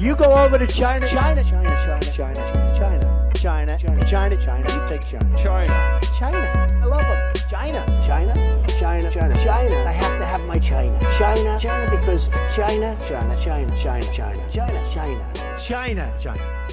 [0.00, 2.34] You go over to China, China, China, China, China,
[2.72, 4.66] China, China, China, China, China.
[4.72, 6.66] You take China, China, China.
[6.80, 7.34] I love them.
[7.50, 8.32] China, China,
[8.78, 9.74] China, China, China.
[9.86, 14.88] I have to have my China, China, China, because China, China, China, China, China, China,
[14.90, 16.66] China, China, China.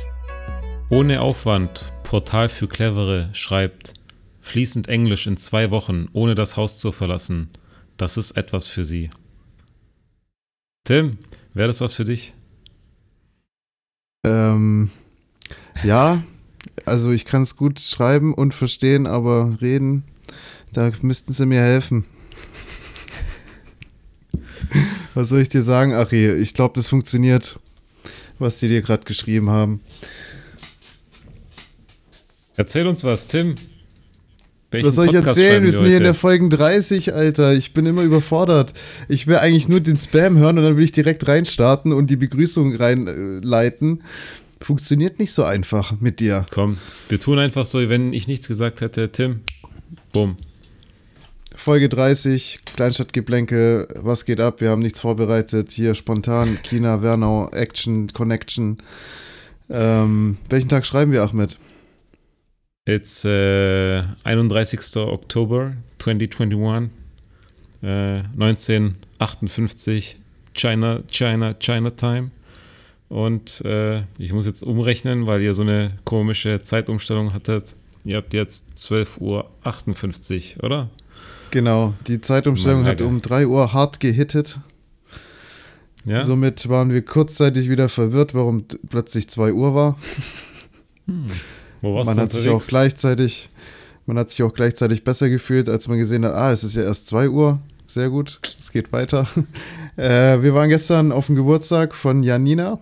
[0.89, 3.91] Ohne Aufwand, Portal für Clevere schreibt
[4.39, 7.49] fließend Englisch in zwei Wochen, ohne das Haus zu verlassen.
[7.97, 9.09] Das ist etwas für Sie.
[10.85, 11.17] Tim,
[11.53, 12.33] wäre das was für dich?
[14.27, 14.89] Ähm,
[15.83, 16.21] ja,
[16.85, 20.03] also ich kann es gut schreiben und verstehen, aber reden,
[20.73, 22.05] da müssten sie mir helfen.
[25.13, 26.33] Was soll ich dir sagen, Ari?
[26.33, 27.59] Ich glaube, das funktioniert,
[28.37, 29.81] was die dir gerade geschrieben haben.
[32.55, 33.55] Erzähl uns was, Tim.
[34.71, 35.63] Welchen was soll ich Podcast erzählen?
[35.63, 37.53] Wir sind hier in der Folge 30, Alter.
[37.53, 38.73] Ich bin immer überfordert.
[39.07, 42.17] Ich will eigentlich nur den Spam hören und dann will ich direkt reinstarten und die
[42.17, 44.03] Begrüßung reinleiten.
[44.59, 46.45] Funktioniert nicht so einfach mit dir.
[46.51, 49.09] Komm, wir tun einfach so, wenn ich nichts gesagt hätte.
[49.11, 49.39] Tim,
[50.11, 50.35] bumm.
[51.55, 54.59] Folge 30, Kleinstadtgeblänke, was geht ab?
[54.61, 55.71] Wir haben nichts vorbereitet.
[55.71, 58.77] Hier spontan, China, Wernau, Action, Connection.
[59.69, 61.57] Ähm, welchen Tag schreiben wir, Ahmed?
[62.87, 64.95] It's uh, 31.
[64.95, 66.89] Oktober 2021,
[67.83, 67.87] uh,
[68.37, 70.15] 1958,
[70.53, 72.31] China, China, China Time.
[73.09, 77.75] Und uh, ich muss jetzt umrechnen, weil ihr so eine komische Zeitumstellung hattet.
[78.05, 80.89] Ihr habt jetzt 12.58 Uhr, oder?
[81.51, 84.61] Genau, die Zeitumstellung hat um 3 Uhr hart gehittet.
[86.05, 86.23] Ja?
[86.23, 89.97] Somit waren wir kurzzeitig wieder verwirrt, warum plötzlich 2 Uhr war.
[91.07, 91.27] Hm.
[91.81, 92.43] Wo warst man hat unterwegs?
[92.43, 93.49] sich auch gleichzeitig,
[94.05, 96.83] man hat sich auch gleichzeitig besser gefühlt, als man gesehen hat, ah, es ist ja
[96.83, 97.59] erst 2 Uhr.
[97.85, 99.27] Sehr gut, es geht weiter.
[99.99, 102.77] Äh, wir waren gestern auf dem Geburtstag von Janina.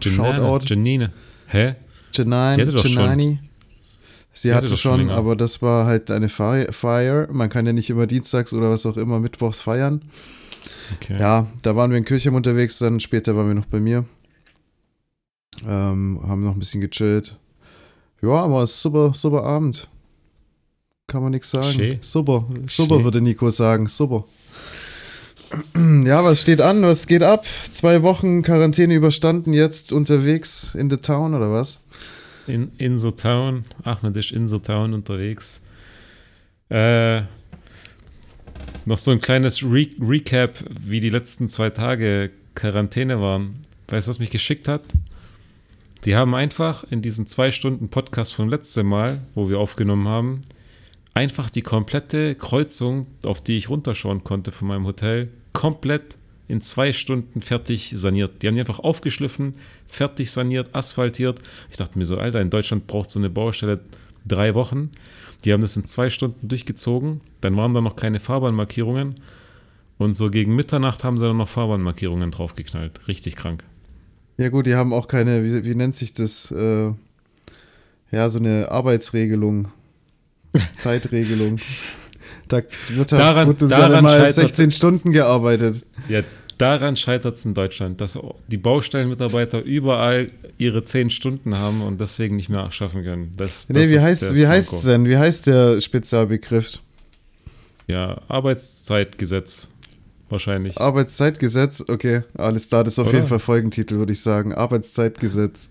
[0.00, 0.64] Janina, Shoutout.
[0.64, 1.12] Janine.
[1.48, 1.74] Hä?
[2.14, 3.38] Janine, Janani.
[4.32, 7.28] Sie Die hatte, hatte schon, schon aber das war halt eine Feier.
[7.30, 10.00] Man kann ja nicht immer dienstags oder was auch immer mittwochs feiern.
[10.96, 11.18] Okay.
[11.18, 14.06] Ja, da waren wir in Kirchheim unterwegs, dann später waren wir noch bei mir.
[15.68, 17.36] Ähm, haben noch ein bisschen gechillt.
[18.22, 19.88] Ja, aber super, super Abend.
[21.06, 21.72] Kann man nichts sagen.
[21.72, 21.98] Schön.
[22.02, 23.04] Super, super Schön.
[23.04, 23.86] würde Nico sagen.
[23.88, 24.24] Super.
[26.04, 26.82] Ja, was steht an?
[26.82, 27.44] Was geht ab?
[27.72, 31.82] Zwei Wochen Quarantäne überstanden, jetzt unterwegs in the town oder was?
[32.46, 33.64] In, in the town.
[33.82, 35.60] Ahmed ist in the town unterwegs.
[36.68, 37.22] Äh,
[38.84, 43.56] noch so ein kleines Re Recap, wie die letzten zwei Tage Quarantäne waren.
[43.88, 44.82] Weißt du, was mich geschickt hat?
[46.04, 50.40] Die haben einfach in diesen zwei Stunden Podcast vom letzten Mal, wo wir aufgenommen haben,
[51.12, 56.16] einfach die komplette Kreuzung, auf die ich runterschauen konnte von meinem Hotel, komplett
[56.48, 58.42] in zwei Stunden fertig saniert.
[58.42, 59.54] Die haben die einfach aufgeschliffen,
[59.86, 61.40] fertig saniert, asphaltiert.
[61.70, 63.80] Ich dachte mir so, Alter, in Deutschland braucht so eine Baustelle
[64.26, 64.90] drei Wochen.
[65.44, 67.20] Die haben das in zwei Stunden durchgezogen.
[67.42, 69.20] Dann waren da noch keine Fahrbahnmarkierungen.
[69.98, 73.06] Und so gegen Mitternacht haben sie dann noch Fahrbahnmarkierungen draufgeknallt.
[73.06, 73.64] Richtig krank.
[74.40, 76.50] Ja gut, die haben auch keine, wie, wie nennt sich das?
[76.50, 76.92] Äh,
[78.10, 79.68] ja, so eine Arbeitsregelung,
[80.78, 81.58] Zeitregelung.
[82.48, 85.84] Da wird halt daran, wird daran mal 16 Stunden gearbeitet.
[86.08, 86.22] Ja,
[86.56, 88.18] daran scheitert es in Deutschland, dass
[88.48, 93.34] die Baustellenmitarbeiter überall ihre 10 Stunden haben und deswegen nicht mehr schaffen können.
[93.36, 95.04] Das, nee, das wie heißt wie heißt es denn?
[95.04, 96.78] Wie heißt der Spezialbegriff?
[97.88, 99.68] Ja, Arbeitszeitgesetz
[100.30, 100.78] wahrscheinlich.
[100.80, 103.16] Arbeitszeitgesetz, okay, alles da, das ist auf Oder?
[103.16, 104.54] jeden Fall Folgentitel, würde ich sagen.
[104.54, 105.68] Arbeitszeitgesetz.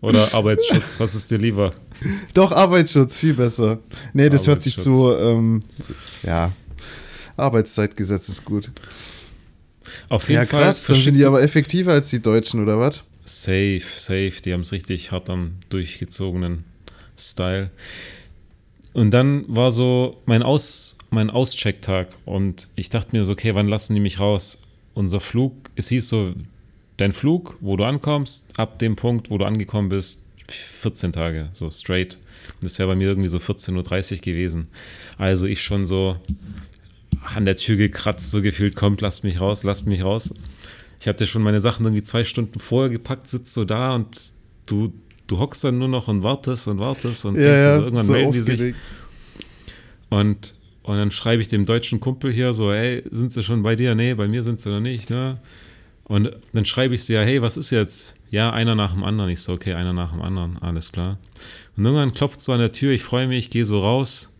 [0.00, 1.72] Oder Arbeitsschutz, was ist dir lieber?
[2.34, 3.80] Doch, Arbeitsschutz, viel besser.
[4.12, 5.60] Nee, das hört sich zu, ähm,
[6.22, 6.52] ja,
[7.36, 8.70] Arbeitszeitgesetz ist gut.
[10.08, 10.62] Auf jeden ja, Fall.
[10.62, 13.02] krass, dann sind die aber effektiver als die Deutschen, oder was?
[13.24, 16.64] Safe, safe, die haben es richtig hart am durchgezogenen
[17.18, 17.70] Style.
[18.92, 23.68] Und dann war so mein Aus, mein Auschecktag und ich dachte mir so, okay, wann
[23.68, 24.60] lassen die mich raus?
[24.94, 26.34] Unser Flug, es hieß so,
[26.96, 31.70] dein Flug, wo du ankommst, ab dem Punkt, wo du angekommen bist, 14 Tage, so
[31.70, 32.18] straight.
[32.60, 34.68] Das wäre bei mir irgendwie so 14.30 Uhr gewesen.
[35.16, 36.16] Also ich schon so
[37.22, 40.34] an der Tür gekratzt, so gefühlt, kommt, lasst mich raus, lasst mich raus.
[41.00, 44.32] Ich hatte schon meine Sachen irgendwie zwei Stunden vorher gepackt, sitzt so da und
[44.66, 44.92] du,
[45.26, 48.12] du hockst dann nur noch und wartest und wartest und ja, ja, so, irgendwann so
[48.12, 48.48] melden aufgeregt.
[48.48, 48.74] die sich.
[50.10, 50.54] Und
[50.88, 53.94] und dann schreibe ich dem deutschen Kumpel hier so, hey, sind sie schon bei dir?
[53.94, 55.38] Nee, bei mir sind sie noch nicht, ne?
[56.04, 58.14] Und dann schreibe ich sie ja, hey, was ist jetzt?
[58.30, 59.30] Ja, einer nach dem anderen.
[59.30, 61.18] Ich so, okay, einer nach dem anderen, alles klar.
[61.76, 64.32] Und irgendwann klopft so an der Tür, ich freue mich, gehe so raus.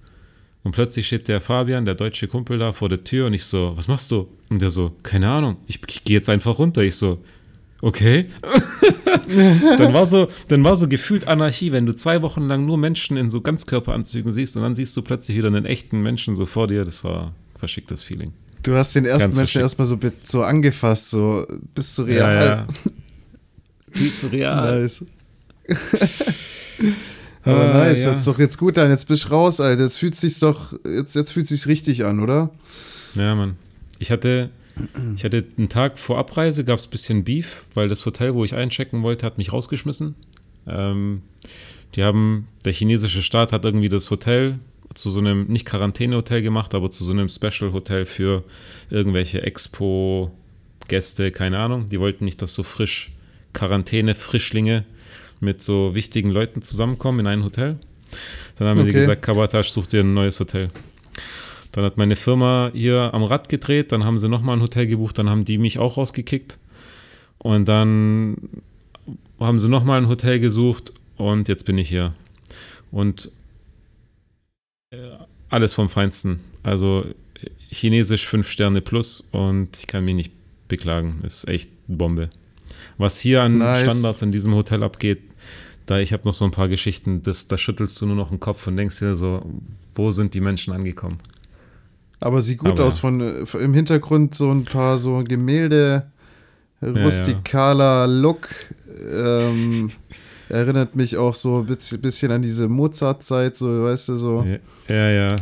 [0.62, 3.76] Und plötzlich steht der Fabian, der deutsche Kumpel da vor der Tür und ich so,
[3.76, 4.26] was machst du?
[4.48, 6.82] Und der so, keine Ahnung, ich, ich gehe jetzt einfach runter.
[6.82, 7.22] Ich so,
[7.82, 8.26] okay.
[9.78, 13.16] dann, war so, dann war so gefühlt Anarchie, wenn du zwei Wochen lang nur Menschen
[13.16, 16.66] in so Ganzkörperanzügen siehst und dann siehst du plötzlich wieder einen echten Menschen so vor
[16.66, 16.84] dir.
[16.84, 18.32] Das war ein verschicktes Feeling.
[18.62, 22.34] Du hast den ersten Ganz Menschen erstmal so, so angefasst, so bist du real.
[22.34, 22.66] Ja, ja.
[23.92, 24.82] Viel zu real.
[24.82, 25.04] Nice.
[27.44, 28.12] Aber ah, nice, ja.
[28.12, 28.90] hört doch jetzt gut an.
[28.90, 29.84] Jetzt bist du raus, Alter.
[29.84, 32.50] Jetzt fühlt sich doch, jetzt, jetzt fühlt sich's richtig an, oder?
[33.14, 33.56] Ja, Mann.
[33.98, 34.50] Ich hatte,
[35.16, 38.44] ich hatte einen Tag vor Abreise, gab es ein bisschen Beef, weil das Hotel, wo
[38.44, 40.14] ich einchecken wollte, hat mich rausgeschmissen.
[40.66, 41.22] Ähm,
[41.94, 44.58] die haben, der chinesische Staat hat irgendwie das Hotel
[44.94, 48.44] zu so einem, nicht Quarantänehotel gemacht, aber zu so einem Special-Hotel für
[48.90, 51.86] irgendwelche Expo-Gäste, keine Ahnung.
[51.88, 53.12] Die wollten nicht, dass so frisch
[53.52, 54.84] Quarantäne-Frischlinge
[55.40, 57.78] mit so wichtigen Leuten zusammenkommen in ein Hotel.
[58.58, 58.86] Dann haben okay.
[58.88, 60.70] die gesagt, Kabatasch, such dir ein neues Hotel.
[61.78, 65.16] Dann hat meine Firma hier am Rad gedreht, dann haben sie nochmal ein Hotel gebucht,
[65.16, 66.58] dann haben die mich auch rausgekickt.
[67.38, 68.36] Und dann
[69.38, 72.14] haben sie nochmal ein Hotel gesucht und jetzt bin ich hier.
[72.90, 73.30] Und
[74.90, 74.96] äh,
[75.50, 76.40] alles vom Feinsten.
[76.64, 77.04] Also
[77.70, 80.32] chinesisch 5 Sterne plus und ich kann mich nicht
[80.66, 81.20] beklagen.
[81.22, 82.30] Ist echt Bombe.
[82.96, 83.84] Was hier an nice.
[83.84, 85.20] Standards in diesem Hotel abgeht,
[85.86, 88.40] da ich habe noch so ein paar Geschichten, das, da schüttelst du nur noch den
[88.40, 89.48] Kopf und denkst dir so,
[89.94, 91.20] wo sind die Menschen angekommen?
[92.20, 96.10] Aber sieht gut Aber aus von äh, im Hintergrund so ein paar so Gemälde,
[96.82, 98.20] rustikaler ja, ja.
[98.20, 98.48] Look.
[99.10, 99.92] Ähm,
[100.48, 104.46] erinnert mich auch so ein bisschen, an diese Mozart-Zeit, so, weißt du, so.
[104.88, 105.36] Ja, ja.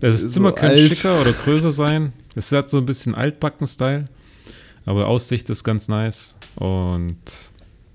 [0.00, 2.12] Das Zimmer so könnte schicker oder größer sein.
[2.34, 4.06] Es hat so ein bisschen Altbacken-Style.
[4.86, 6.36] Aber Aussicht ist ganz nice.
[6.56, 7.18] Und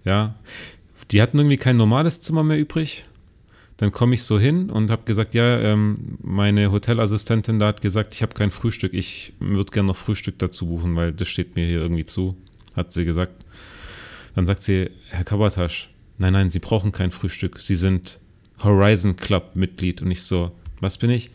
[0.04, 0.36] ja,
[1.12, 3.06] die hatten irgendwie kein normales Zimmer mehr übrig.
[3.78, 8.14] Dann komme ich so hin und habe gesagt, ja, ähm, meine Hotelassistentin da hat gesagt,
[8.14, 8.94] ich habe kein Frühstück.
[8.94, 12.38] Ich würde gerne noch Frühstück dazu buchen, weil das steht mir hier irgendwie zu,
[12.76, 13.44] hat sie gesagt.
[14.34, 17.60] Dann sagt sie, Herr Kabatasch, nein, nein, Sie brauchen kein Frühstück.
[17.60, 18.20] Sie sind
[18.64, 20.02] Horizon Club Mitglied.
[20.02, 21.32] Und ich so, was bin ich?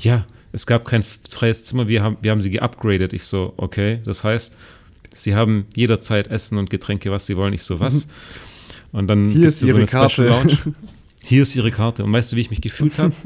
[0.00, 3.12] Ja, es gab kein freies Zimmer, wir haben, wir haben sie geupgradet.
[3.12, 4.54] Ich so, okay, das heißt,
[5.14, 7.52] Sie haben jederzeit Essen und Getränke, was Sie wollen.
[7.52, 8.08] Ich so, was?
[8.92, 10.32] Und dann hier ist Ihre so Karte.
[11.24, 12.04] Hier ist Ihre Karte.
[12.04, 13.12] Und weißt du, wie ich mich gefühlt habe?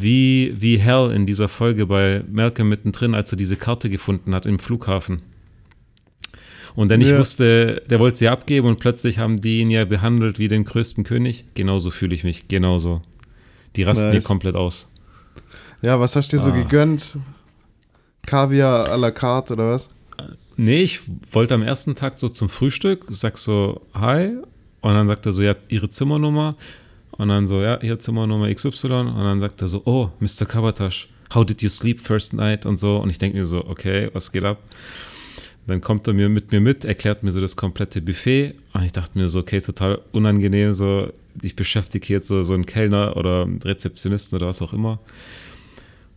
[0.00, 4.46] Wie, wie Hell in dieser Folge bei Malcolm mittendrin, als er diese Karte gefunden hat
[4.46, 5.22] im Flughafen.
[6.76, 7.08] Und dann ja.
[7.08, 10.62] ich wusste, der wollte sie abgeben und plötzlich haben die ihn ja behandelt wie den
[10.62, 11.46] größten König.
[11.54, 13.02] Genauso fühle ich mich, genauso.
[13.74, 14.12] Die rasten nice.
[14.12, 14.88] hier komplett aus.
[15.82, 16.46] Ja, was hast du dir ah.
[16.46, 17.18] so gegönnt?
[18.24, 19.88] Kaviar à la carte oder was?
[20.56, 21.00] Nee, ich
[21.32, 24.36] wollte am ersten Tag so zum Frühstück, sag so, hi.
[24.80, 26.56] Und dann sagt er so, ja, ihre Zimmernummer.
[27.18, 28.86] Und dann so, ja, hier Zimmernummer XY.
[28.86, 30.46] Und dann sagt er so, oh, Mr.
[30.46, 32.64] Kabatasch, how did you sleep first night?
[32.64, 32.96] Und so.
[32.98, 34.62] Und ich denke mir so, okay, was geht ab?
[35.66, 38.54] Dann kommt er mir mit mir mit, erklärt mir so das komplette Buffet.
[38.72, 40.72] Und ich dachte mir so, okay, total unangenehm.
[40.72, 41.12] So,
[41.42, 45.00] ich beschäftige jetzt so, so einen Kellner oder einen Rezeptionisten oder was auch immer.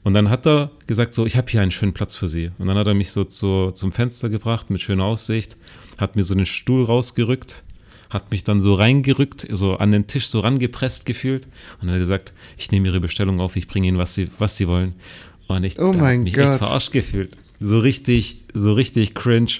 [0.03, 2.51] Und dann hat er gesagt, so, ich habe hier einen schönen Platz für Sie.
[2.57, 5.57] Und dann hat er mich so zu, zum Fenster gebracht mit schöner Aussicht,
[5.97, 7.61] hat mir so einen Stuhl rausgerückt,
[8.11, 11.47] hat mich dann so reingerückt, so an den Tisch so rangepresst gefühlt
[11.81, 14.67] und hat gesagt, ich nehme Ihre Bestellung auf, ich bringe Ihnen, was Sie, was Sie
[14.67, 14.93] wollen.
[15.47, 16.49] Und ich oh habe mich Gott.
[16.49, 17.37] echt verarscht gefühlt.
[17.59, 19.51] So richtig, so richtig cringe.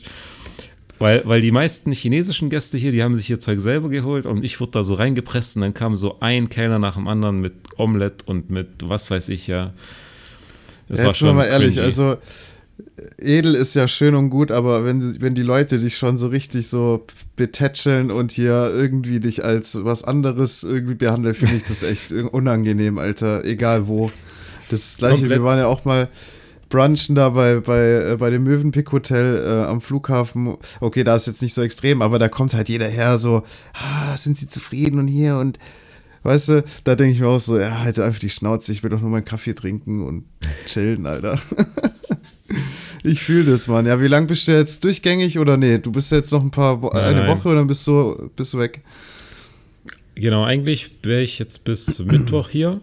[0.99, 4.43] Weil, weil die meisten chinesischen Gäste hier, die haben sich ihr Zeug selber geholt und
[4.43, 7.53] ich wurde da so reingepresst und dann kam so ein Kellner nach dem anderen mit
[7.77, 9.73] Omelette und mit was weiß ich ja.
[10.89, 11.85] Das ja, war schon mal ehrlich, cringy.
[11.85, 12.17] also
[13.17, 16.67] edel ist ja schön und gut, aber wenn, wenn die Leute dich schon so richtig
[16.67, 17.05] so
[17.35, 22.97] betätscheln und hier irgendwie dich als was anderes irgendwie behandeln, finde ich das echt unangenehm,
[22.97, 23.45] Alter.
[23.45, 24.11] Egal wo.
[24.69, 25.39] Das, gleiche, Komplett.
[25.39, 26.09] wir waren ja auch mal
[26.69, 30.57] brunchen da bei, bei, äh, bei dem Mövenpick Hotel äh, am Flughafen.
[30.79, 33.43] Okay, da ist jetzt nicht so extrem, aber da kommt halt jeder her so,
[33.73, 35.59] ah, sind sie zufrieden und hier und
[36.23, 38.91] Weißt du, da denke ich mir auch so, ja, halt einfach die Schnauze, ich will
[38.91, 40.25] doch nur meinen Kaffee trinken und
[40.67, 41.39] chillen, Alter.
[43.03, 43.85] ich fühle das, Mann.
[43.85, 45.77] Ja, wie lange bist du jetzt durchgängig oder nee?
[45.77, 47.37] Du bist jetzt noch ein paar, Wo nein, eine nein.
[47.37, 48.81] Woche dann bist du, bist du weg.
[50.15, 52.81] Genau, eigentlich wäre ich jetzt bis Mittwoch hier.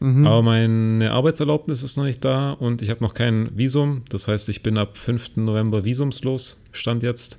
[0.00, 0.26] Mhm.
[0.26, 4.02] Aber meine Arbeitserlaubnis ist noch nicht da und ich habe noch kein Visum.
[4.10, 5.36] Das heißt, ich bin ab 5.
[5.36, 7.38] November visumslos, stand jetzt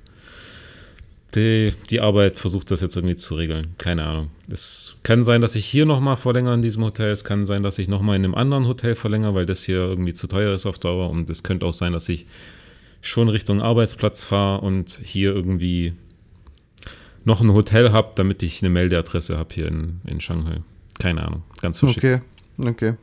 [1.34, 3.74] die, die Arbeit versucht das jetzt irgendwie zu regeln.
[3.78, 4.30] Keine Ahnung.
[4.50, 7.10] Es kann sein, dass ich hier nochmal verlängere in diesem Hotel.
[7.10, 10.14] Es kann sein, dass ich nochmal in einem anderen Hotel verlängere, weil das hier irgendwie
[10.14, 11.10] zu teuer ist auf Dauer.
[11.10, 12.26] Und es könnte auch sein, dass ich
[13.00, 15.94] schon Richtung Arbeitsplatz fahre und hier irgendwie
[17.24, 20.62] noch ein Hotel habe, damit ich eine Meldeadresse habe hier in, in Shanghai.
[20.98, 21.42] Keine Ahnung.
[21.62, 22.04] Ganz verschickt.
[22.04, 22.20] Okay,
[22.68, 22.94] okay.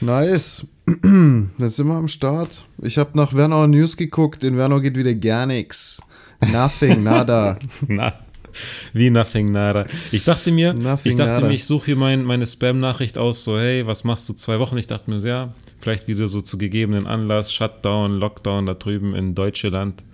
[0.00, 0.66] Nice.
[1.02, 2.64] Dann sind wir am Start.
[2.82, 4.44] Ich habe nach Wernau News geguckt.
[4.44, 6.00] In Wernau geht wieder gar nichts.
[6.50, 7.58] Nothing, nada.
[7.88, 8.12] Na,
[8.92, 9.84] wie nothing, nada.
[10.10, 11.46] Ich dachte mir, nothing, ich dachte nada.
[11.46, 14.76] mir, ich suche hier mein, meine Spam-Nachricht aus, so, hey, was machst du zwei Wochen?
[14.76, 19.34] Ich dachte mir, ja, vielleicht wieder so zu gegebenen Anlass, Shutdown, Lockdown da drüben in
[19.34, 20.04] Deutschland.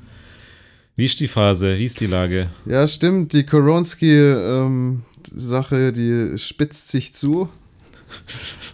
[0.96, 1.78] Wie ist die Phase?
[1.78, 2.50] Wie ist die Lage?
[2.66, 3.32] Ja, stimmt.
[3.32, 7.48] Die Koronski-Sache, ähm, die spitzt sich zu.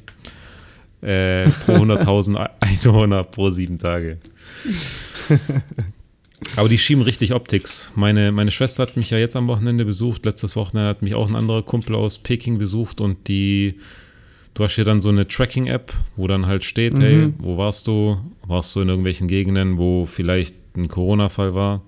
[1.03, 4.19] äh, pro 100.000 Einwohner pro sieben Tage.
[6.57, 7.91] Aber die schieben richtig Optics.
[7.95, 10.25] Meine, meine Schwester hat mich ja jetzt am Wochenende besucht.
[10.25, 13.75] Letztes Wochenende hat mich auch ein anderer Kumpel aus Peking besucht und die
[14.55, 17.01] Du hast hier dann so eine Tracking-App, wo dann halt steht, mhm.
[17.01, 18.19] hey, wo warst du?
[18.47, 21.83] Warst du in irgendwelchen Gegenden, wo vielleicht ein Corona-Fall war?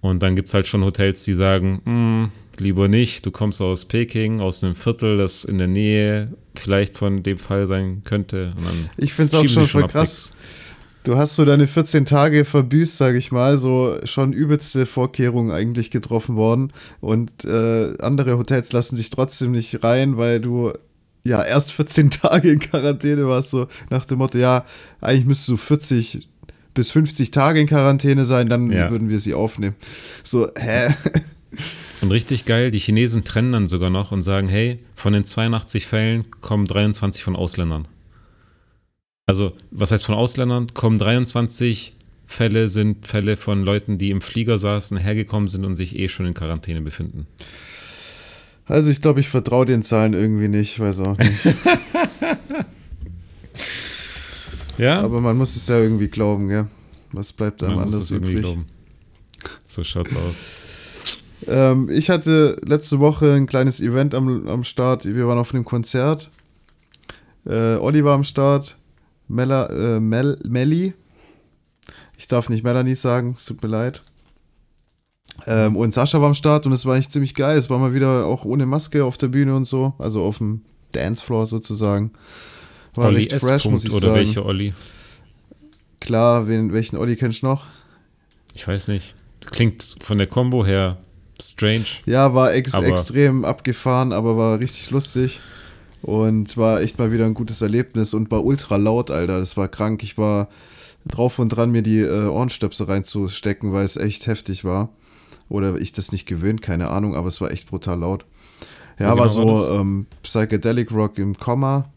[0.00, 3.84] Und dann gibt es halt schon Hotels, die sagen, hm, lieber nicht, du kommst aus
[3.84, 8.54] Peking, aus einem Viertel, das in der Nähe vielleicht von dem Fall sein könnte.
[8.96, 10.32] ich finde es auch schon voll krass.
[11.04, 15.90] Du hast so deine 14 Tage verbüßt, sage ich mal, so schon übelste Vorkehrungen eigentlich
[15.90, 16.72] getroffen worden.
[17.00, 20.72] Und äh, andere Hotels lassen dich trotzdem nicht rein, weil du
[21.24, 24.64] ja erst 14 Tage in Quarantäne warst, so nach dem Motto, ja,
[25.00, 26.28] eigentlich müsstest du 40
[26.74, 28.90] bis 50 Tage in Quarantäne sein, dann ja.
[28.90, 29.76] würden wir sie aufnehmen.
[30.22, 30.94] So, hä?
[32.00, 35.86] Und richtig geil, die Chinesen trennen dann sogar noch und sagen, hey, von den 82
[35.86, 37.86] Fällen kommen 23 von Ausländern.
[39.32, 40.74] Also, was heißt von Ausländern?
[40.74, 41.94] Kommen 23
[42.26, 46.26] Fälle sind Fälle von Leuten, die im Flieger saßen, hergekommen sind und sich eh schon
[46.26, 47.26] in Quarantäne befinden.
[48.66, 51.46] Also ich glaube, ich vertraue den Zahlen irgendwie nicht, weiß auch nicht.
[54.76, 55.00] ja.
[55.00, 56.66] Aber man muss es ja irgendwie glauben, gell?
[57.12, 58.36] Was bleibt einem man anders übrig?
[58.36, 58.66] Glauben.
[59.64, 61.46] So schaut's aus.
[61.46, 65.06] Ähm, ich hatte letzte Woche ein kleines Event am, am Start.
[65.06, 66.28] Wir waren auf einem Konzert.
[67.46, 68.76] Äh, Olli war am Start.
[69.32, 70.94] Mella, äh, Mel, Melli.
[72.16, 74.02] Ich darf nicht Melanie sagen, es tut mir leid.
[75.46, 77.56] Ähm, und Sascha war am Start und es war echt ziemlich geil.
[77.56, 80.62] Es war mal wieder auch ohne Maske auf der Bühne und so, also auf dem
[80.92, 82.12] Dancefloor sozusagen.
[82.94, 84.14] War Olli recht fresh, muss ich oder sagen.
[84.16, 84.74] welche Olli?
[86.00, 87.64] Klar, wen, welchen Olli kennst du noch?
[88.54, 89.14] Ich weiß nicht.
[89.46, 90.98] Klingt von der Combo her
[91.40, 91.86] strange.
[92.04, 95.40] Ja, war ex extrem abgefahren, aber war richtig lustig.
[96.02, 99.38] Und war echt mal wieder ein gutes Erlebnis und war ultra laut, Alter.
[99.38, 100.02] Das war krank.
[100.02, 100.48] Ich war
[101.06, 104.90] drauf und dran, mir die äh, Ohrenstöpsel reinzustecken, weil es echt heftig war.
[105.48, 108.24] Oder ich das nicht gewöhnt, keine Ahnung, aber es war echt brutal laut.
[108.98, 111.92] Ja, Wo war genau so ähm, Psychedelic Rock im Komma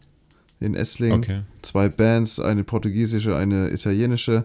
[0.60, 1.12] in Essling.
[1.12, 1.42] Okay.
[1.62, 4.44] Zwei Bands, eine portugiesische, eine italienische.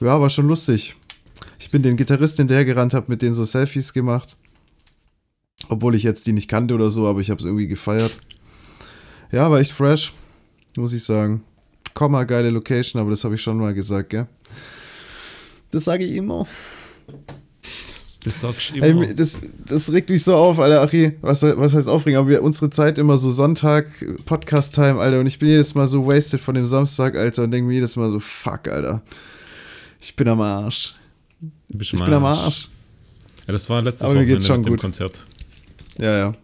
[0.00, 0.96] Ja, war schon lustig.
[1.58, 4.36] Ich bin den Gitarristen hinterhergerannt, habe mit denen so Selfies gemacht.
[5.68, 8.16] Obwohl ich jetzt die nicht kannte oder so, aber ich habe es irgendwie gefeiert.
[9.32, 10.12] Ja, war echt fresh,
[10.76, 11.42] muss ich sagen.
[11.94, 14.26] Komma, geile Location, aber das habe ich schon mal gesagt, gell?
[15.70, 16.46] Das sage ich immer.
[18.24, 19.06] das sagst du immer.
[19.06, 21.12] Ey, das, das regt mich so auf, Alter, Achi.
[21.20, 22.18] Was, was heißt aufregen?
[22.18, 23.86] Aber wir, unsere Zeit immer so Sonntag,
[24.24, 25.20] Podcast-Time, Alter.
[25.20, 27.44] Und ich bin jedes Mal so wasted von dem Samstag, Alter.
[27.44, 29.02] Und denke mir jedes Mal so, fuck, Alter.
[30.00, 30.94] Ich bin am Arsch.
[31.68, 32.68] ich bin am Arsch.
[33.46, 34.80] Ja, das war letztes Aber geht's schon gut.
[34.80, 35.24] Konzert.
[35.98, 36.34] Ja, ja.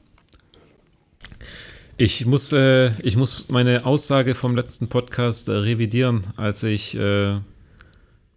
[1.99, 7.38] Ich muss, äh, ich muss meine Aussage vom letzten Podcast äh, revidieren, als ich äh,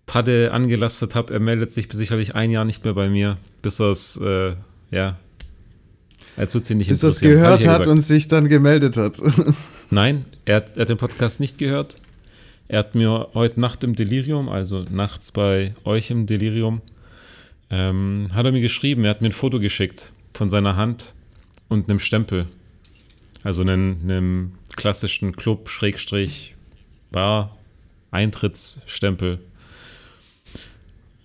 [0.06, 1.34] Padde angelastet habe.
[1.34, 4.56] Er meldet sich sicherlich ein Jahr nicht mehr bei mir, bis er es, äh,
[4.92, 5.20] ja,
[6.38, 9.18] als würde sie nicht Bis er es gehört hat und sich dann gemeldet hat.
[9.90, 11.98] Nein, er hat, er hat den Podcast nicht gehört.
[12.70, 16.82] Er hat mir heute Nacht im Delirium, also nachts bei euch im Delirium,
[17.70, 21.14] ähm, hat er mir geschrieben, er hat mir ein Foto geschickt von seiner Hand
[21.68, 22.48] und einem Stempel.
[23.44, 26.56] Also einen, einen klassischen Club, Schrägstrich,
[27.12, 27.56] Bar,
[28.12, 29.40] Eintrittsstempel.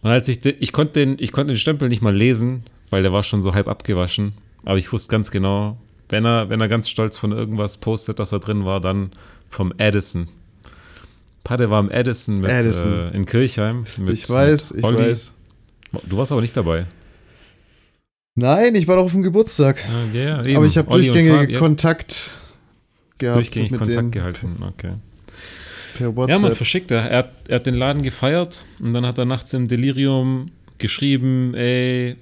[0.03, 3.03] Und als ich, den, ich konnte den, ich konnte den Stempel nicht mal lesen, weil
[3.03, 4.35] der war schon so halb abgewaschen.
[4.65, 5.79] Aber ich wusste ganz genau,
[6.09, 9.13] wenn er, wenn er ganz stolz von irgendwas postet, dass er drin war, dann
[9.49, 10.29] vom Addison.
[11.43, 12.93] Padde war im Addison, mit, Addison.
[12.93, 13.85] Äh, in Kirchheim.
[13.99, 15.33] Mit, ich weiß, ich weiß.
[16.05, 16.87] Du warst aber nicht dabei.
[18.37, 19.85] Nein, ich war doch auf dem Geburtstag.
[20.13, 22.33] Ja, yeah, Aber ich habe durchgängig Kontakt
[23.19, 23.39] gehabt.
[23.39, 24.11] Durchgängig mit Kontakt denen.
[24.11, 24.95] gehalten, okay.
[25.97, 26.37] Per WhatsApp.
[26.37, 27.03] Ja, man verschickt er.
[27.03, 31.55] Er hat, er hat den Laden gefeiert und dann hat er nachts im Delirium geschrieben,
[31.55, 32.17] ey,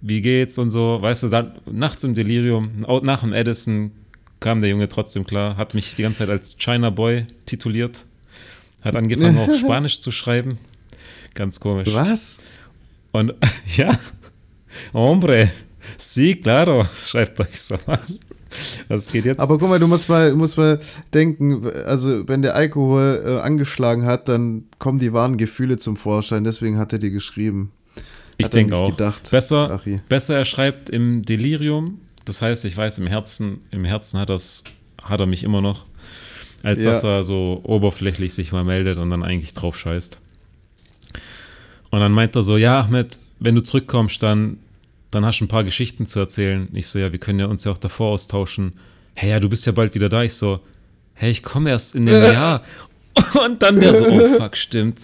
[0.00, 0.98] wie geht's und so.
[1.02, 3.92] Weißt du, dann nachts im Delirium, nach dem Edison
[4.40, 8.04] kam der Junge trotzdem klar, hat mich die ganze Zeit als China Boy tituliert,
[8.82, 10.58] hat angefangen auch Spanisch zu schreiben.
[11.34, 11.92] Ganz komisch.
[11.92, 12.38] Was?
[13.12, 13.34] Und
[13.76, 13.98] ja,
[14.92, 15.50] Hombre,
[15.96, 18.20] sí, claro, schreibt euch sowas.
[18.88, 19.40] Was geht jetzt?
[19.40, 20.78] Aber guck mal, du musst mal, musst mal
[21.12, 26.44] denken, also wenn der Alkohol äh, angeschlagen hat, dann kommen die wahren Gefühle zum Vorschein.
[26.44, 27.72] Deswegen hat er dir geschrieben.
[28.38, 28.90] Ich denke auch.
[28.90, 32.00] Gedacht, besser, besser er schreibt im Delirium.
[32.24, 35.86] Das heißt, ich weiß, im Herzen, im Herzen hat, hat er mich immer noch,
[36.62, 36.92] als ja.
[36.92, 40.20] dass er so oberflächlich sich mal meldet und dann eigentlich drauf scheißt.
[41.90, 44.58] Und dann meint er so, ja, Ahmed, wenn du zurückkommst, dann,
[45.10, 46.68] dann hast du ein paar Geschichten zu erzählen.
[46.72, 48.74] Ich so, ja, wir können ja uns ja auch davor austauschen.
[49.14, 50.22] Hey, ja, du bist ja bald wieder da.
[50.22, 50.60] Ich so,
[51.14, 52.62] hey, ich komme erst in einem Jahr.
[53.44, 55.00] Und dann der so, oh fuck, stimmt.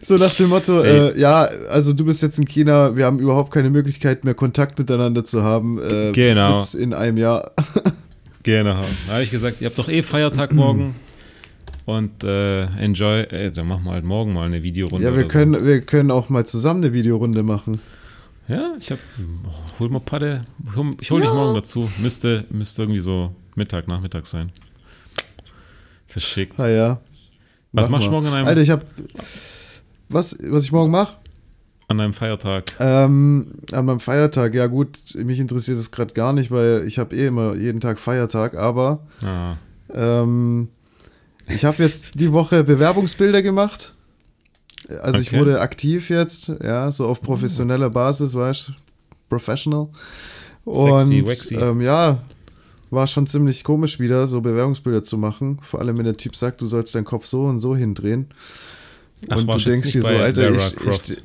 [0.00, 3.52] So nach dem Motto, äh, ja, also du bist jetzt in China, wir haben überhaupt
[3.52, 5.80] keine Möglichkeit mehr Kontakt miteinander zu haben.
[5.80, 6.48] Äh, genau.
[6.48, 7.52] Bis in einem Jahr.
[8.42, 8.80] genau.
[9.06, 10.94] Da habe ich gesagt, ihr habt doch eh Feiertag morgen.
[11.84, 15.04] Und äh, enjoy, ey, dann machen wir halt morgen mal eine Videorunde.
[15.04, 15.64] Ja, wir können, so.
[15.64, 17.80] wir können auch mal zusammen eine Videorunde machen.
[18.46, 18.98] Ja, ich hab,
[19.46, 20.44] oh, hol mal Padde,
[21.00, 21.26] ich hol ja.
[21.26, 21.90] dich morgen dazu.
[21.98, 24.52] Müsste, müsste irgendwie so Mittag, Nachmittag sein.
[26.06, 26.58] Verschickt.
[26.60, 27.00] Ah ja.
[27.72, 28.84] Was Mach machst du morgen an einem Alter, ich hab,
[30.08, 31.16] was, was ich morgen mache?
[31.88, 32.64] An einem Feiertag.
[32.80, 37.16] Ähm, an meinem Feiertag, ja gut, mich interessiert das gerade gar nicht, weil ich habe
[37.16, 39.56] eh immer jeden Tag Feiertag, aber ah.
[39.92, 40.68] ähm,
[41.48, 43.94] ich habe jetzt die Woche Bewerbungsbilder gemacht.
[44.88, 45.20] Also okay.
[45.20, 48.72] ich wurde aktiv jetzt, ja, so auf professioneller Basis, weißt du,
[49.28, 49.88] professional.
[50.64, 51.54] Und sexy, waxy.
[51.56, 52.18] Ähm, ja,
[52.90, 55.58] war schon ziemlich komisch wieder, so Bewerbungsbilder zu machen.
[55.62, 58.28] Vor allem, wenn der Typ sagt, du sollst deinen Kopf so und so hindrehen.
[59.28, 61.22] Ach, und du denkst dir so, Alter, ich, ich,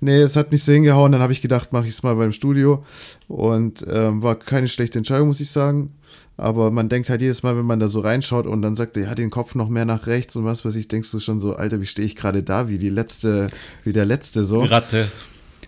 [0.00, 1.12] Nee, es hat nicht so hingehauen.
[1.12, 2.84] Dann habe ich gedacht, mache ich es mal beim Studio.
[3.28, 5.94] Und ähm, war keine schlechte Entscheidung, muss ich sagen.
[6.36, 9.04] Aber man denkt halt jedes Mal, wenn man da so reinschaut und dann sagt er,
[9.04, 11.54] ja, den Kopf noch mehr nach rechts und was weiß ich, denkst du schon so,
[11.54, 13.50] Alter, wie stehe ich gerade da, wie die letzte,
[13.84, 14.60] wie der letzte so.
[14.60, 15.08] Ratte.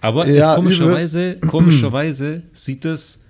[0.01, 3.20] Aber ja, komischerweise, komischerweise sieht es,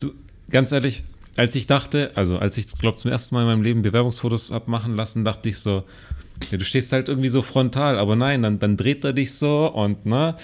[0.00, 0.12] du,
[0.50, 1.04] ganz ehrlich,
[1.36, 4.70] als ich dachte, also als ich, glaube zum ersten Mal in meinem Leben Bewerbungsfotos habe
[4.70, 5.84] machen lassen, dachte ich so,
[6.50, 9.66] ja, du stehst halt irgendwie so frontal, aber nein, dann, dann dreht er dich so
[9.72, 10.36] und ne,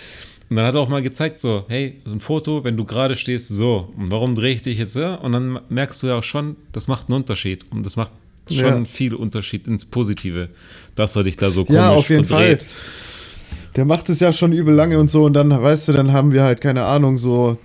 [0.51, 3.49] und dann hat er auch mal gezeigt, so, hey, ein Foto, wenn du gerade stehst,
[3.49, 3.89] so.
[3.97, 5.07] Und warum drehe ich dich jetzt so?
[5.07, 7.65] Und dann merkst du ja auch schon, das macht einen Unterschied.
[7.71, 8.13] Und das macht
[8.51, 8.85] schon ja.
[8.85, 10.49] viel Unterschied ins Positive,
[10.97, 12.65] dass er dich da so komisch Ja, auf jeden verdreht.
[12.65, 13.73] Fall.
[13.77, 15.23] Der macht es ja schon übel lange und so.
[15.23, 17.57] Und dann, weißt du, dann haben wir halt, keine Ahnung, so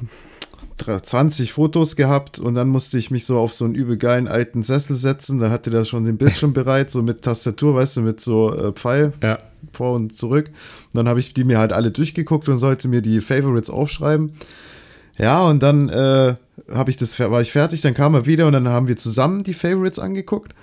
[0.78, 4.62] 20 Fotos gehabt und dann musste ich mich so auf so einen übel geilen alten
[4.62, 5.40] Sessel setzen.
[5.40, 8.74] Da hatte der schon den Bildschirm bereit, so mit Tastatur, weißt du, mit so äh,
[8.74, 9.38] Pfeil ja.
[9.72, 10.48] vor und zurück.
[10.48, 14.32] Und dann habe ich die mir halt alle durchgeguckt und sollte mir die Favorites aufschreiben.
[15.18, 16.36] Ja, und dann äh,
[16.70, 19.44] habe ich das, war ich fertig, dann kam er wieder und dann haben wir zusammen
[19.44, 20.54] die Favorites angeguckt.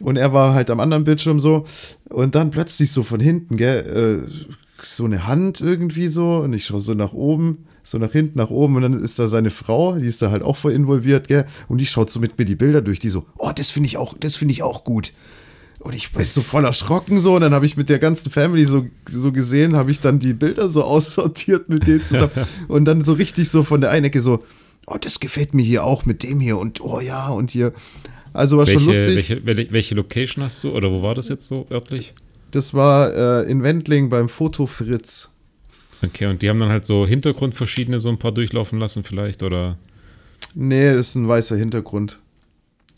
[0.00, 1.64] Und er war halt am anderen Bildschirm so.
[2.08, 6.38] Und dann plötzlich so von hinten, gell, äh, so eine Hand irgendwie so.
[6.38, 9.26] Und ich schaue so nach oben so nach hinten, nach oben und dann ist da
[9.26, 11.44] seine Frau, die ist da halt auch voll involviert, gell?
[11.68, 13.96] Und die schaut so mit mir die Bilder durch, die so, oh, das finde ich
[13.96, 15.12] auch, das finde ich auch gut.
[15.80, 17.34] Und ich bin so voll erschrocken so.
[17.34, 20.34] Und dann habe ich mit der ganzen Family so, so gesehen, habe ich dann die
[20.34, 22.32] Bilder so aussortiert mit denen zusammen.
[22.68, 24.44] und dann so richtig so von der einen Ecke so,
[24.86, 27.72] oh, das gefällt mir hier auch mit dem hier und oh ja und hier.
[28.32, 29.30] Also war welche, schon lustig.
[29.42, 32.14] Welche, welche Location hast du oder wo war das jetzt so örtlich?
[32.52, 35.29] Das war äh, in Wendling beim Foto Fritz.
[36.02, 39.42] Okay, und die haben dann halt so Hintergrund verschiedene so ein paar durchlaufen lassen vielleicht
[39.42, 39.76] oder?
[40.54, 42.18] Nee, das ist ein weißer Hintergrund.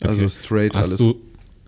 [0.01, 0.23] Also okay.
[0.23, 0.97] Also straight hast alles.
[0.97, 1.21] Du,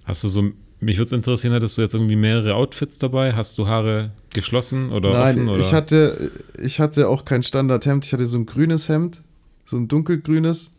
[0.05, 3.33] hast du so, mich würde es interessieren, hattest du jetzt irgendwie mehrere Outfits dabei?
[3.33, 5.49] Hast du Haare geschlossen oder Nein, offen?
[5.49, 5.59] Oder?
[5.59, 8.05] Ich, hatte, ich hatte auch kein Standardhemd.
[8.05, 9.21] Ich hatte so ein grünes Hemd,
[9.65, 10.71] so ein dunkelgrünes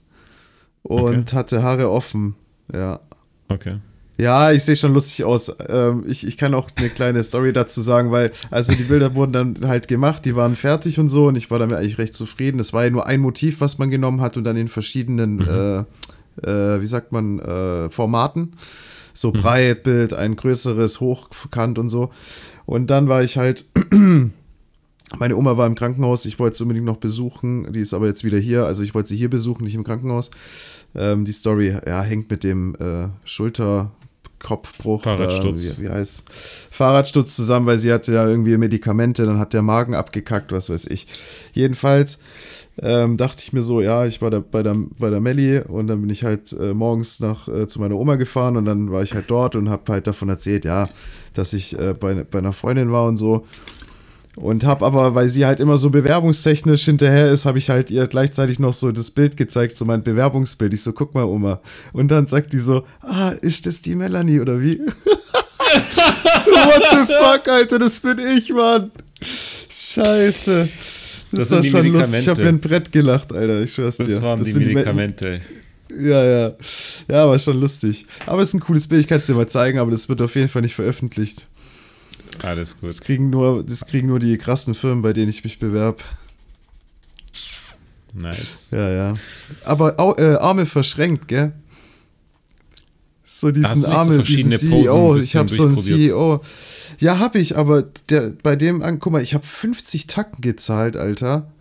[0.82, 1.36] und okay.
[1.36, 2.34] hatte Haare offen.
[2.72, 3.00] Ja.
[3.48, 3.78] Okay.
[4.18, 5.54] Ja, ich sehe schon lustig aus.
[5.68, 9.32] Ähm, ich, ich kann auch eine kleine Story dazu sagen, weil also die Bilder wurden
[9.32, 12.58] dann halt gemacht, die waren fertig und so und ich war damit eigentlich recht zufrieden.
[12.58, 15.86] Es war ja nur ein Motiv, was man genommen hat und dann in verschiedenen, mhm.
[16.42, 18.52] äh, äh, wie sagt man, äh, Formaten.
[19.12, 19.42] So mhm.
[19.42, 22.10] Breitbild, ein größeres, hochkant und so.
[22.64, 23.66] Und dann war ich halt,
[25.18, 28.24] meine Oma war im Krankenhaus, ich wollte sie unbedingt noch besuchen, die ist aber jetzt
[28.24, 30.30] wieder hier, also ich wollte sie hier besuchen, nicht im Krankenhaus.
[30.94, 33.92] Ähm, die Story ja, hängt mit dem äh, Schulter,
[34.38, 35.64] Kopfbruch, Fahrradsturz.
[35.64, 36.24] Äh, wie, wie, heißt
[36.70, 40.86] Fahrradsturz zusammen, weil sie hatte ja irgendwie Medikamente, dann hat der Magen abgekackt, was weiß
[40.86, 41.06] ich.
[41.52, 42.18] Jedenfalls
[42.82, 45.86] ähm, dachte ich mir so, ja, ich war da bei der, bei der Melli und
[45.86, 49.02] dann bin ich halt äh, morgens nach, äh, zu meiner Oma gefahren und dann war
[49.02, 50.88] ich halt dort und habe halt davon erzählt, ja,
[51.32, 53.46] dass ich äh, bei, bei einer Freundin war und so.
[54.36, 58.06] Und habe aber, weil sie halt immer so bewerbungstechnisch hinterher ist, habe ich halt ihr
[58.06, 60.74] gleichzeitig noch so das Bild gezeigt, so mein Bewerbungsbild.
[60.74, 61.60] Ich so, guck mal, Oma.
[61.94, 64.76] Und dann sagt die so, ah, ist das die Melanie oder wie?
[66.44, 68.90] so, what the fuck, Alter, das bin ich, Mann.
[69.70, 70.68] Scheiße.
[71.32, 72.20] Das, das war schon lustig.
[72.20, 73.62] Ich habe mir ein Brett gelacht, Alter.
[73.62, 74.22] Ich schwör's das dir.
[74.22, 75.40] Waren das waren die Medikamente.
[75.40, 75.66] Die
[76.08, 76.52] ja, ja.
[77.08, 78.06] Ja, war schon lustig.
[78.26, 79.00] Aber es ist ein cooles Bild.
[79.00, 81.46] Ich kann es dir mal zeigen, aber das wird auf jeden Fall nicht veröffentlicht.
[82.42, 82.90] Alles gut.
[82.90, 86.02] Das kriegen nur, das kriegen nur die krassen Firmen, bei denen ich mich bewerbe.
[88.12, 88.70] Nice.
[88.70, 89.14] Ja, ja.
[89.64, 91.52] Aber äh, Arme verschränkt, gell?
[93.24, 95.16] So diesen Arme, so diesen CEO.
[95.18, 96.40] Ich habe so einen CEO.
[96.98, 101.52] Ja, habe ich, aber der, bei dem, guck mal, ich habe 50 Tacken gezahlt, Alter.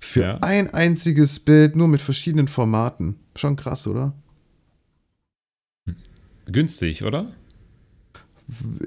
[0.00, 0.38] Für ja.
[0.38, 3.16] ein einziges Bild, nur mit verschiedenen Formaten.
[3.36, 4.14] Schon krass, oder?
[6.46, 7.32] Günstig, oder?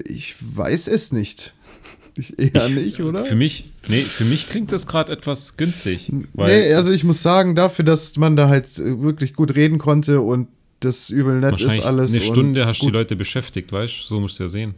[0.04, 1.54] Ich weiß es nicht.
[2.16, 3.24] Ich eher ich, nicht, oder?
[3.24, 6.10] Für mich, nee, für mich klingt das gerade etwas günstig.
[6.10, 10.48] nee, also ich muss sagen, dafür, dass man da halt wirklich gut reden konnte und
[10.80, 12.12] das übel nett ist alles.
[12.12, 14.08] Eine Stunde hast du die Leute beschäftigt, weißt du?
[14.08, 14.74] So musst du ja sehen.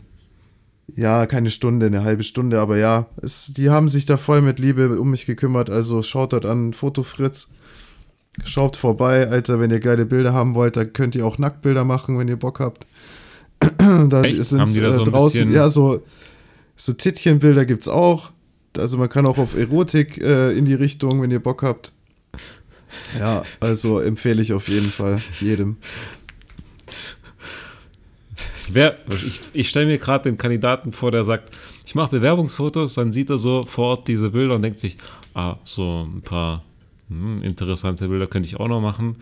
[0.94, 4.58] Ja, keine Stunde, eine halbe Stunde, aber ja, es, die haben sich da voll mit
[4.58, 5.70] Liebe um mich gekümmert.
[5.70, 7.48] Also schaut dort an Fotofritz.
[8.44, 12.18] Schaut vorbei, Alter, wenn ihr geile Bilder haben wollt, da könnt ihr auch Nacktbilder machen,
[12.18, 12.86] wenn ihr Bock habt.
[14.08, 14.44] da Echt?
[14.44, 16.02] sind Haben die da äh, so draußen, ja, so,
[16.76, 18.30] so Tittchenbilder gibt's auch.
[18.76, 21.92] Also man kann auch auf Erotik äh, in die Richtung, wenn ihr Bock habt.
[23.18, 25.76] Ja, also empfehle ich auf jeden Fall jedem.
[28.68, 33.12] Wer, ich, ich stelle mir gerade den Kandidaten vor, der sagt, ich mache Bewerbungsfotos, dann
[33.12, 34.96] sieht er so vor Ort diese Bilder und denkt sich,
[35.34, 36.64] ah, so ein paar
[37.08, 39.16] hm, interessante Bilder könnte ich auch noch machen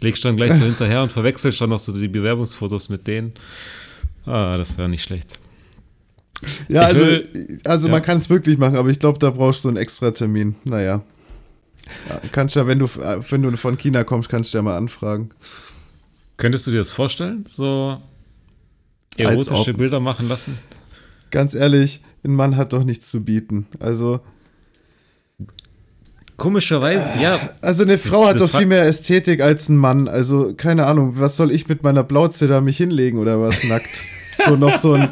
[0.00, 3.32] legst dann gleich so hinterher und verwechselst dann noch so die Bewerbungsfotos mit denen.
[4.26, 5.38] Ah, das wäre nicht schlecht.
[6.68, 7.04] Ja, also,
[7.64, 7.92] also ja.
[7.92, 10.56] man kann es wirklich machen, aber ich glaube, da brauchst du einen extra Termin.
[10.64, 11.02] Naja.
[12.08, 15.30] Ja, kannst ja, wenn du, wenn du von China kommst, kannst du ja mal anfragen.
[16.36, 17.44] Könntest du dir das vorstellen?
[17.46, 18.00] So
[19.16, 20.58] erotische Bilder machen lassen?
[21.30, 23.66] Ganz ehrlich, ein Mann hat doch nichts zu bieten.
[23.78, 24.20] Also,
[26.40, 27.38] Komischerweise, ja.
[27.60, 30.08] Also eine Frau das, hat das doch viel mehr Ästhetik als ein Mann.
[30.08, 34.00] Also keine Ahnung, was soll ich mit meiner Blauze da mich hinlegen oder was nackt?
[34.46, 35.10] so noch so ein,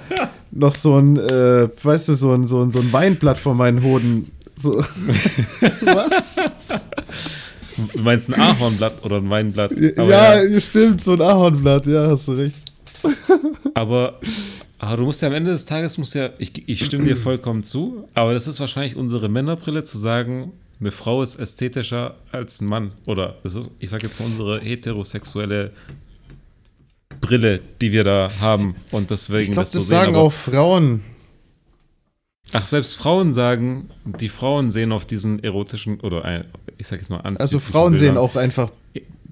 [0.52, 3.82] noch so ein, äh, weißt du, so ein, so ein, so ein Weinblatt vor meinen
[3.82, 4.30] Hoden.
[4.58, 4.78] So.
[5.82, 6.36] was?
[7.76, 9.72] Du meinst ein Ahornblatt oder ein Weinblatt?
[9.76, 12.72] Ja, ja, stimmt, so ein Ahornblatt, ja, hast du recht.
[13.74, 14.18] aber,
[14.78, 17.64] aber du musst ja am Ende des Tages, musst ja, ich, ich stimme dir vollkommen
[17.64, 22.66] zu, aber das ist wahrscheinlich unsere Männerbrille zu sagen, eine Frau ist ästhetischer als ein
[22.66, 22.92] Mann.
[23.06, 25.72] Oder ist, ich sage jetzt mal unsere heterosexuelle
[27.20, 28.76] Brille, die wir da haben.
[28.90, 31.02] Und deswegen ich glaube, das, das so sagen sehen, auch Frauen.
[32.52, 36.44] Ach, selbst Frauen sagen, die Frauen sehen auf diesen erotischen oder
[36.78, 37.36] ich sag jetzt mal an.
[37.36, 38.14] Also Frauen Bildern.
[38.14, 38.70] sehen auch einfach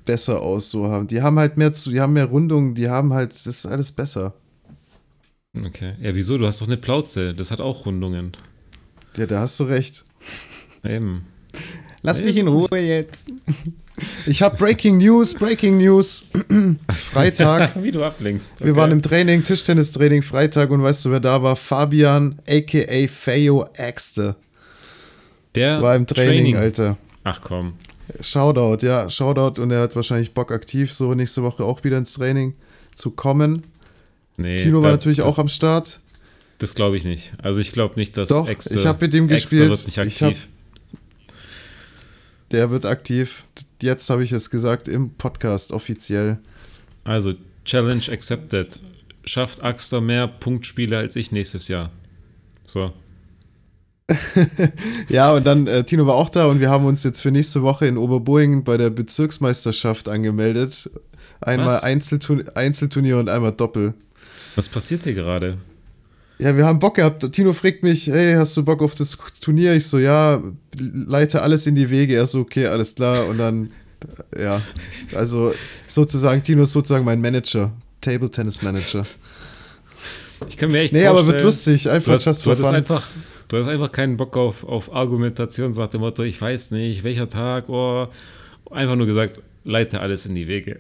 [0.05, 1.07] besser aus, so haben.
[1.07, 3.93] Die haben halt mehr zu, die haben mehr Rundungen, die haben halt, das ist alles
[3.93, 4.35] besser.
[5.65, 5.95] Okay.
[6.01, 6.37] Ja, wieso?
[6.37, 8.33] Du hast doch eine Plauze, das hat auch Rundungen.
[9.17, 10.05] Ja, da hast du recht.
[10.85, 11.25] Eben.
[12.03, 13.25] Lass mich in Ruhe jetzt.
[14.27, 16.23] Ich habe Breaking News, Breaking News.
[16.93, 17.73] Freitag.
[17.83, 18.55] Wie du ablenkst.
[18.57, 18.67] Okay.
[18.67, 21.57] Wir waren im Training, Tischtennistraining Freitag und weißt du, wer da war?
[21.57, 24.37] Fabian, aka Feo Axte.
[25.55, 26.97] Der war im Training, Training, Alter.
[27.25, 27.73] Ach komm.
[28.21, 32.13] Shoutout, ja, Shoutout und er hat wahrscheinlich Bock aktiv, so nächste Woche auch wieder ins
[32.13, 32.55] Training
[32.95, 33.63] zu kommen.
[34.37, 36.01] Nee, Tino war natürlich auch am Start.
[36.59, 37.33] Das glaube ich nicht.
[37.43, 39.71] Also ich glaube nicht, dass Doch, Extra, ich habe mit ihm gespielt.
[39.71, 40.21] Wird nicht aktiv.
[40.23, 40.56] Hab,
[42.51, 43.45] der wird aktiv.
[43.83, 46.39] Jetzt habe ich es gesagt im Podcast offiziell.
[47.05, 48.79] Also Challenge accepted.
[49.25, 51.91] Schafft Axter mehr Punktspiele als ich nächstes Jahr.
[52.65, 52.93] So.
[55.09, 57.63] ja, und dann, äh, Tino war auch da und wir haben uns jetzt für nächste
[57.63, 60.89] Woche in Oberboingen bei der Bezirksmeisterschaft angemeldet.
[61.41, 63.95] Einmal Einzelturnier, Einzelturnier und einmal Doppel.
[64.55, 65.59] Was passiert hier gerade?
[66.39, 67.33] Ja, wir haben Bock gehabt.
[67.33, 69.75] Tino fragt mich, hey, hast du Bock auf das Turnier?
[69.75, 70.43] Ich so, ja,
[70.79, 72.15] leite alles in die Wege.
[72.15, 73.27] Er so, okay, alles klar.
[73.27, 73.71] Und dann,
[74.39, 74.61] ja,
[75.15, 75.55] also
[75.89, 79.07] sozusagen, Tino ist sozusagen mein Manager, Table Tennis Manager.
[80.49, 82.75] Ich kann mir echt Nee, aber wird lustig, einfach du hast, just for fun.
[82.75, 83.07] Einfach,
[83.49, 87.03] du hast einfach keinen Bock auf, auf Argumentation, so nach dem Motto, ich weiß nicht,
[87.05, 88.09] welcher Tag, oh,
[88.71, 90.79] einfach nur gesagt, leite alles in die Wege.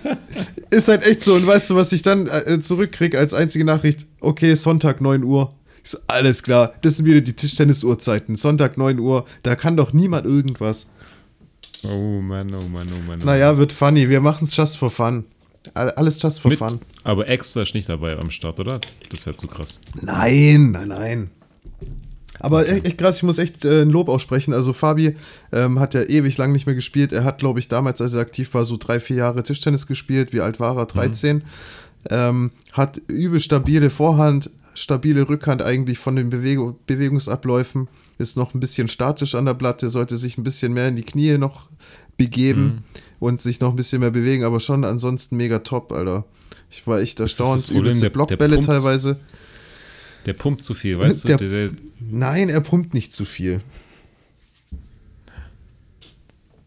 [0.70, 1.34] Ist halt echt so.
[1.34, 4.06] Und weißt du, was ich dann äh, zurückkriege als einzige Nachricht?
[4.20, 5.54] Okay, Sonntag 9 Uhr.
[5.82, 8.36] So, alles klar, das sind wieder die Tischtennis-Uhrzeiten.
[8.36, 10.90] Sonntag 9 Uhr, da kann doch niemand irgendwas.
[11.84, 13.20] Oh Mann, oh Mann, oh Mann.
[13.22, 14.08] Oh naja, wird funny.
[14.08, 15.24] Wir machen es just for fun.
[15.74, 16.80] Alles just for Mit, fun.
[17.04, 18.80] Aber extra ist nicht dabei am Start, oder?
[19.08, 19.80] Das wäre zu krass.
[20.00, 21.30] Nein, nein, nein.
[22.40, 24.52] Aber echt, echt, krass, ich muss echt äh, ein Lob aussprechen.
[24.52, 25.14] Also Fabi
[25.52, 27.12] ähm, hat ja ewig lang nicht mehr gespielt.
[27.12, 30.32] Er hat, glaube ich, damals, als er aktiv war, so drei, vier Jahre Tischtennis gespielt.
[30.32, 30.86] Wie alt war er?
[30.86, 31.36] 13.
[31.36, 31.42] Mhm.
[32.08, 37.88] Ähm, hat übel stabile Vorhand, stabile Rückhand eigentlich von den Bewegung, Bewegungsabläufen.
[38.18, 41.02] Ist noch ein bisschen statisch an der Platte, sollte sich ein bisschen mehr in die
[41.02, 41.68] Knie noch
[42.16, 42.78] begeben mhm.
[43.18, 46.24] und sich noch ein bisschen mehr bewegen, aber schon ansonsten mega top, Alter.
[46.70, 47.68] Ich war echt erstaunt.
[47.70, 49.18] Übelste Blockbälle teilweise.
[50.26, 51.48] Der pumpt zu viel, weißt der, du?
[51.48, 53.62] Der, der, nein, er pumpt nicht zu viel.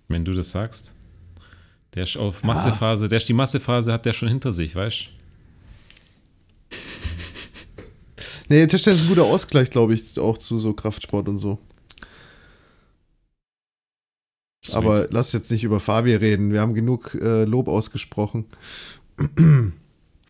[0.07, 0.93] Wenn du das sagst.
[1.93, 5.13] Der ist auf Massephase, der ist die Massephase hat der schon hinter sich, weißt du?
[8.49, 11.59] Nee, Tischtennis ist ein guter Ausgleich, glaube ich, auch zu so Kraftsport und so.
[14.63, 14.75] Sweet.
[14.75, 16.51] Aber lass jetzt nicht über Fabi reden.
[16.51, 18.45] Wir haben genug äh, Lob ausgesprochen.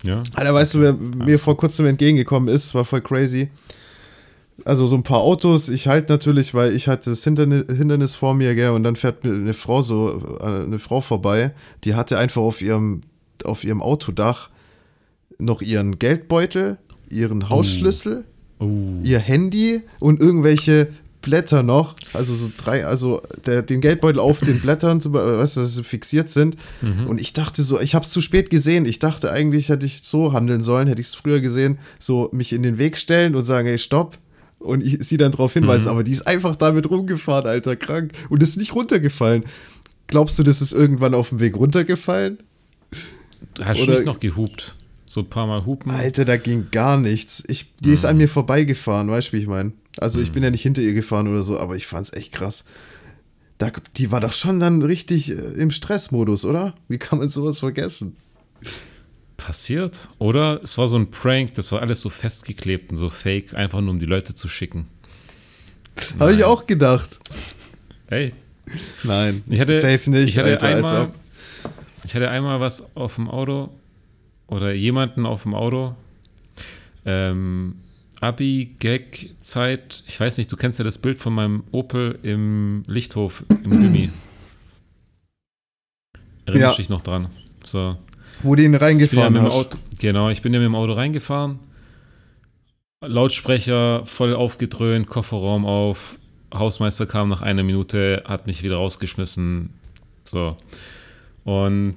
[0.03, 0.21] Ja.
[0.33, 3.49] Alter, weißt du, wer mir vor kurzem entgegengekommen ist, war voll crazy.
[4.65, 8.53] Also so ein paar Autos, ich halte natürlich, weil ich hatte das Hindernis, vor mir,
[8.53, 12.41] gell, und dann fährt mir eine Frau so, äh, eine Frau vorbei, die hatte einfach
[12.41, 13.01] auf ihrem,
[13.43, 14.49] auf ihrem Autodach
[15.39, 16.77] noch ihren Geldbeutel,
[17.09, 18.25] ihren Hausschlüssel,
[18.59, 18.65] uh.
[18.65, 19.01] Uh.
[19.01, 20.89] ihr Handy und irgendwelche
[21.23, 25.73] Blätter noch, also so drei, also der, den Geldbeutel auf den Blättern, weißt du, dass
[25.73, 26.57] sie fixiert sind.
[26.81, 27.07] Mhm.
[27.07, 28.86] Und ich dachte so, ich habe es zu spät gesehen.
[28.86, 32.51] Ich dachte eigentlich, hätte ich so handeln sollen, hätte ich es früher gesehen, so mich
[32.51, 34.17] in den Weg stellen und sagen, hey, stopp.
[34.59, 35.91] Und ich, sie dann darauf hinweisen, mhm.
[35.91, 38.12] aber die ist einfach damit rumgefahren, Alter, krank.
[38.29, 39.45] Und ist nicht runtergefallen.
[40.07, 42.38] Glaubst du, das ist irgendwann auf dem Weg runtergefallen?
[43.55, 44.75] Du hast Oder, nicht noch gehupt.
[45.05, 45.91] So ein paar Mal hupen.
[45.91, 47.43] Alter, da ging gar nichts.
[47.47, 47.93] Ich, die mhm.
[47.93, 49.71] ist an mir vorbeigefahren, weißt du, wie ich meine?
[49.99, 50.34] Also ich mhm.
[50.34, 52.65] bin ja nicht hinter ihr gefahren oder so, aber ich fand's echt krass.
[53.58, 56.73] Da, die war doch schon dann richtig äh, im Stressmodus, oder?
[56.88, 58.15] Wie kann man sowas vergessen?
[59.38, 60.10] Passiert.
[60.19, 63.82] Oder es war so ein Prank, das war alles so festgeklebt und so fake, einfach
[63.82, 64.88] nur um die Leute zu schicken.
[66.19, 67.19] Habe ich auch gedacht.
[68.10, 68.36] Echt?
[69.03, 69.43] Nein.
[69.47, 70.29] Ich hatte, safe nicht.
[70.29, 71.12] Ich hatte, Alter, einmal,
[72.03, 73.69] ich hatte einmal was auf dem Auto
[74.47, 75.95] oder jemanden auf dem Auto.
[77.06, 77.75] Ähm,
[78.23, 83.69] Abi-Gag-Zeit, ich weiß nicht, du kennst ja das Bild von meinem Opel im Lichthof im
[83.69, 84.12] Gummi.
[86.45, 86.77] Erinnerst ja.
[86.77, 87.29] dich noch dran?
[87.65, 87.97] So.
[88.41, 89.51] Wo du ihn reingefahren hast.
[89.51, 91.59] Auto, genau, ich bin ja mit dem Auto reingefahren.
[93.01, 96.17] Lautsprecher voll aufgedröhnt, Kofferraum auf.
[96.53, 99.71] Hausmeister kam nach einer Minute, hat mich wieder rausgeschmissen.
[100.23, 100.55] So.
[101.43, 101.95] Und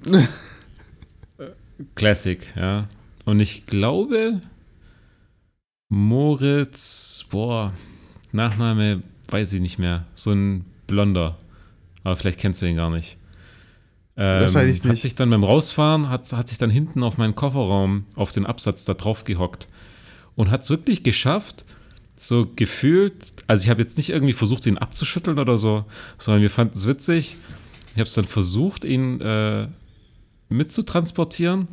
[1.95, 2.89] Classic, ja.
[3.25, 4.41] Und ich glaube,
[5.89, 7.73] Moritz, boah,
[8.33, 10.07] Nachname weiß ich nicht mehr.
[10.15, 11.39] So ein Blonder.
[12.03, 13.19] Aber vielleicht kennst du ihn gar nicht.
[14.17, 14.93] Ähm, Wahrscheinlich nicht.
[14.93, 18.47] Hat sich dann beim Rausfahren, hat, hat sich dann hinten auf meinen Kofferraum, auf den
[18.47, 19.69] Absatz da drauf gehockt.
[20.35, 21.65] Und hat es wirklich geschafft,
[22.17, 25.85] so gefühlt, also ich habe jetzt nicht irgendwie versucht, ihn abzuschütteln oder so,
[26.19, 27.37] sondern wir fanden es witzig.
[27.93, 29.69] Ich habe es dann versucht, ihn äh,
[30.49, 31.69] mitzutransportieren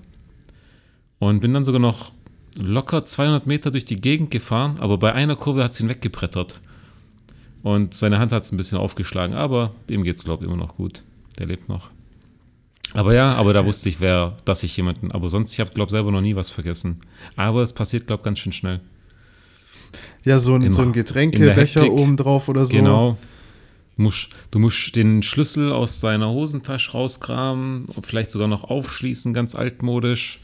[1.19, 2.12] und bin dann sogar noch
[2.57, 6.61] locker 200 Meter durch die Gegend gefahren, aber bei einer Kurve hat sie ihn weggebrettert.
[7.63, 10.59] Und seine Hand hat es ein bisschen aufgeschlagen, aber ihm geht es, glaube ich, immer
[10.59, 11.03] noch gut.
[11.39, 11.89] Der lebt noch.
[12.93, 15.11] Aber ja, aber da wusste ich, wer, dass ich jemanden.
[15.11, 16.99] Aber sonst, ich habe, glaube selber noch nie was vergessen.
[17.35, 18.81] Aber es passiert, glaube ganz schön schnell.
[20.25, 22.75] Ja, so ein, so ein Getränkebecher obendrauf oder so.
[22.75, 23.17] Genau.
[23.95, 29.33] Du musst, du musst den Schlüssel aus deiner Hosentasche rauskramen und vielleicht sogar noch aufschließen,
[29.33, 30.39] ganz altmodisch.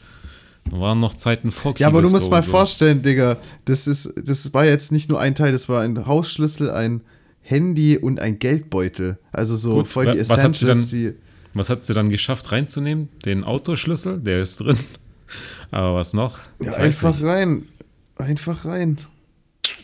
[0.68, 2.50] Da waren noch Zeiten vor Ja, aber du musst mal so.
[2.50, 6.70] vorstellen, Digga, das, ist, das war jetzt nicht nur ein Teil, das war ein Hausschlüssel,
[6.70, 7.02] ein
[7.40, 9.18] Handy und ein Geldbeutel.
[9.32, 11.14] Also so Gut, voll die Essentials, was hat, sie dann,
[11.54, 13.08] was hat sie dann geschafft reinzunehmen?
[13.24, 14.78] Den Autoschlüssel, der ist drin.
[15.70, 16.38] Aber was noch?
[16.60, 17.26] Ja, einfach nicht.
[17.26, 17.66] rein.
[18.16, 18.98] Einfach rein.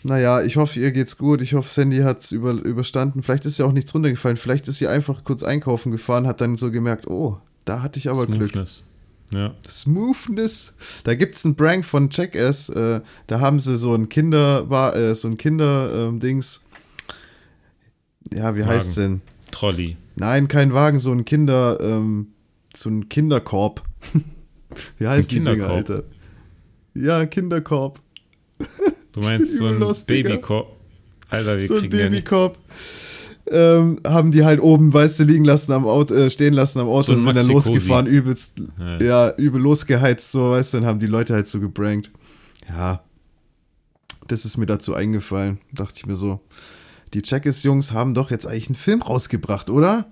[0.02, 1.42] Naja, ich hoffe, ihr geht's gut.
[1.42, 3.22] Ich hoffe, Sandy hat's über, überstanden.
[3.22, 4.36] Vielleicht ist ja auch nichts runtergefallen.
[4.36, 8.08] Vielleicht ist sie einfach kurz einkaufen gefahren, hat dann so gemerkt, oh, da hatte ich
[8.08, 8.52] aber Smoothness.
[8.84, 8.95] Glück.
[9.32, 9.54] Ja.
[9.68, 10.74] Smoothness.
[11.04, 12.68] Da gibt's einen Prank von Jackass.
[12.68, 16.60] Äh, da haben sie so ein Kinder, äh, so ein Kinder-Dings.
[18.32, 18.70] Ähm, ja, wie Wagen.
[18.70, 19.20] heißt denn?
[19.50, 19.96] Trolley.
[20.16, 22.28] Nein, kein Wagen, so ein Kinder, ähm,
[22.74, 23.82] so ein Kinderkorb.
[24.98, 26.04] wie heißt ein die Dinger, Alter?
[26.94, 28.00] Ja, Kinderkorb.
[29.12, 30.76] Du meinst so ein Babykorb?
[31.28, 32.56] Alter, wir so kriegen ein Babykorb.
[32.56, 33.05] Ja
[33.50, 36.88] ähm, haben die halt oben, weißt du, liegen lassen am Auto, äh, stehen lassen am
[36.88, 39.02] Auto so und sind dann losgefahren, übelst, ja.
[39.02, 42.10] ja, übel losgeheizt, so, weißt du, und haben die Leute halt so gebrankt.
[42.68, 43.04] Ja,
[44.26, 45.58] das ist mir dazu eingefallen.
[45.72, 46.40] Dachte ich mir so,
[47.14, 50.06] die Checkers-Jungs haben doch jetzt eigentlich einen Film rausgebracht, oder?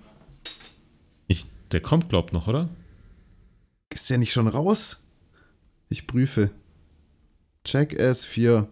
[1.27, 2.69] Ich, der kommt, glaubt noch, oder?
[3.89, 4.97] Ist der nicht schon raus?
[5.89, 6.51] Ich prüfe.
[7.63, 8.67] Check S4.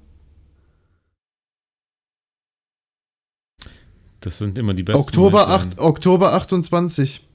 [4.24, 5.02] Das sind immer die besten.
[5.02, 7.28] Oktober, 8, Oktober 28.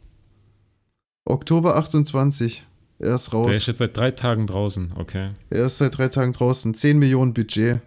[1.27, 2.67] Oktober 28.
[2.99, 3.47] Er ist raus.
[3.47, 5.33] Der ist jetzt seit drei Tagen draußen, okay.
[5.51, 6.73] Er ist seit drei Tagen draußen.
[6.73, 7.81] 10 Millionen Budget.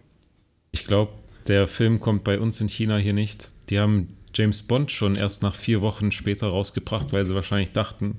[0.71, 1.13] Ich glaube,
[1.47, 3.51] der Film kommt bei uns in China hier nicht.
[3.71, 8.17] Die haben James Bond schon erst nach vier Wochen später rausgebracht, weil sie wahrscheinlich dachten,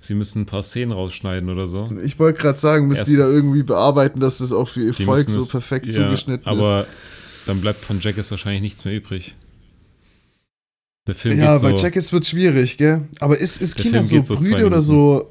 [0.00, 1.88] sie müssen ein paar Szenen rausschneiden oder so.
[2.02, 4.94] Ich wollte gerade sagen, müssen erst die da irgendwie bearbeiten, dass das auch für ihr
[4.94, 6.86] Volk so perfekt es, zugeschnitten ja, aber ist.
[6.88, 6.94] Aber
[7.46, 9.36] dann bleibt von Jackass wahrscheinlich nichts mehr übrig.
[11.06, 13.06] Der Film ja, bei so, Jackass wird schwierig, gell?
[13.20, 15.30] Aber ist, ist China so brüde oder so.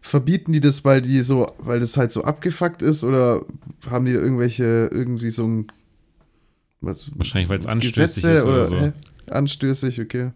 [0.00, 3.44] Verbieten die das, weil die so, weil das halt so abgefuckt ist oder
[3.88, 5.66] haben die irgendwelche, irgendwie so ein.
[6.80, 8.80] Was, Wahrscheinlich, weil es anstößig Gesetze ist oder, oder so.
[8.80, 8.92] Hä?
[9.26, 10.30] Anstößig, okay.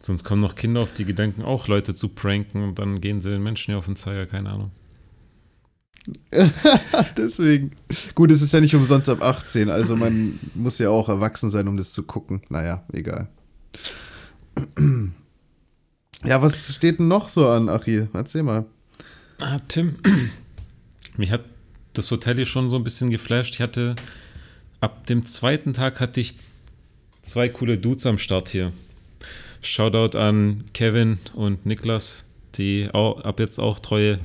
[0.00, 3.30] Sonst kommen noch Kinder auf die Gedanken, auch Leute zu pranken und dann gehen sie
[3.30, 4.70] den Menschen ja auf den Zeiger, keine Ahnung.
[7.16, 7.72] Deswegen.
[8.14, 11.68] Gut, es ist ja nicht umsonst ab 18, also man muss ja auch erwachsen sein,
[11.68, 12.42] um das zu gucken.
[12.48, 13.28] Naja, egal.
[16.24, 18.08] Ja, was steht denn noch so an, Achie?
[18.12, 18.66] Erzähl mal.
[19.38, 19.96] Ah, Tim,
[21.16, 21.44] mich hat
[21.92, 23.54] das Hotel hier schon so ein bisschen geflasht.
[23.54, 23.96] Ich hatte,
[24.80, 26.34] ab dem zweiten Tag hatte ich
[27.22, 28.72] zwei coole Dudes am Start hier.
[29.62, 34.20] Shoutout an Kevin und Niklas, die auch, ab jetzt auch treue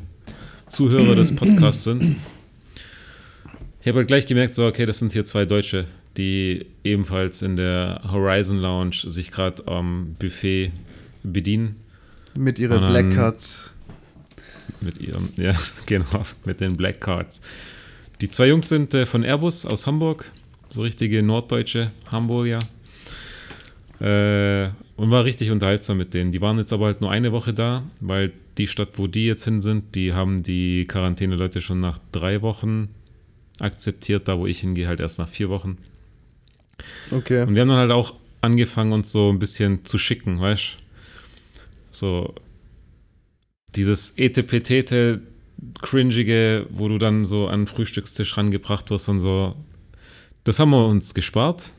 [0.73, 2.15] Zuhörer des Podcasts sind.
[3.79, 5.85] Ich habe halt gleich gemerkt, so, okay, das sind hier zwei Deutsche,
[6.17, 10.71] die ebenfalls in der Horizon Lounge sich gerade am Buffet
[11.21, 11.75] bedienen.
[12.35, 13.75] Mit ihren Black Cards.
[14.81, 15.53] Mit ihren, ja,
[15.85, 17.41] genau, mit den Black Cards.
[18.21, 20.31] Die zwei Jungs sind äh, von Airbus aus Hamburg,
[20.69, 22.59] so richtige norddeutsche Hamburger.
[23.99, 26.31] Äh, und war richtig unterhaltsam mit denen.
[26.31, 29.45] Die waren jetzt aber halt nur eine Woche da, weil die Stadt, wo die jetzt
[29.45, 32.89] hin sind, die haben die Quarantäne-Leute schon nach drei Wochen
[33.59, 34.27] akzeptiert.
[34.27, 35.77] Da, wo ich hingehe, halt erst nach vier Wochen.
[37.11, 37.43] Okay.
[37.43, 40.77] Und wir haben dann halt auch angefangen, uns so ein bisschen zu schicken, weißt
[41.91, 42.35] So
[43.75, 45.21] dieses Etepetete,
[45.81, 49.55] cringige, wo du dann so an den Frühstückstisch rangebracht wirst und so.
[50.43, 51.71] Das haben wir uns gespart.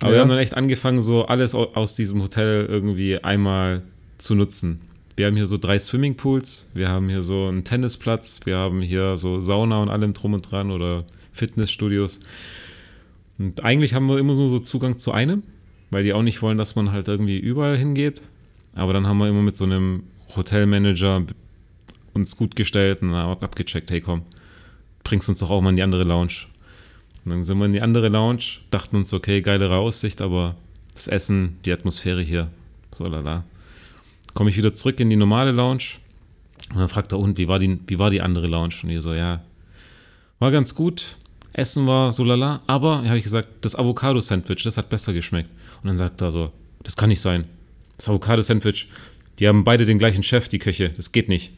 [0.00, 0.16] Aber ja.
[0.16, 3.82] wir haben dann echt angefangen, so alles aus diesem Hotel irgendwie einmal
[4.18, 4.80] zu nutzen.
[5.16, 9.16] Wir haben hier so drei Swimmingpools, wir haben hier so einen Tennisplatz, wir haben hier
[9.16, 12.20] so Sauna und allem drum und dran oder Fitnessstudios.
[13.38, 15.42] Und eigentlich haben wir immer nur so Zugang zu einem,
[15.90, 18.20] weil die auch nicht wollen, dass man halt irgendwie überall hingeht.
[18.74, 20.02] Aber dann haben wir immer mit so einem
[20.36, 21.24] Hotelmanager
[22.12, 24.22] uns gut gestellt und abgecheckt, hey komm,
[25.02, 26.44] bringst uns doch auch mal in die andere Lounge.
[27.24, 30.56] Und dann sind wir in die andere Lounge, dachten uns, okay, geilere Aussicht, aber
[30.92, 32.50] das Essen, die Atmosphäre hier,
[32.92, 33.44] so lala
[34.36, 35.96] komme ich wieder zurück in die normale Lounge.
[36.70, 38.74] Und dann fragt er, und wie war die, wie war die andere Lounge?
[38.82, 39.42] Und ich so, ja,
[40.38, 41.16] war ganz gut.
[41.52, 45.50] Essen war so lala, aber, habe ich gesagt, das Avocado-Sandwich, das hat besser geschmeckt.
[45.82, 47.44] Und dann sagt er so, das kann nicht sein.
[47.96, 48.88] Das Avocado-Sandwich,
[49.38, 51.52] die haben beide den gleichen Chef, die Köche, das geht nicht.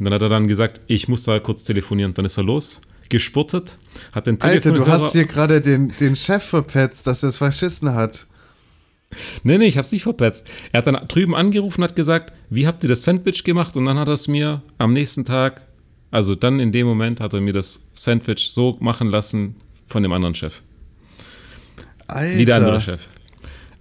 [0.00, 2.12] Und dann hat er dann gesagt, ich muss da kurz telefonieren.
[2.12, 3.78] Dann ist er los, gespurtet,
[4.10, 4.72] hat den Telefon.
[4.72, 8.26] Alter, du hast hier gerade den, den Chef verpetzt, dass er es verschissen hat.
[9.42, 10.46] Nee, nee, ich hab's nicht verpetzt.
[10.72, 13.76] Er hat dann drüben angerufen und hat gesagt, wie habt ihr das Sandwich gemacht?
[13.76, 15.66] Und dann hat er es mir am nächsten Tag,
[16.10, 20.12] also dann in dem Moment, hat er mir das Sandwich so machen lassen von dem
[20.12, 20.62] anderen Chef.
[22.08, 22.38] Alter.
[22.38, 23.08] Wie der andere Chef.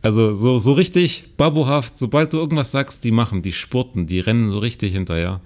[0.02, 4.52] Also so, so richtig babohaft, sobald du irgendwas sagst, die machen, die spurten, die rennen
[4.52, 5.42] so richtig hinterher.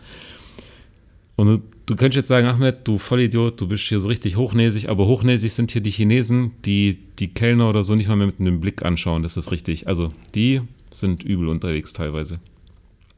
[1.38, 5.08] Und du, könntest jetzt sagen, Ahmed, du Vollidiot, du bist hier so richtig hochnäsig, aber
[5.08, 8.62] hochnäsig sind hier die Chinesen, die die Kellner oder so nicht mal mehr mit einem
[8.62, 9.88] Blick anschauen, das ist richtig.
[9.88, 10.62] Also die
[10.92, 12.40] sind übel unterwegs teilweise.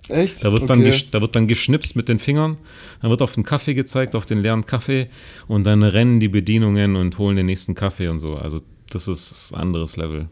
[0.07, 0.43] Echt?
[0.43, 0.81] Da wird, okay.
[0.81, 2.57] dann da wird dann geschnipst mit den Fingern,
[3.01, 5.07] dann wird auf den Kaffee gezeigt, auf den leeren Kaffee
[5.47, 8.35] und dann rennen die Bedienungen und holen den nächsten Kaffee und so.
[8.35, 10.27] Also das ist ein anderes Level.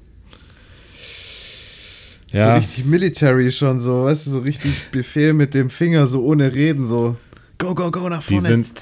[2.31, 2.51] Ja.
[2.51, 6.53] So richtig military schon so, weißt du, so richtig Befehl mit dem Finger, so ohne
[6.53, 7.17] Reden, so
[7.59, 8.47] go, go, go nach vorne.
[8.47, 8.81] Die sind,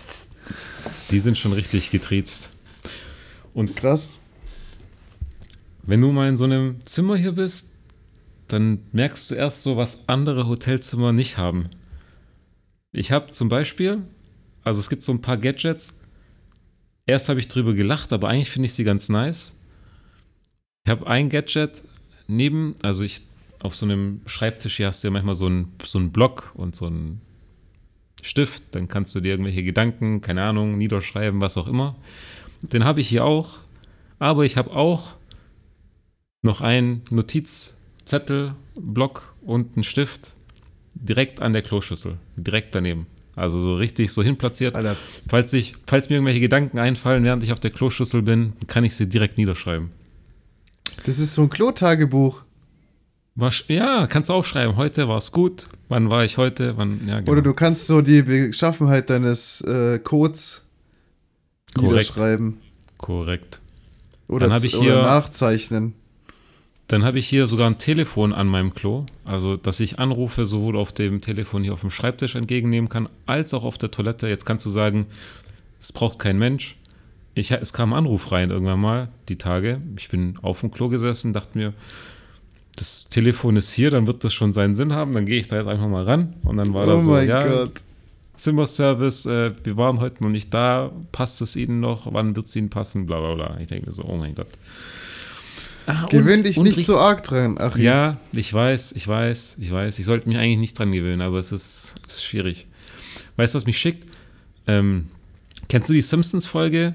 [1.11, 2.49] die sind schon richtig getriezt.
[3.53, 4.13] Und krass.
[5.83, 7.71] Wenn du mal in so einem Zimmer hier bist,
[8.47, 11.69] dann merkst du erst so, was andere Hotelzimmer nicht haben.
[12.93, 14.03] Ich habe zum Beispiel,
[14.63, 15.97] also es gibt so ein paar Gadgets.
[17.05, 19.53] Erst habe ich drüber gelacht, aber eigentlich finde ich sie ganz nice.
[20.85, 21.83] Ich habe ein Gadget
[22.27, 23.21] neben, also ich
[23.61, 26.75] auf so einem Schreibtisch hier hast du ja manchmal so einen, so einen Block und
[26.75, 27.21] so einen
[28.21, 31.95] Stift, dann kannst du dir irgendwelche Gedanken, keine Ahnung, niederschreiben, was auch immer.
[32.61, 33.59] Den habe ich hier auch,
[34.19, 35.15] aber ich habe auch
[36.41, 40.33] noch einen Notizzettel, Block und einen Stift
[40.93, 43.07] direkt an der Kloschüssel, direkt daneben.
[43.35, 44.75] Also so richtig so hinplatziert.
[44.75, 44.97] Alter.
[45.29, 48.95] Falls, ich, falls mir irgendwelche Gedanken einfallen, während ich auf der Kloschüssel bin, kann ich
[48.95, 49.91] sie direkt niederschreiben.
[51.03, 52.43] Das ist so ein Klotagebuch.
[53.67, 54.77] Ja, kannst du aufschreiben.
[54.77, 55.67] Heute war es gut.
[55.89, 56.75] Wann war ich heute?
[56.75, 57.31] Wann, ja, genau.
[57.31, 60.65] Oder du kannst so die Beschaffenheit deines äh, Codes
[61.75, 61.91] Korrekt.
[61.91, 62.57] niederschreiben.
[62.97, 63.61] Korrekt.
[64.27, 65.93] Oder, dann ich hier, oder nachzeichnen.
[66.87, 69.05] Dann habe ich hier sogar ein Telefon an meinem Klo.
[69.23, 73.53] Also, dass ich Anrufe sowohl auf dem Telefon hier auf dem Schreibtisch entgegennehmen kann, als
[73.53, 74.27] auch auf der Toilette.
[74.27, 75.05] Jetzt kannst du sagen,
[75.79, 76.75] es braucht kein Mensch.
[77.35, 79.79] Ich, es kam ein Anruf rein irgendwann mal, die Tage.
[79.95, 81.73] Ich bin auf dem Klo gesessen, dachte mir,
[82.77, 85.13] das Telefon ist hier, dann wird das schon seinen Sinn haben.
[85.13, 86.35] Dann gehe ich da jetzt einfach mal ran.
[86.43, 87.81] Und dann war oh da so, ja, Gott.
[88.35, 92.55] Zimmerservice, äh, wir waren heute noch nicht da, passt es Ihnen noch, wann wird es
[92.55, 93.59] Ihnen passen, bla bla bla.
[93.59, 94.47] Ich denke so, oh mein Gott.
[95.87, 97.81] Ah, Gewöhn dich nicht so arg dran, Achim.
[97.81, 99.97] Ja, ich weiß, ich weiß, ich weiß.
[99.97, 102.67] Ich sollte mich eigentlich nicht dran gewöhnen, aber es ist, ist schwierig.
[103.37, 104.05] Weißt du, was mich schickt?
[104.67, 105.07] Ähm,
[105.67, 106.93] kennst du die Simpsons-Folge,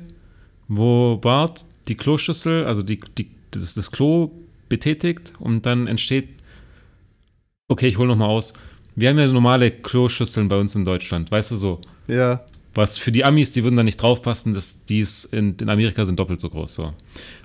[0.68, 4.30] wo Bart die Kloschüssel, also die, die, das, das Klo
[4.72, 6.30] betätigt und dann entsteht,
[7.68, 8.54] okay, ich hole nochmal aus.
[8.96, 11.80] Wir haben ja normale Kloschüsseln bei uns in Deutschland, weißt du so?
[12.08, 12.40] Ja.
[12.72, 16.18] Was für die Amis, die würden da nicht draufpassen, das, die in, in Amerika sind
[16.18, 16.74] doppelt so groß.
[16.74, 16.94] So.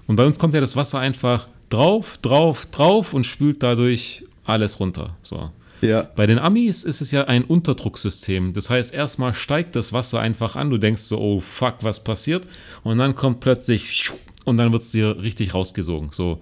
[0.08, 4.80] Und bei uns kommt ja das Wasser einfach drauf, drauf, drauf und spült dadurch alles
[4.80, 5.18] runter.
[5.22, 5.52] So.
[5.82, 6.04] Ja.
[6.16, 8.54] Bei den Amis ist es ja ein Unterdrucksystem.
[8.54, 12.48] Das heißt, erstmal steigt das Wasser einfach an, du denkst so, oh fuck, was passiert?
[12.84, 14.12] Und dann kommt plötzlich
[14.46, 16.12] und dann wird es dir richtig rausgesogen.
[16.14, 16.40] So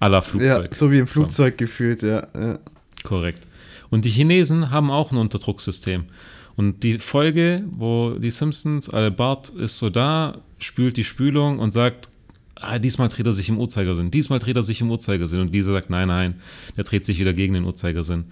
[0.00, 0.70] aller Flugzeug.
[0.70, 1.64] Ja, so wie im Flugzeug so.
[1.64, 2.58] gefühlt, ja, ja.
[3.02, 3.46] Korrekt.
[3.90, 6.04] Und die Chinesen haben auch ein Unterdrucksystem.
[6.56, 11.72] Und die Folge, wo die Simpsons, also Bart ist so da, spült die Spülung und
[11.72, 12.08] sagt,
[12.56, 15.40] ah, diesmal dreht er sich im Uhrzeigersinn, diesmal dreht er sich im Uhrzeigersinn.
[15.40, 16.40] Und Lisa sagt, nein, nein,
[16.76, 18.24] der dreht sich wieder gegen den Uhrzeigersinn.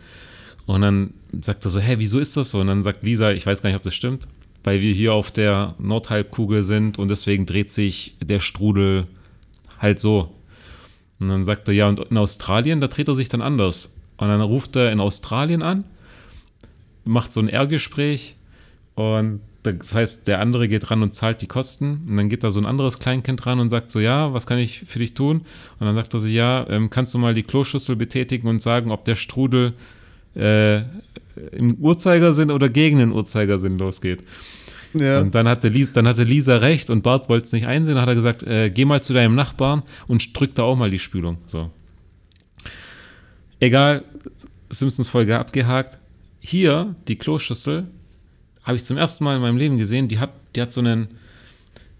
[0.67, 2.61] Und dann sagt er so, hä, wieso ist das so?
[2.61, 4.27] Und dann sagt Lisa, ich weiß gar nicht, ob das stimmt,
[4.65, 9.07] weil wir hier auf der Nordhalbkugel sind und deswegen dreht sich der Strudel
[9.79, 10.35] halt so.
[11.19, 13.97] Und dann sagt er, ja, und in Australien, da dreht er sich dann anders.
[14.19, 15.85] Und dann ruft er in Australien an,
[17.05, 18.37] macht so ein R-Gespräch
[18.95, 19.41] und
[19.75, 22.05] das heißt, der andere geht ran und zahlt die Kosten.
[22.09, 24.59] Und dann geht da so ein anderes Kleinkind ran und sagt so, ja, was kann
[24.59, 25.43] ich für dich tun?
[25.79, 28.91] Und dann sagt er so, ja, ähm, kannst du mal die Kloschüssel betätigen und sagen,
[28.91, 29.75] ob der Strudel
[30.35, 30.83] äh,
[31.53, 34.21] im Uhrzeigersinn oder gegen den Uhrzeigersinn losgeht.
[34.95, 35.21] Ja.
[35.21, 37.95] Und dann hatte, Lisa, dann hatte Lisa recht und Bart wollte es nicht einsehen.
[37.95, 40.91] Dann hat er gesagt, äh, geh mal zu deinem Nachbarn und drück da auch mal
[40.91, 41.39] die Spülung.
[41.47, 41.71] So.
[43.61, 44.05] Egal,
[44.71, 45.99] Simpsons-Folge abgehakt.
[46.41, 47.89] Hier, die Kloschüssel,
[48.63, 51.09] habe ich zum ersten Mal in meinem Leben gesehen, die hat, die hat so einen,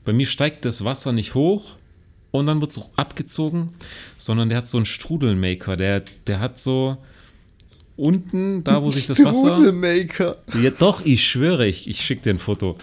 [0.05, 1.77] bei mir steigt das Wasser nicht hoch
[2.33, 3.71] und dann wird es abgezogen,
[4.19, 6.99] sondern der hat so einen Strudelmaker, der, der hat so,
[7.97, 9.55] unten, da wo sich das Wasser.
[9.55, 10.37] Strudelmaker.
[10.63, 12.77] Ja, doch, ich schwöre, ich, ich schicke dir ein Foto.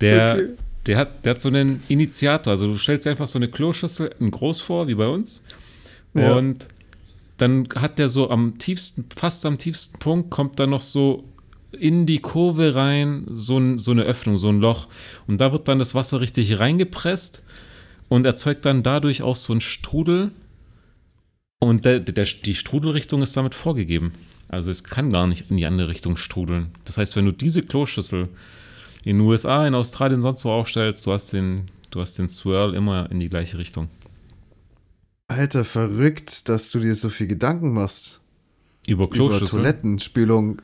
[0.00, 0.48] Der, okay.
[0.86, 2.52] der, hat, der hat so einen Initiator.
[2.52, 5.42] Also du stellst einfach so eine Kloschüssel in groß vor, wie bei uns.
[6.14, 6.34] Ja.
[6.34, 6.66] Und
[7.36, 11.24] dann hat der so am tiefsten, fast am tiefsten Punkt, kommt da noch so
[11.70, 14.88] in die Kurve rein so, so eine Öffnung, so ein Loch.
[15.26, 17.44] Und da wird dann das Wasser richtig reingepresst
[18.08, 20.32] und erzeugt dann dadurch auch so einen Strudel.
[21.60, 24.12] Und der, der, die Strudelrichtung ist damit vorgegeben.
[24.48, 26.70] Also es kann gar nicht in die andere Richtung strudeln.
[26.84, 28.28] Das heißt, wenn du diese Kloschüssel
[29.04, 32.74] in den USA, in Australien, sonst wo aufstellst, du hast den, du hast den Swirl
[32.74, 33.88] immer in die gleiche Richtung.
[35.28, 38.20] Alter, verrückt, dass du dir so viel Gedanken machst.
[38.86, 39.60] Über Kloschüssel.
[39.60, 40.62] Über Toilettenspülung.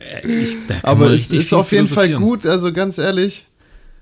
[0.00, 3.46] Äh, ich, Aber es ist auf jeden Fall gut, also ganz ehrlich,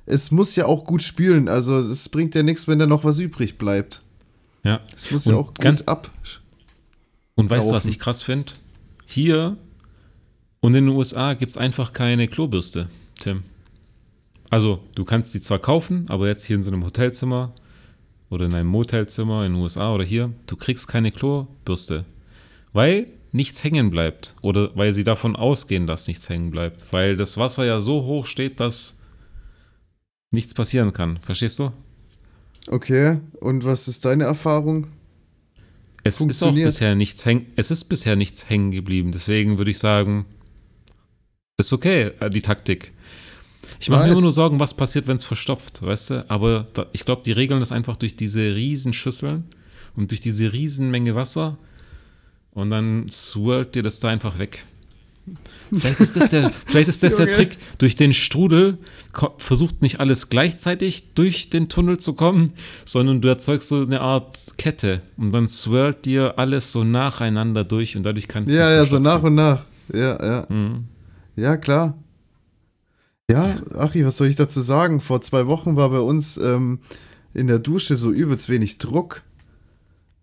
[0.05, 1.49] es muss ja auch gut spülen.
[1.49, 4.03] Also es bringt ja nichts, wenn da noch was übrig bleibt.
[4.65, 4.81] Ja.
[4.95, 6.11] Es muss und ja auch gut ab.
[7.35, 8.47] Und weißt du, was ich krass finde?
[9.07, 9.57] Hier
[10.61, 13.43] und in den USA gibt es einfach keine Klobürste, Tim.
[14.51, 17.55] Also, du kannst sie zwar kaufen, aber jetzt hier in so einem Hotelzimmer
[18.28, 22.05] oder in einem Motelzimmer in den USA oder hier, du kriegst keine Klobürste.
[22.72, 24.35] Weil nichts hängen bleibt.
[24.43, 26.87] Oder weil sie davon ausgehen, dass nichts hängen bleibt.
[26.93, 28.99] Weil das Wasser ja so hoch steht, dass
[30.30, 31.18] nichts passieren kann.
[31.22, 31.72] Verstehst du?
[32.68, 34.87] Okay, und was ist deine Erfahrung?
[36.05, 39.13] Es ist auch bisher nichts hängen, es ist bisher nichts hängen geblieben.
[39.13, 40.27] Deswegen würde ich sagen,
[41.59, 42.93] ist okay, äh, die Taktik.
[43.81, 46.31] Ich mache mir immer nur Sorgen, was passiert, wenn es verstopft, weißt du?
[46.31, 49.45] Aber da, ich glaube, die regeln das einfach durch diese riesen Schüsseln
[49.97, 51.59] und durch diese riesen Menge Wasser
[52.53, 54.65] und dann swirlt dir das da einfach weg.
[55.70, 57.57] Vielleicht ist das der, vielleicht ist das der Trick.
[57.79, 58.79] Durch den Strudel
[59.39, 62.53] versucht nicht alles gleichzeitig durch den Tunnel zu kommen,
[62.85, 67.97] sondern du erzeugst so eine Art Kette und dann swirlt dir alles so nacheinander durch
[67.97, 68.55] und dadurch kannst du.
[68.55, 69.62] Ja, ja, so nach und nach.
[69.93, 70.47] Ja, ja.
[70.49, 70.85] Mhm.
[71.37, 71.97] Ja, klar.
[73.31, 75.01] Ja, Achi, was soll ich dazu sagen?
[75.01, 76.81] Vor zwei Wochen war bei uns ähm,
[77.33, 79.23] in der Dusche so übelst wenig Druck.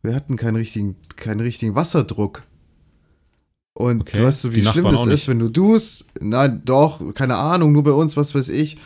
[0.04, 2.44] Wir hatten keinen richtigen, keinen richtigen Wasserdruck.
[3.80, 4.22] Und okay.
[4.22, 6.04] weißt du, wie schlimm das ist, wenn du dust?
[6.20, 8.78] Nein, doch, keine Ahnung, nur bei uns, was weiß ich.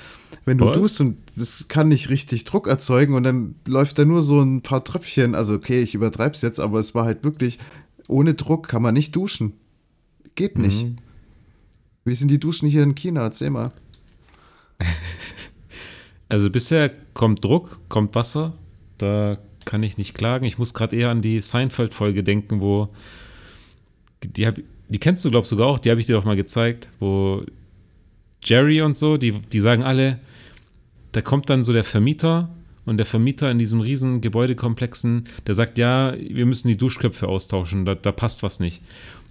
[0.45, 0.77] Wenn du was?
[0.77, 4.61] dust und das kann nicht richtig Druck erzeugen und dann läuft da nur so ein
[4.61, 5.33] paar Tröpfchen.
[5.33, 7.57] Also, okay, ich übertreib's jetzt, aber es war halt wirklich,
[8.07, 9.53] ohne Druck kann man nicht duschen.
[10.35, 10.85] Geht nicht.
[10.85, 10.97] Mhm.
[12.05, 13.23] Wie sind die Duschen hier in China?
[13.23, 13.69] Erzähl mal.
[16.29, 18.53] Also bisher kommt Druck, kommt Wasser.
[18.97, 20.45] Da kann ich nicht klagen.
[20.45, 22.89] Ich muss gerade eher an die Seinfeld-Folge denken, wo
[24.23, 24.57] die, hab,
[24.89, 27.43] die kennst du, glaubst du sogar auch, die habe ich dir auch mal gezeigt, wo
[28.43, 30.19] Jerry und so, die, die sagen alle,
[31.11, 32.49] da kommt dann so der Vermieter
[32.85, 37.85] und der Vermieter in diesem riesen Gebäudekomplexen, der sagt, ja, wir müssen die Duschköpfe austauschen,
[37.85, 38.81] da, da passt was nicht.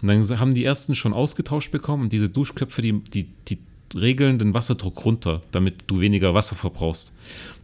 [0.00, 3.58] Und dann haben die ersten schon ausgetauscht bekommen und diese Duschköpfe, die, die, die
[3.94, 7.12] regeln den Wasserdruck runter, damit du weniger Wasser verbrauchst.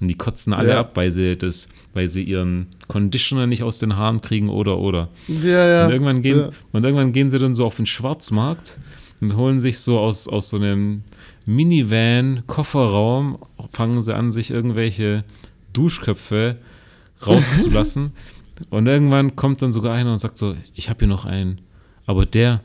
[0.00, 0.80] Und die kotzen alle ja.
[0.80, 5.08] ab, weil sie, das, weil sie ihren Conditioner nicht aus den Haaren kriegen oder oder.
[5.28, 5.86] Ja, ja.
[5.86, 6.50] Und irgendwann gehen, ja.
[6.72, 8.78] und irgendwann gehen sie dann so auf den Schwarzmarkt
[9.20, 11.02] und holen sich so aus, aus so einem
[11.46, 13.38] Minivan, Kofferraum,
[13.72, 15.24] fangen sie an, sich irgendwelche
[15.72, 16.58] Duschköpfe
[17.26, 18.12] rauszulassen.
[18.70, 21.60] und irgendwann kommt dann sogar einer und sagt so, ich habe hier noch einen,
[22.06, 22.60] aber der,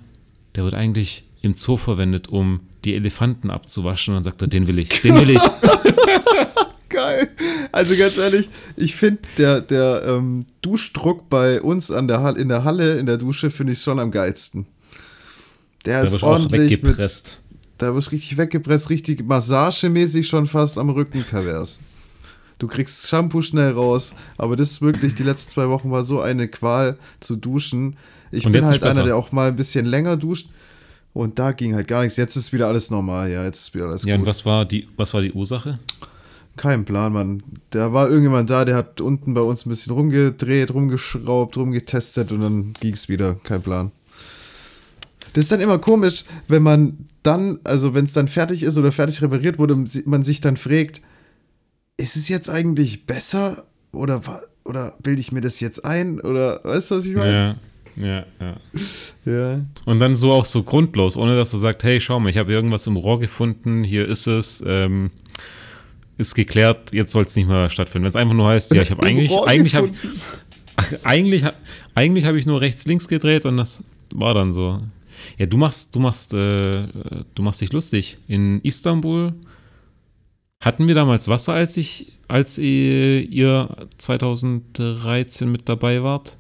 [0.56, 4.14] der wird eigentlich im Zoo verwendet, um die Elefanten abzuwaschen.
[4.14, 5.42] Und dann sagt er, den will ich, den will ich.
[6.90, 7.28] Geil.
[7.72, 12.50] Also ganz ehrlich, ich finde der, der ähm, Duschdruck bei uns an der Halle, in
[12.50, 14.68] der Halle, in der Dusche, finde ich schon am geilsten.
[15.86, 17.40] Der da ist ordentlich weggepresst.
[17.50, 21.80] Mit, da wird richtig weggepresst, richtig massagemäßig schon fast am Rücken pervers.
[22.60, 26.22] Du kriegst Shampoo schnell raus, aber das ist wirklich, die letzten zwei Wochen war so
[26.22, 27.98] eine Qual zu duschen.
[28.32, 30.50] Ich und bin halt einer, der auch mal ein bisschen länger duscht.
[31.14, 32.18] Und da ging halt gar nichts.
[32.18, 33.30] Jetzt ist wieder alles normal.
[33.30, 34.24] Ja, jetzt ist wieder alles Ja, gut.
[34.24, 35.80] und was war die, was war die Ursache?
[36.56, 37.44] Kein Plan, Mann.
[37.72, 42.42] Da war irgendjemand da, der hat unten bei uns ein bisschen rumgedreht, rumgeschraubt, rumgetestet und
[42.42, 43.36] dann ging es wieder.
[43.44, 43.92] Kein Plan.
[45.34, 48.92] Das ist dann immer komisch, wenn man dann, also wenn es dann fertig ist oder
[48.92, 51.02] fertig repariert wurde, man sich dann fragt,
[51.98, 54.22] ist es jetzt eigentlich besser oder,
[54.64, 57.32] oder bilde ich mir das jetzt ein oder weißt du, was ich meine?
[57.34, 57.56] Ja.
[57.96, 58.56] Ja, ja.
[59.26, 59.62] ja.
[59.86, 62.52] Und dann so auch so grundlos, ohne dass du sagst, hey, schau mal, ich habe
[62.52, 65.12] irgendwas im Rohr gefunden, hier ist es, ähm,
[66.18, 68.06] ist geklärt, jetzt soll es nicht mehr stattfinden.
[68.06, 69.92] Wenn es einfach nur heißt, ja, ich habe eigentlich, eigentlich habe
[71.04, 71.44] eigentlich,
[71.96, 73.84] eigentlich habe ich nur rechts, links gedreht und das
[74.14, 74.82] war dann so.
[75.38, 78.18] Ja, du machst, du machst, äh, du machst dich lustig.
[78.28, 79.34] In Istanbul
[80.60, 86.38] hatten wir damals Wasser, als ich, als ihr 2013 mit dabei wart?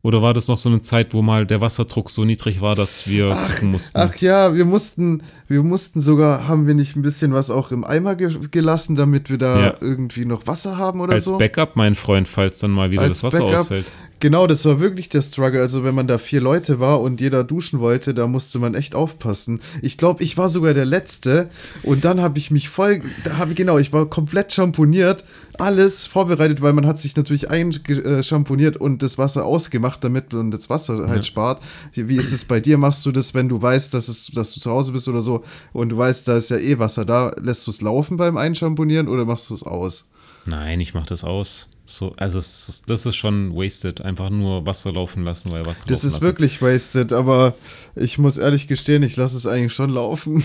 [0.00, 3.08] Oder war das noch so eine Zeit, wo mal der Wasserdruck so niedrig war, dass
[3.08, 3.98] wir ach, gucken mussten?
[3.98, 7.84] Ach ja, wir mussten, wir mussten sogar, haben wir nicht ein bisschen was auch im
[7.84, 9.74] Eimer ge gelassen, damit wir da ja.
[9.80, 11.32] irgendwie noch Wasser haben oder Als so?
[11.32, 13.90] Als Backup, mein Freund, falls dann mal wieder Als das Wasser Backup, ausfällt.
[14.20, 15.60] Genau, das war wirklich der Struggle.
[15.60, 18.94] Also wenn man da vier Leute war und jeder duschen wollte, da musste man echt
[18.94, 19.60] aufpassen.
[19.80, 21.50] Ich glaube, ich war sogar der Letzte
[21.84, 25.24] und dann habe ich mich voll, da habe ich genau, ich war komplett schamponiert,
[25.58, 30.68] alles vorbereitet, weil man hat sich natürlich einschamponiert und das Wasser ausgemacht, damit man das
[30.68, 31.22] Wasser halt ja.
[31.22, 31.62] spart.
[31.94, 32.78] Wie ist es bei dir?
[32.78, 35.44] Machst du das, wenn du weißt, dass, es, dass du zu Hause bist oder so
[35.72, 39.08] und du weißt, da ist ja eh Wasser da, lässt du es laufen beim Einschamponieren
[39.08, 40.08] oder machst du es aus?
[40.46, 41.68] Nein, ich mache das aus.
[41.90, 46.04] So, also es, das ist schon wasted, einfach nur Wasser laufen lassen, weil Wasser Das
[46.04, 46.22] ist lassen.
[46.22, 47.54] wirklich wasted, aber
[47.96, 50.44] ich muss ehrlich gestehen, ich lasse es eigentlich schon laufen.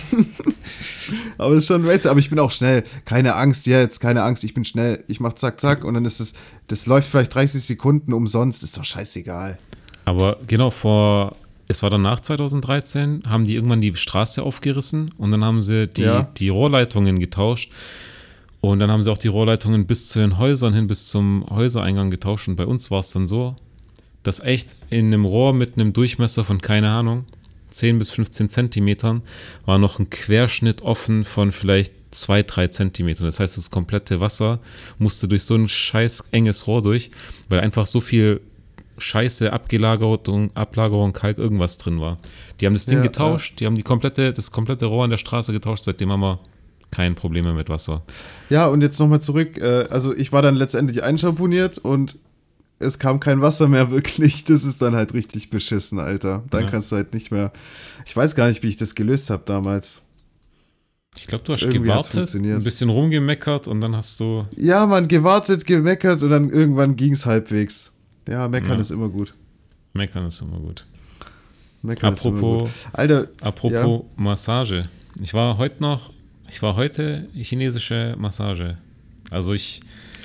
[1.38, 2.82] aber es ist schon wasted, aber ich bin auch schnell.
[3.04, 5.04] Keine Angst jetzt, keine Angst, ich bin schnell.
[5.06, 6.32] Ich mach zack, zack und dann ist es,
[6.68, 9.58] das läuft vielleicht 30 Sekunden umsonst, ist doch scheißegal.
[10.06, 11.36] Aber genau vor,
[11.68, 15.88] es war dann nach 2013, haben die irgendwann die Straße aufgerissen und dann haben sie
[15.88, 16.22] die, ja.
[16.38, 17.70] die Rohrleitungen getauscht.
[18.70, 22.10] Und dann haben sie auch die Rohrleitungen bis zu den Häusern hin, bis zum Häusereingang
[22.10, 22.48] getauscht.
[22.48, 23.56] Und bei uns war es dann so,
[24.22, 27.24] dass echt in einem Rohr mit einem Durchmesser von, keine Ahnung,
[27.70, 29.22] 10 bis 15 Zentimetern
[29.66, 33.26] war noch ein Querschnitt offen von vielleicht 2, 3 Zentimetern.
[33.26, 34.60] Das heißt, das komplette Wasser
[34.98, 37.10] musste durch so ein scheiß enges Rohr durch,
[37.48, 38.40] weil einfach so viel
[38.96, 42.18] Scheiße, Abgelagerung, Ablagerung, Kalk, irgendwas drin war.
[42.60, 43.56] Die haben das Ding ja, getauscht, ja.
[43.58, 46.38] die haben die komplette, das komplette Rohr an der Straße getauscht, seitdem haben wir
[46.94, 48.04] kein Problem mehr mit Wasser.
[48.48, 49.58] Ja, und jetzt nochmal zurück.
[49.58, 52.18] Äh, also ich war dann letztendlich einschamponiert und
[52.78, 54.44] es kam kein Wasser mehr wirklich.
[54.44, 56.44] Das ist dann halt richtig beschissen, Alter.
[56.50, 56.70] Dann ja.
[56.70, 57.52] kannst du halt nicht mehr.
[58.06, 60.02] Ich weiß gar nicht, wie ich das gelöst habe damals.
[61.16, 64.46] Ich glaube, du hast Irgendwie gewartet, ein bisschen rumgemeckert und dann hast du.
[64.56, 67.92] Ja, man, gewartet, gemeckert und dann irgendwann ging es halbwegs.
[68.28, 68.80] Ja, meckern ja.
[68.80, 69.34] ist immer gut.
[69.92, 70.86] Meckern ist immer gut.
[71.82, 72.70] Meckern apropos, ist immer gut.
[72.92, 74.00] Alter, apropos ja.
[74.16, 74.88] Massage.
[75.20, 76.13] Ich war heute noch
[76.54, 78.78] ich war heute chinesische Massage.
[79.28, 79.80] Also ich.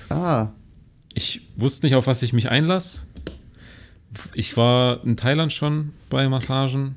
[0.09, 0.49] Ah.
[1.15, 3.07] Ich wusste nicht, auf was ich mich einlasse.
[4.35, 6.93] Ich war in Thailand schon bei Massagen.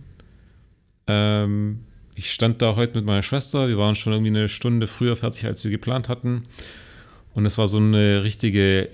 [1.07, 1.80] Ähm,
[2.14, 3.68] ich stand da heute mit meiner Schwester.
[3.68, 6.43] Wir waren schon irgendwie eine Stunde früher fertig, als wir geplant hatten.
[7.33, 8.91] Und es war so eine richtige,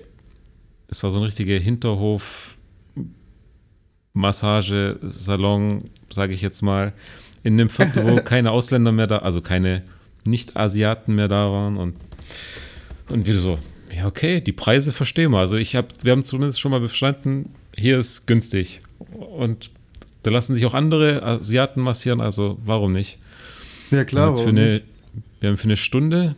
[0.87, 2.55] es war so ein richtiger Hinterhof
[4.13, 6.93] Massagesalon, sage ich jetzt mal,
[7.43, 9.83] in einem Viertel, wo keine Ausländer mehr da, also keine
[10.25, 11.95] nicht-Asiaten mehr da waren und,
[13.09, 13.59] und wieder so,
[13.95, 15.39] ja, okay, die Preise verstehen wir.
[15.39, 18.81] Also ich habe, wir haben zumindest schon mal verstanden, hier ist günstig.
[18.99, 19.71] Und
[20.23, 23.17] da lassen sich auch andere Asiaten massieren, also warum nicht?
[23.91, 24.35] Ja, klar.
[24.35, 24.85] Wir haben, eine, nicht?
[25.39, 26.35] wir haben für eine Stunde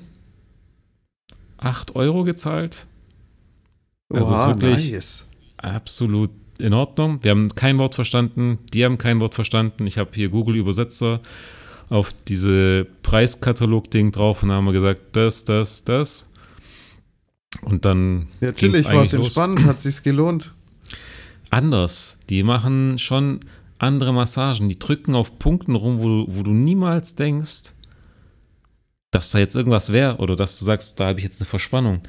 [1.57, 2.85] 8 Euro gezahlt.
[4.09, 5.25] Also Oha, wirklich nice.
[5.57, 7.23] absolut in Ordnung.
[7.23, 9.87] Wir haben kein Wort verstanden, die haben kein Wort verstanden.
[9.87, 11.21] Ich habe hier Google-Übersetzer
[11.91, 16.29] auf diese Preiskatalog-Ding drauf und haben wir gesagt, das, das, das.
[17.63, 18.29] Und dann.
[18.39, 20.53] Ja, natürlich war es entspannt, hat sich's gelohnt.
[21.49, 22.17] Anders.
[22.29, 23.41] Die machen schon
[23.77, 24.69] andere Massagen.
[24.69, 27.73] Die drücken auf Punkten rum, wo, wo du niemals denkst,
[29.11, 32.01] dass da jetzt irgendwas wäre oder dass du sagst, da habe ich jetzt eine Verspannung.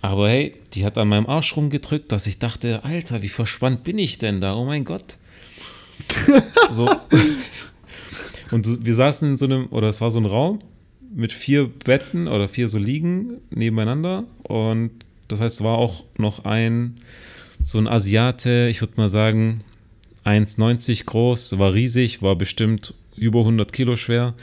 [0.00, 3.98] Aber hey, die hat an meinem Arsch rumgedrückt, dass ich dachte, Alter, wie verspannt bin
[3.98, 4.54] ich denn da?
[4.54, 5.16] Oh mein Gott.
[6.70, 6.88] so.
[8.52, 10.60] Und wir saßen in so einem, oder es war so ein Raum
[11.14, 14.24] mit vier Betten oder vier so Liegen nebeneinander.
[14.44, 14.90] Und
[15.28, 16.98] das heißt, es war auch noch ein,
[17.62, 19.62] so ein Asiate, ich würde mal sagen,
[20.24, 24.34] 1,90 groß, war riesig, war bestimmt über 100 Kilo schwer.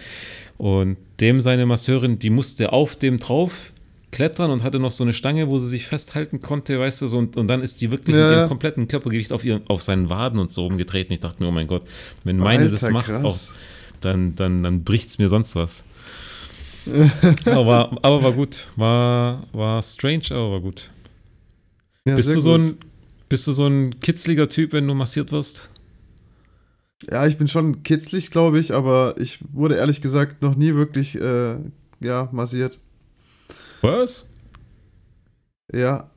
[0.57, 3.71] Und dem seine Masseurin, die musste auf dem drauf
[4.11, 7.19] klettern und hatte noch so eine Stange, wo sie sich festhalten konnte, weißt du, so,
[7.19, 8.27] und, und dann ist die wirklich ja.
[8.27, 11.13] mit ihrem kompletten Körpergewicht auf, ihren, auf seinen Waden und so rumgetreten.
[11.13, 11.83] Ich dachte mir, oh mein Gott,
[12.23, 13.23] wenn meine Alter, das macht, krass.
[13.23, 13.55] auch
[14.01, 15.83] dann, dann, dann bricht es mir sonst was.
[17.45, 18.67] aber, aber war gut.
[18.75, 20.89] War, war strange, aber war gut.
[22.05, 22.65] Ja, bist, du so gut.
[22.65, 22.77] ein,
[23.27, 25.69] bist du so ein kitzliger Typ, wenn du massiert wirst?
[27.09, 31.15] Ja, ich bin schon kitzlig, glaube ich, aber ich wurde ehrlich gesagt noch nie wirklich
[31.19, 31.57] äh,
[31.99, 32.77] ja, massiert.
[33.81, 34.27] Was?
[35.73, 36.09] Ja.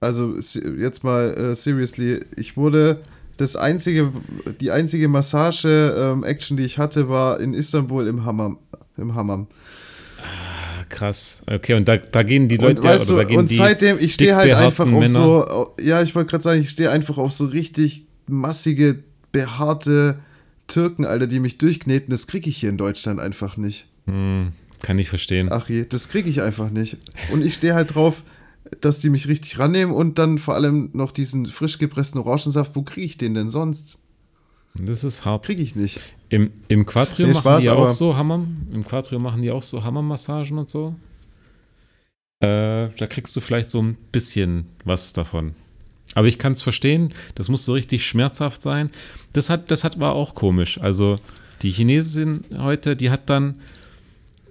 [0.00, 3.00] Also jetzt mal äh, seriously, ich wurde
[3.36, 4.12] das einzige,
[4.60, 8.58] die einzige Massage-Action, ähm, die ich hatte, war in Istanbul im Hammam.
[8.96, 9.48] Im Hammam.
[10.18, 11.42] Ah, krass.
[11.46, 12.80] Okay, und da, da gehen die Leute.
[12.80, 16.44] Und, weißt du, und seitdem, ich stehe halt einfach auf so, ja, ich wollte gerade
[16.44, 20.20] sagen, ich stehe einfach auf so richtig massige, behaarte
[20.66, 22.10] Türken, Alter, die mich durchkneten.
[22.10, 23.86] Das kriege ich hier in Deutschland einfach nicht.
[24.06, 25.48] Hm, kann ich verstehen.
[25.50, 26.98] Ach je, das kriege ich einfach nicht.
[27.32, 28.22] Und ich stehe halt drauf,
[28.80, 32.74] dass die mich richtig rannehmen und dann vor allem noch diesen frisch gepressten Orangensaft.
[32.74, 33.98] Wo kriege ich den denn sonst?
[34.74, 35.44] Das ist hart.
[35.44, 36.00] Kriege ich nicht.
[36.28, 38.44] Im, im Quatrio nee, machen Spaß, die auch so Hammer.
[38.72, 40.96] Im Quatrio machen die auch so Hammermassagen und so.
[42.40, 45.54] Äh, da kriegst du vielleicht so ein bisschen was davon.
[46.14, 48.90] Aber ich kann es verstehen, das muss so richtig schmerzhaft sein.
[49.32, 50.80] Das hat, das hat war auch komisch.
[50.80, 51.16] Also
[51.62, 53.60] die Chinesin heute, die hat dann,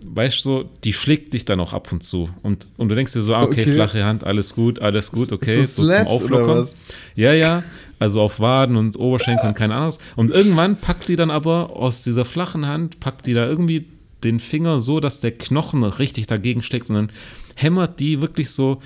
[0.06, 2.30] weißt du, so, die schlägt dich dann auch ab und zu.
[2.41, 3.74] Und, und du denkst dir so, ah, okay, okay.
[3.74, 5.64] flache Hand, alles gut, alles gut, okay.
[5.64, 6.68] So, so zum Auflockern.
[7.16, 7.64] Ja, ja.
[7.99, 9.99] Also auf Waden und Oberschenkel und kein anderes.
[10.16, 13.86] Und irgendwann packt die dann aber aus dieser flachen Hand, packt die da irgendwie
[14.24, 17.12] den Finger so, dass der Knochen richtig dagegen steckt und dann
[17.56, 18.82] hämmert die wirklich so,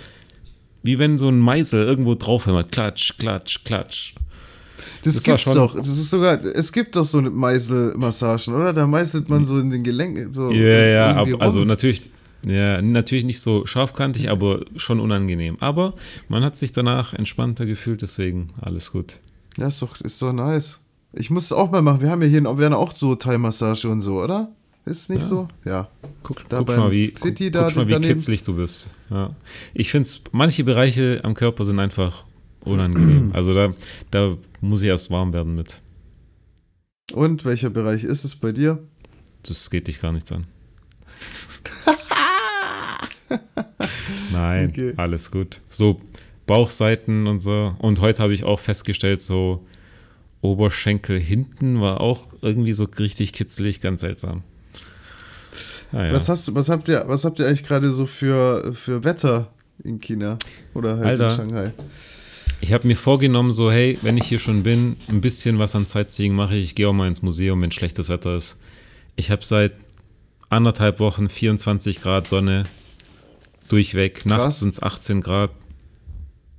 [0.83, 2.71] wie wenn so ein Meißel irgendwo drauf hämmert.
[2.71, 4.13] Klatsch, klatsch, klatsch.
[5.03, 5.75] Das, das gibt's doch.
[5.75, 8.73] Das ist sogar, es gibt doch so Meißelmassagen, oder?
[8.73, 10.31] Da meißelt man so in den Gelenken.
[10.33, 12.11] So ja, ja, ab, also natürlich,
[12.45, 15.57] ja, natürlich nicht so scharfkantig, aber schon unangenehm.
[15.59, 15.95] Aber
[16.29, 19.19] man hat sich danach entspannter gefühlt, deswegen alles gut.
[19.57, 20.79] Ja, ist doch, ist doch nice.
[21.13, 22.01] Ich muss es auch mal machen.
[22.01, 24.49] Wir haben ja hier in, auch so Thai-Massage und so, oder?
[24.85, 25.27] Ist nicht ja.
[25.27, 25.47] so?
[25.65, 25.89] Ja.
[26.23, 28.87] Guck, da guck mal, wie, City guck, da, guck mal, wie kitzlig du bist.
[29.09, 29.35] Ja.
[29.73, 32.23] Ich finde, manche Bereiche am Körper sind einfach
[32.69, 33.31] unangenehm.
[33.33, 33.73] also da,
[34.11, 35.81] da muss ich erst warm werden mit.
[37.13, 38.79] Und welcher Bereich ist es bei dir?
[39.43, 40.45] Das geht dich gar nichts an.
[44.31, 44.93] Nein, okay.
[44.97, 45.61] alles gut.
[45.69, 46.01] So
[46.45, 47.75] Bauchseiten und so.
[47.79, 49.65] Und heute habe ich auch festgestellt, so
[50.41, 54.43] Oberschenkel hinten war auch irgendwie so richtig kitzelig, ganz seltsam.
[55.91, 56.13] Ah, ja.
[56.13, 59.53] was, hast, was, habt ihr, was habt ihr eigentlich gerade so für, für Wetter
[59.83, 60.37] in China
[60.73, 61.73] oder halt Alter, in Shanghai?
[62.59, 65.85] Ich habe mir vorgenommen, so, hey, wenn ich hier schon bin, ein bisschen was an
[65.85, 66.63] Sightseeing mache ich.
[66.65, 68.57] Ich gehe auch mal ins Museum, wenn schlechtes Wetter ist.
[69.15, 69.73] Ich habe seit
[70.49, 72.65] anderthalb Wochen 24 Grad Sonne
[73.69, 74.25] durchweg.
[74.25, 75.51] Nachts sind es 18 Grad.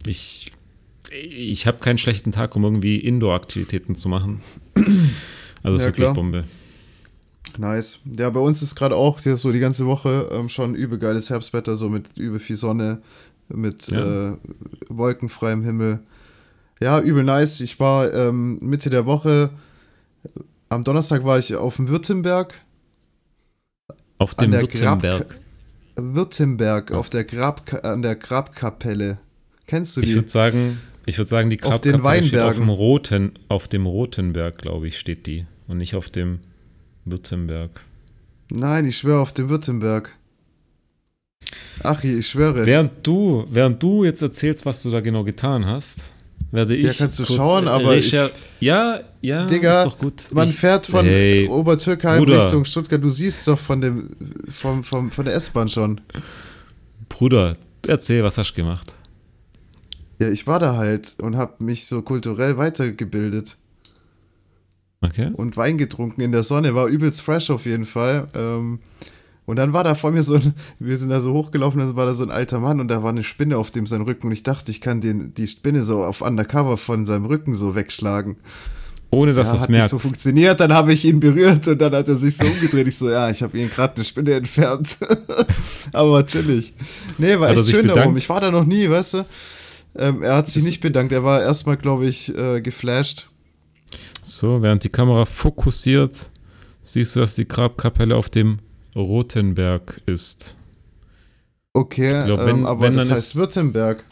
[0.07, 0.53] Ich,
[1.11, 4.40] ich habe keinen schlechten Tag, um irgendwie Indoor-Aktivitäten zu machen.
[5.62, 6.14] Also ja, ist wirklich klar.
[6.14, 6.44] Bombe.
[7.59, 7.99] Nice.
[8.05, 11.74] Ja, bei uns ist gerade auch so die ganze Woche ähm, schon übel geiles Herbstwetter,
[11.74, 13.03] so mit übel viel Sonne,
[13.49, 14.32] mit ja.
[14.32, 14.36] äh,
[14.88, 16.01] wolkenfreiem Himmel.
[16.80, 17.61] Ja, übel nice.
[17.61, 19.51] Ich war ähm, Mitte der Woche,
[20.68, 22.55] am Donnerstag war ich auf dem Württemberg.
[24.18, 25.28] Auf dem Württemberg?
[25.28, 25.38] Grab
[25.96, 29.18] Württemberg, auf der Grab, an der Grabkapelle.
[29.66, 30.11] Kennst du die?
[30.11, 33.68] Ich würde sagen, ich würde sagen, die Grabkapelle auf den steht auf dem Roten, auf
[33.68, 35.46] dem Rotenberg, glaube ich, steht die.
[35.66, 36.40] Und nicht auf dem
[37.05, 37.82] Württemberg.
[38.51, 40.16] Nein, ich schwöre auf den Württemberg.
[41.82, 42.66] Ach, ich schwöre.
[42.66, 46.11] Während du, während du jetzt erzählst, was du da genau getan hast,
[46.51, 46.86] werde ich.
[46.86, 47.96] Ja, kannst du schauen, aber.
[47.96, 48.12] Ich,
[48.61, 50.28] ja, ja, Digga, ist doch gut.
[50.32, 52.44] Man ich, fährt von hey, Obertürkheim Bruder.
[52.44, 53.03] Richtung Stuttgart.
[53.03, 54.11] Du siehst doch von, dem,
[54.49, 56.01] vom, vom, von der S-Bahn schon.
[57.09, 58.94] Bruder, erzähl, was hast du gemacht?
[60.20, 63.57] Ja, ich war da halt und habe mich so kulturell weitergebildet.
[65.01, 65.30] Okay.
[65.32, 68.26] Und Wein getrunken in der Sonne, war übelst fresh auf jeden Fall.
[68.34, 68.80] Ähm,
[69.49, 72.05] und dann war da vor mir so ein, wir sind da so hochgelaufen, dann war
[72.05, 74.32] da so ein alter Mann und da war eine Spinne auf dem sein Rücken und
[74.34, 78.36] ich dachte, ich kann den, die Spinne so auf Undercover von seinem Rücken so wegschlagen.
[79.09, 79.84] Ohne dass ja, es hat merkt.
[79.84, 82.88] Nicht so funktioniert, dann habe ich ihn berührt und dann hat er sich so umgedreht.
[82.88, 84.99] Ich so, ja, ich habe ihn gerade eine Spinne entfernt.
[85.94, 86.74] Aber chillig.
[87.16, 88.18] Nee, war echt schön darum.
[88.18, 89.26] Ich war da noch nie, weißt du?
[89.96, 91.11] Ähm, er hat sich nicht bedankt.
[91.11, 93.30] Er war erstmal, glaube ich, äh, geflasht.
[94.22, 96.28] So, während die Kamera fokussiert,
[96.82, 98.59] siehst du, dass die Grabkapelle auf dem
[99.03, 100.57] Rotenberg ist.
[101.72, 104.05] Okay, glaub, wenn, ähm, aber wenn das heißt ist, Württemberg.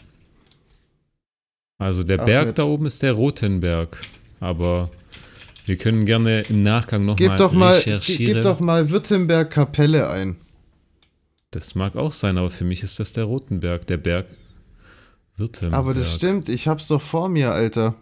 [1.78, 4.00] Also der Ach, Berg da oben ist der Rotenberg,
[4.40, 4.90] aber
[5.66, 8.34] wir können gerne im Nachgang nochmal recherchieren.
[8.34, 10.36] Gib doch mal Württemberg Kapelle ein.
[11.50, 14.26] Das mag auch sein, aber für mich ist das der Rotenberg, der Berg
[15.36, 15.78] Württemberg.
[15.78, 17.94] Aber das stimmt, ich hab's doch vor mir, Alter.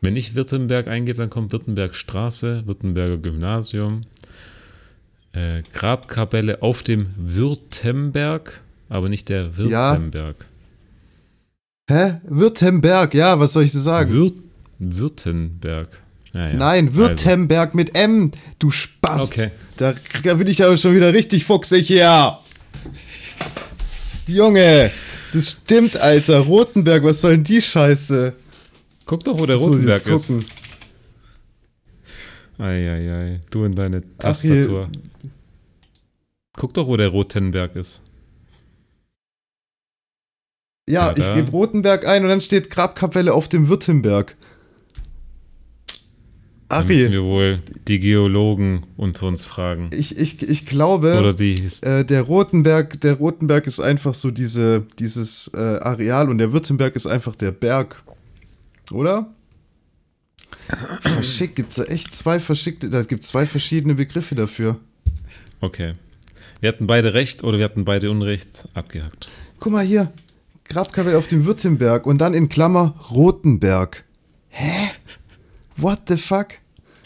[0.00, 4.02] Wenn ich Württemberg eingebe, dann kommt Württemberg Straße, Württemberger Gymnasium,
[5.32, 10.48] äh, Grabkapelle auf dem Württemberg, aber nicht der Württemberg.
[11.88, 11.96] Ja.
[11.96, 12.20] Hä?
[12.24, 14.10] Württemberg, ja, was soll ich sagen?
[14.10, 14.34] Würt
[14.78, 16.02] Württemberg.
[16.34, 16.54] Ja, ja.
[16.54, 17.76] Nein, Württemberg also.
[17.76, 19.32] mit M, du Spast.
[19.32, 19.50] Okay.
[19.76, 22.38] Da, da bin ich aber schon wieder richtig fuchsig hier.
[24.26, 24.90] Junge,
[25.32, 26.38] das stimmt, Alter.
[26.40, 28.34] Rotenberg, was soll denn die Scheiße?
[29.04, 30.32] Guck doch, wo der Rotenberg ist.
[32.62, 34.88] Eieiei, du und deine Tastatur.
[34.88, 35.28] Ach,
[36.56, 38.02] Guck doch, wo der Rotenberg ist.
[40.88, 44.36] Ja, ja ich gebe Rotenberg ein und dann steht Grabkapelle auf dem Württemberg.
[46.68, 46.86] Ari.
[46.86, 49.90] müssen wir wohl die Geologen unter uns fragen.
[49.92, 54.86] Ich, ich, ich glaube, Oder die äh, der Rotenberg, der Rotenberg ist einfach so diese,
[54.98, 58.02] dieses äh, Areal und der Württemberg ist einfach der Berg.
[58.90, 59.34] Oder?
[61.00, 64.78] Verschickt, gibt es da echt zwei verschickte, da gibt zwei verschiedene Begriffe dafür.
[65.60, 65.94] Okay.
[66.60, 69.28] Wir hatten beide recht oder wir hatten beide Unrecht abgehakt.
[69.58, 70.12] Guck mal hier.
[70.64, 74.04] Grabkapelle auf dem Württemberg und dann in Klammer Rotenberg.
[74.48, 74.90] Hä?
[75.76, 76.58] What the fuck?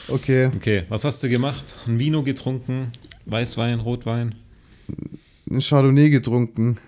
[0.09, 0.51] Okay.
[0.55, 1.76] Okay, was hast du gemacht?
[1.86, 2.92] Ein Vino getrunken?
[3.24, 4.34] Weißwein, Rotwein?
[5.51, 6.78] Ein Chardonnay getrunken.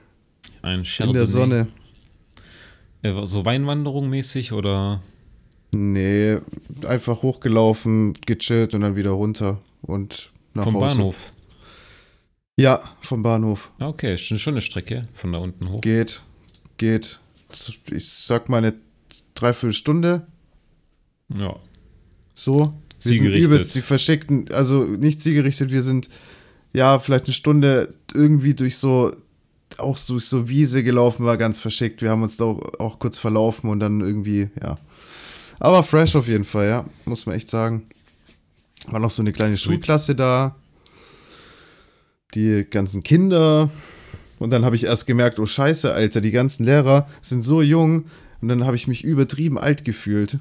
[0.62, 1.08] Ein Chardonnay.
[1.08, 1.68] In der Sonne.
[3.02, 5.02] Äh, so Weinwanderung mäßig oder?
[5.70, 6.38] Nee,
[6.86, 10.86] einfach hochgelaufen, gechillt und dann wieder runter und nach Vom Hause.
[10.86, 11.32] Bahnhof?
[12.56, 13.70] Ja, vom Bahnhof.
[13.78, 15.80] Ah, okay, schon, schon eine Strecke von da unten hoch.
[15.80, 16.22] Geht,
[16.76, 17.20] geht.
[17.90, 18.74] Ich sag mal eine
[19.34, 20.26] Dreiviertelstunde.
[21.34, 21.56] Ja.
[22.34, 22.72] So.
[23.02, 26.08] Wir sind übelst die verschickten, also nicht zielgerichtet, wir sind
[26.72, 29.12] ja vielleicht eine Stunde irgendwie durch so
[29.76, 32.02] auch durch so Wiese gelaufen, war ganz verschickt.
[32.02, 34.78] Wir haben uns da auch, auch kurz verlaufen und dann irgendwie, ja.
[35.60, 37.88] Aber fresh auf jeden Fall, ja, muss man echt sagen.
[38.86, 39.62] War noch so eine kleine Sweet.
[39.62, 40.56] Schulklasse da.
[42.34, 43.70] Die ganzen Kinder.
[44.38, 48.06] Und dann habe ich erst gemerkt, oh Scheiße, Alter, die ganzen Lehrer sind so jung.
[48.40, 50.38] Und dann habe ich mich übertrieben alt gefühlt.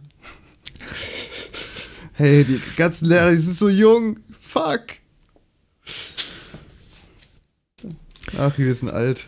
[2.13, 4.19] hey, die ganzen Lehrer, die sind so jung.
[4.39, 4.83] Fuck.
[8.37, 9.25] Ach, wir sind alt.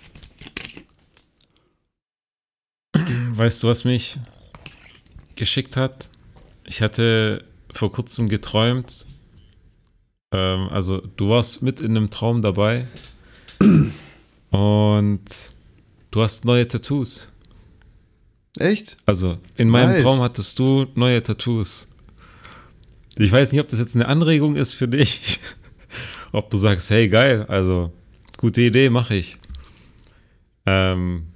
[2.93, 4.19] Weißt du, was mich
[5.39, 6.09] geschickt hat?
[6.65, 9.07] Ich hatte vor kurzem geträumt.
[10.31, 12.87] Ähm, also, du warst mit in einem Traum dabei.
[14.51, 15.21] Und
[16.11, 17.27] du hast neue Tattoos.
[18.59, 18.97] Echt?
[19.05, 20.03] Also, in meinem nice.
[20.03, 21.87] Traum hattest du neue Tattoos.
[23.17, 25.39] Ich weiß nicht, ob das jetzt eine Anregung ist für dich.
[26.31, 27.91] ob du sagst, hey, geil, also
[28.37, 29.37] gute Idee, mache ich.
[30.65, 31.28] Ähm,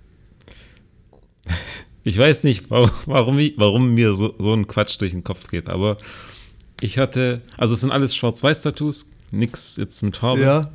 [2.03, 5.47] ich weiß nicht, warum, warum, ich, warum mir so, so ein Quatsch durch den Kopf
[5.47, 5.97] geht, aber
[6.81, 10.41] ich hatte, also es sind alles Schwarz-Weiß-Tattoos, nix jetzt mit Farbe.
[10.41, 10.71] Ja.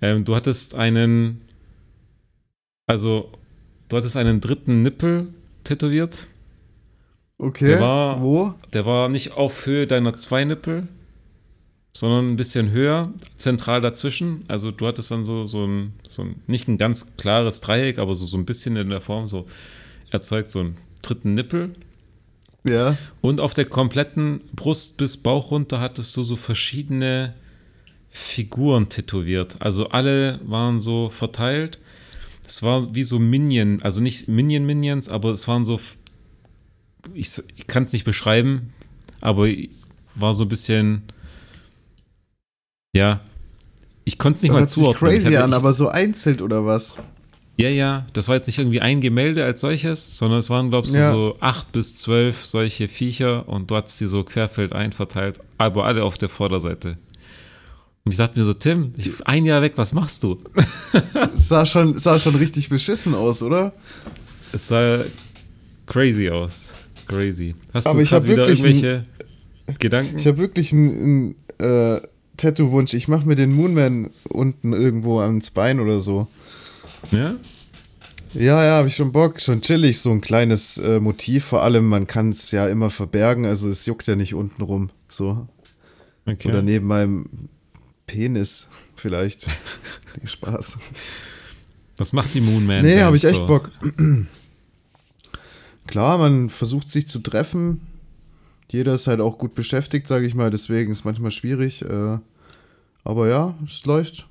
[0.00, 1.40] Ähm, du hattest einen,
[2.86, 3.32] also
[3.88, 5.28] du hattest einen dritten Nippel
[5.64, 6.28] tätowiert.
[7.38, 7.66] Okay.
[7.66, 8.54] Der war, Wo?
[8.72, 10.88] Der war nicht auf Höhe deiner zwei Nippel,
[11.92, 14.44] sondern ein bisschen höher, zentral dazwischen.
[14.48, 18.14] Also du hattest dann so, so, ein, so ein, nicht ein ganz klares Dreieck, aber
[18.14, 19.46] so, so ein bisschen in der Form, so
[20.10, 21.74] erzeugt so einen dritten Nippel.
[22.64, 22.96] Ja.
[23.20, 27.34] Und auf der kompletten Brust bis Bauch runter hattest du so verschiedene
[28.08, 29.56] Figuren tätowiert.
[29.60, 31.78] Also alle waren so verteilt.
[32.44, 35.80] Es war wie so Minion, also nicht Minion-Minions, aber es waren so,
[37.12, 38.72] ich, ich kann es nicht beschreiben,
[39.20, 39.48] aber
[40.14, 41.02] war so ein bisschen
[42.96, 43.20] ja.
[44.04, 45.10] Ich konnte es nicht das mal zuordnen.
[45.10, 46.96] Crazy an, aber so einzeln oder was?
[47.56, 48.06] Ja, ja.
[48.12, 51.12] Das war jetzt nicht irgendwie ein Gemälde als solches, sondern es waren, glaubst du, ja.
[51.12, 56.04] so acht bis zwölf solche Viecher und du hattest die so querfeldein verteilt, aber alle
[56.04, 56.98] auf der Vorderseite.
[58.04, 60.38] Und ich dachte mir so, Tim, ich, ein Jahr weg, was machst du?
[61.34, 63.72] es sah schon, sah schon richtig beschissen aus, oder?
[64.52, 65.00] Es sah
[65.86, 66.72] crazy aus.
[67.08, 67.54] Crazy.
[67.72, 69.06] Hast aber du ich wieder irgendwelche
[69.66, 70.18] ein, Gedanken?
[70.18, 72.00] Ich habe wirklich ein, ein äh,
[72.36, 72.94] Tattoo-Wunsch.
[72.94, 76.28] Ich mache mir den Moonman unten irgendwo ans Bein oder so.
[77.10, 77.36] Ja?
[78.34, 79.40] Ja, ja, habe ich schon Bock.
[79.40, 81.44] Schon chillig, so ein kleines äh, Motiv.
[81.44, 84.90] Vor allem, man kann es ja immer verbergen, also es juckt ja nicht unten rum.
[85.08, 85.48] So.
[86.26, 86.48] Okay.
[86.48, 87.48] Oder neben meinem
[88.06, 89.46] Penis vielleicht.
[90.24, 90.78] Spaß.
[91.96, 92.82] Was macht die Moonman?
[92.82, 93.46] Nee, habe ich echt so?
[93.46, 93.70] Bock.
[95.86, 97.80] Klar, man versucht sich zu treffen,
[98.70, 101.82] jeder ist halt auch gut beschäftigt, sage ich mal, deswegen ist es manchmal schwierig.
[101.82, 102.18] Äh,
[103.04, 104.28] aber ja, es läuft.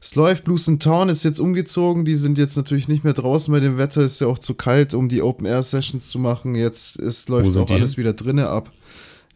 [0.00, 0.44] Es läuft.
[0.44, 2.04] Blues in Town ist jetzt umgezogen.
[2.04, 4.02] Die sind jetzt natürlich nicht mehr draußen bei dem Wetter.
[4.02, 6.54] Ist ja auch zu kalt, um die Open Air Sessions zu machen.
[6.54, 8.70] Jetzt ist, läuft auch alles wieder drinnen ab.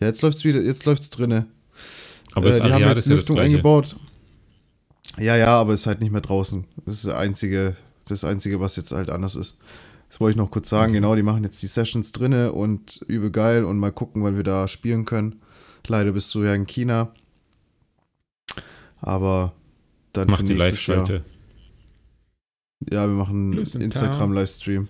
[0.01, 1.47] Ja, jetzt läuft's wieder, jetzt läuft's drinnen.
[2.35, 3.97] Aber äh, die haben jetzt Lüftung ja eingebaut.
[5.18, 6.64] Ja, ja, aber ist halt nicht mehr draußen.
[6.85, 7.76] Das ist das einzige,
[8.07, 9.59] das einzige, was jetzt halt anders ist.
[10.09, 10.93] Das wollte ich noch kurz sagen.
[10.93, 14.45] Genau, die machen jetzt die Sessions drinne und übel geil und mal gucken, wann wir
[14.45, 15.41] da spielen können.
[15.87, 17.12] Leider bist du ja in China.
[19.01, 19.53] Aber
[20.12, 21.24] dann Mach die Live-Schalte.
[22.90, 24.88] Ja, wir machen Instagram-Livestream.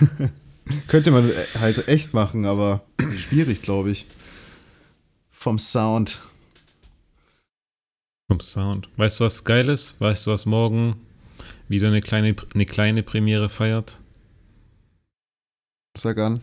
[0.88, 2.82] Könnte man halt echt machen, aber
[3.16, 4.06] schwierig, glaube ich.
[5.30, 6.20] Vom Sound.
[8.28, 8.88] Vom Sound.
[8.96, 10.00] Weißt du, was geil ist?
[10.00, 10.96] Weißt du, was morgen
[11.68, 13.98] wieder eine kleine, eine kleine Premiere feiert.
[15.98, 16.40] Sag an.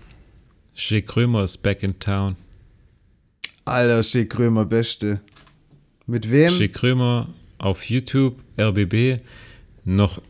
[0.75, 2.35] Shea Krömer ist back in town.
[3.65, 5.21] Alter, Shea Krömer, beste.
[6.09, 6.53] Mit wem?
[6.53, 7.29] Shea Krömer
[7.59, 9.19] auf YouTube, RBB,
[9.85, 10.21] noch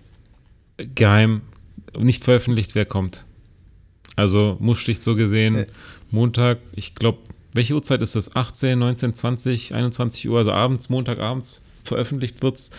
[0.78, 1.42] geheim,
[1.98, 3.24] nicht veröffentlicht, wer kommt.
[4.18, 5.68] Also Muschlicht so gesehen, äh.
[6.12, 7.20] Montag, ich glaube,
[7.54, 8.36] welche Uhrzeit ist das?
[8.36, 12.72] 18, 19, 20, 21 Uhr, also abends, Montagabends veröffentlicht wird's.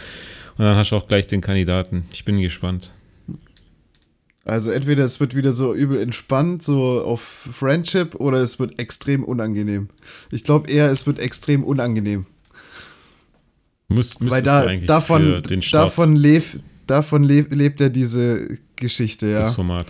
[0.59, 2.05] Und dann hast du auch gleich den Kandidaten.
[2.13, 2.93] Ich bin gespannt.
[4.45, 9.25] Also entweder es wird wieder so übel entspannt, so auf Friendship, oder es wird extrem
[9.25, 9.89] unangenehm.
[10.31, 12.27] Ich glaube eher, es wird extrem unangenehm.
[13.91, 19.41] Müsst, Weil da, davon, davon, lebt, davon lebt, lebt er diese Geschichte, ja.
[19.41, 19.87] Das Format.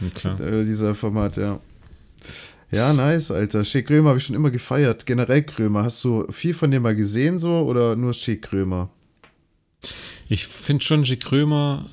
[0.00, 0.40] Ja, klar.
[0.40, 1.60] Äh, dieser Format, ja.
[2.72, 3.64] Ja, nice, Alter.
[3.64, 5.06] Schick Krömer habe ich schon immer gefeiert.
[5.06, 5.84] Generell Krömer.
[5.84, 8.90] Hast du viel von dem mal gesehen so oder nur Schick Krömer?
[10.28, 11.86] Ich finde schon Schick Krömer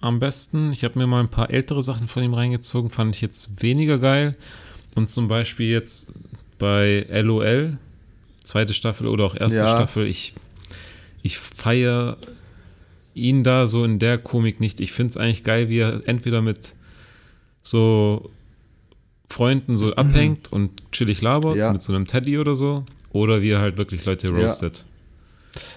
[0.00, 0.72] am besten.
[0.72, 3.98] Ich habe mir mal ein paar ältere Sachen von ihm reingezogen, fand ich jetzt weniger
[3.98, 4.36] geil.
[4.96, 6.12] Und zum Beispiel jetzt
[6.58, 7.78] bei LOL,
[8.44, 9.76] zweite Staffel oder auch erste ja.
[9.76, 10.34] Staffel, ich,
[11.24, 12.18] ich feiere
[13.14, 14.80] ihn da so in der Komik nicht.
[14.80, 16.74] Ich finde es eigentlich geil, wie er entweder mit
[17.62, 18.30] so
[19.30, 21.72] Freunden so abhängt und chillig labert, ja.
[21.72, 24.84] mit so einem Teddy oder so, oder wie er halt wirklich Leute roastet.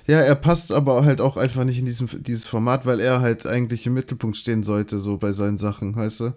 [0.05, 0.19] Ja.
[0.19, 0.25] ja.
[0.25, 3.87] er passt aber halt auch einfach nicht in diesem, dieses Format, weil er halt eigentlich
[3.87, 6.33] im Mittelpunkt stehen sollte, so bei seinen Sachen, weißt du?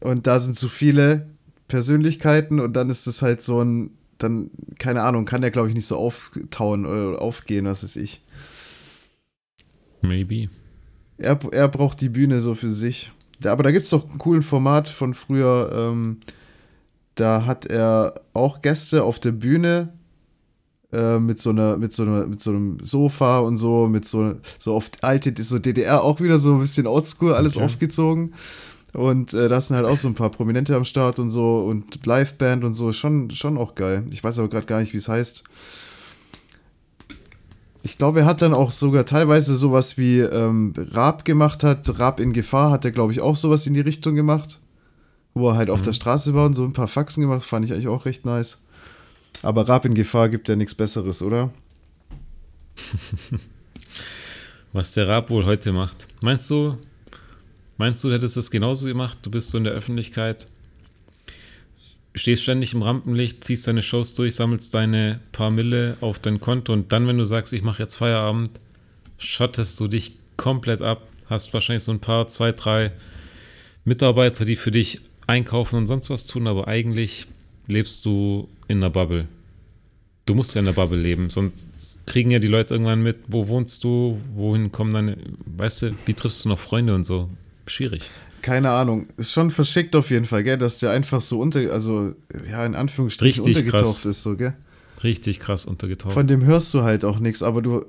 [0.00, 1.26] Und da sind zu viele
[1.68, 3.92] Persönlichkeiten und dann ist es halt so ein,
[4.22, 8.22] dann, keine Ahnung, kann der, glaube ich, nicht so auftauen oder aufgehen, was weiß ich.
[10.02, 10.48] Maybe.
[11.18, 13.10] Er, er braucht die Bühne so für sich.
[13.44, 15.70] Aber da gibt es doch einen coolen Format von früher.
[15.74, 16.18] Ähm,
[17.14, 19.92] da hat er auch Gäste auf der Bühne
[20.92, 24.34] äh, mit so einer, mit so einer, mit so einem Sofa und so, mit so,
[24.58, 27.64] so oft alte, so DDR auch wieder so ein bisschen oldschool, alles okay.
[27.64, 28.34] aufgezogen.
[28.92, 32.04] Und äh, da sind halt auch so ein paar Prominente am Start und so und
[32.06, 34.04] Liveband und so, schon, schon auch geil.
[34.10, 35.44] Ich weiß aber gerade gar nicht, wie es heißt.
[37.82, 41.98] Ich glaube, er hat dann auch sogar teilweise sowas wie ähm, Raab gemacht hat.
[41.98, 44.58] Raab in Gefahr hat er, glaube ich, auch sowas in die Richtung gemacht.
[45.32, 45.74] Wo er halt mhm.
[45.74, 47.42] auf der Straße war und so ein paar Faxen gemacht.
[47.42, 48.58] Fand ich eigentlich auch recht nice.
[49.42, 51.50] Aber Raab in Gefahr gibt ja nichts Besseres, oder?
[54.72, 56.06] Was der Raab wohl heute macht.
[56.20, 56.76] Meinst du,
[57.80, 59.18] meinst du, du hättest das genauso gemacht?
[59.22, 60.46] Du bist so in der Öffentlichkeit
[62.14, 66.72] stehst ständig im Rampenlicht, ziehst deine Shows durch, sammelst deine paar Mille auf dein Konto
[66.72, 68.50] und dann, wenn du sagst, ich mache jetzt Feierabend,
[69.18, 72.92] schottest du dich komplett ab, hast wahrscheinlich so ein paar, zwei, drei
[73.84, 77.26] Mitarbeiter, die für dich einkaufen und sonst was tun, aber eigentlich
[77.66, 79.28] lebst du in einer Bubble.
[80.26, 81.66] Du musst ja in der Bubble leben, sonst
[82.06, 85.16] kriegen ja die Leute irgendwann mit, wo wohnst du, wohin kommen deine,
[85.56, 87.28] weißt du, wie triffst du noch Freunde und so.
[87.70, 88.10] Schwierig
[88.42, 89.06] keine Ahnung.
[89.16, 92.14] Ist schon verschickt auf jeden Fall, gell, dass der einfach so unter, also
[92.48, 94.06] ja, in Anführungsstrichen Richtig untergetaucht krass.
[94.06, 94.54] ist, so, gell?
[95.02, 96.12] Richtig krass untergetaucht.
[96.12, 97.84] Von dem hörst du halt auch nichts, aber du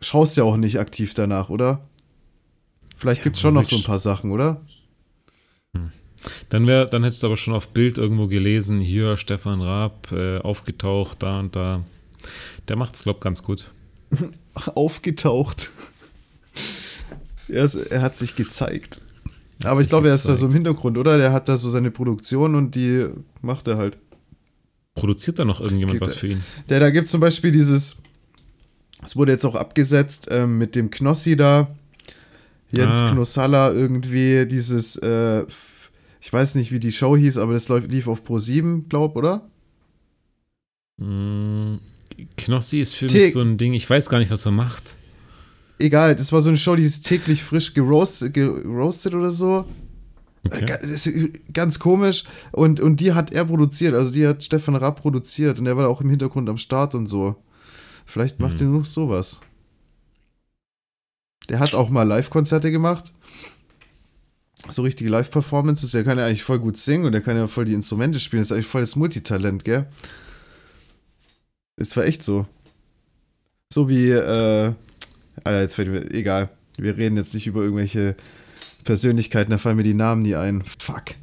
[0.00, 1.88] schaust ja auch nicht aktiv danach, oder?
[2.96, 4.60] Vielleicht ja, gibt es schon noch so ein paar Sachen, oder?
[5.74, 5.90] Hm.
[6.48, 10.38] Dann, wär, dann hättest du aber schon auf Bild irgendwo gelesen, hier Stefan Raab, äh,
[10.38, 11.84] aufgetaucht, da und da.
[12.68, 13.70] Der macht es, glaube ich, ganz gut.
[14.54, 15.70] aufgetaucht.
[17.50, 19.00] Er, er hat sich gezeigt.
[19.64, 21.18] Aber ich glaube, er ist da so im Hintergrund, oder?
[21.18, 23.06] Der hat da so seine Produktion und die
[23.42, 23.96] macht er halt.
[24.94, 26.42] Produziert da noch irgendjemand was für ihn?
[26.68, 27.96] Der, da gibt es zum Beispiel dieses,
[29.02, 31.68] es wurde jetzt auch abgesetzt ähm, mit dem Knossi da,
[32.70, 33.10] Jens ah.
[33.10, 35.44] Knossalla irgendwie, dieses, äh,
[36.20, 39.48] ich weiß nicht, wie die Show hieß, aber das lief auf Pro 7, glaub, oder?
[40.98, 41.76] Mm,
[42.36, 44.97] Knossi ist für Te mich so ein Ding, ich weiß gar nicht, was er macht
[45.78, 49.64] egal, das war so eine Show, die ist täglich frisch geroastet, geroastet oder so.
[50.46, 50.78] Okay.
[50.80, 51.08] Ist
[51.52, 52.24] ganz komisch.
[52.52, 55.88] Und, und die hat er produziert, also die hat Stefan Raab produziert und er war
[55.88, 57.36] auch im Hintergrund am Start und so.
[58.06, 58.66] Vielleicht macht mhm.
[58.66, 59.40] er noch sowas.
[61.48, 63.12] Der hat auch mal Live-Konzerte gemacht.
[64.68, 65.92] So richtige Live-Performances.
[65.92, 68.42] Der kann ja eigentlich voll gut singen und der kann ja voll die Instrumente spielen.
[68.42, 69.86] Das ist eigentlich voll das Multitalent, gell?
[71.76, 72.46] Es war echt so.
[73.72, 74.72] So wie, äh,
[75.44, 76.48] Alter, jetzt fällt mir, egal.
[76.76, 78.16] Wir reden jetzt nicht über irgendwelche
[78.84, 80.62] Persönlichkeiten, da fallen mir die Namen nie ein.
[80.78, 81.14] Fuck.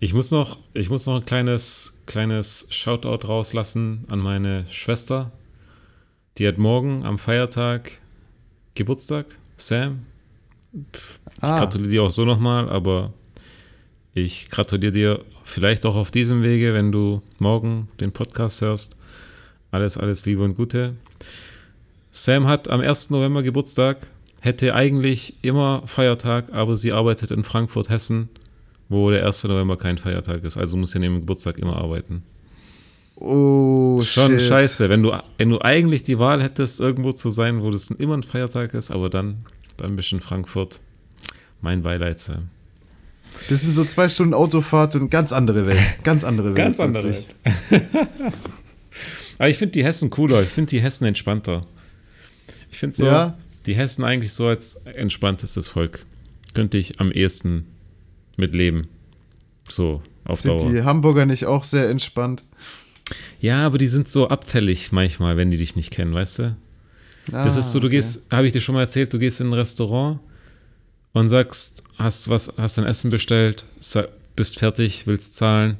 [0.00, 5.30] Ich muss noch, ich muss noch ein kleines, kleines Shoutout rauslassen an meine Schwester.
[6.38, 8.00] Die hat morgen am Feiertag
[8.74, 9.38] Geburtstag.
[9.56, 10.06] Sam.
[10.72, 11.00] Ich
[11.40, 11.58] ah.
[11.58, 13.12] gratuliere dir auch so nochmal, aber
[14.12, 18.96] ich gratuliere dir vielleicht auch auf diesem Wege, wenn du morgen den Podcast hörst.
[19.70, 20.96] Alles, alles Liebe und Gute.
[22.14, 23.08] Sam hat am 1.
[23.08, 24.06] November Geburtstag,
[24.40, 28.28] hätte eigentlich immer Feiertag, aber sie arbeitet in Frankfurt, Hessen,
[28.90, 29.44] wo der 1.
[29.44, 30.58] November kein Feiertag ist.
[30.58, 32.22] Also muss sie neben Geburtstag immer arbeiten.
[33.16, 34.42] Oh, Schon shit.
[34.42, 38.14] scheiße, wenn du, wenn du eigentlich die Wahl hättest, irgendwo zu sein, wo das immer
[38.14, 39.46] ein Feiertag ist, aber dann,
[39.78, 40.80] dann bist du in Frankfurt.
[41.62, 42.48] Mein Beileid, Sam.
[43.48, 45.80] Das sind so zwei Stunden Autofahrt und ganz andere Welt.
[46.02, 46.56] Ganz andere Welt.
[46.56, 47.34] ganz andere Welt.
[49.38, 50.42] Aber ich finde die Hessen cooler.
[50.42, 51.66] Ich finde die Hessen entspannter.
[52.82, 53.38] Finde so, ja.
[53.64, 56.04] die Hessen eigentlich so als entspanntestes Volk.
[56.52, 57.68] Könnte ich am ehesten
[58.36, 58.88] mitleben.
[59.68, 60.72] So, auf sind Dauer.
[60.72, 62.42] die Hamburger nicht auch sehr entspannt?
[63.40, 66.56] Ja, aber die sind so abfällig manchmal, wenn die dich nicht kennen, weißt du?
[67.30, 67.98] Ah, das ist so, du okay.
[67.98, 70.18] gehst, habe ich dir schon mal erzählt, du gehst in ein Restaurant
[71.12, 73.64] und sagst, hast was, hast ein Essen bestellt,
[74.34, 75.76] bist fertig, willst zahlen,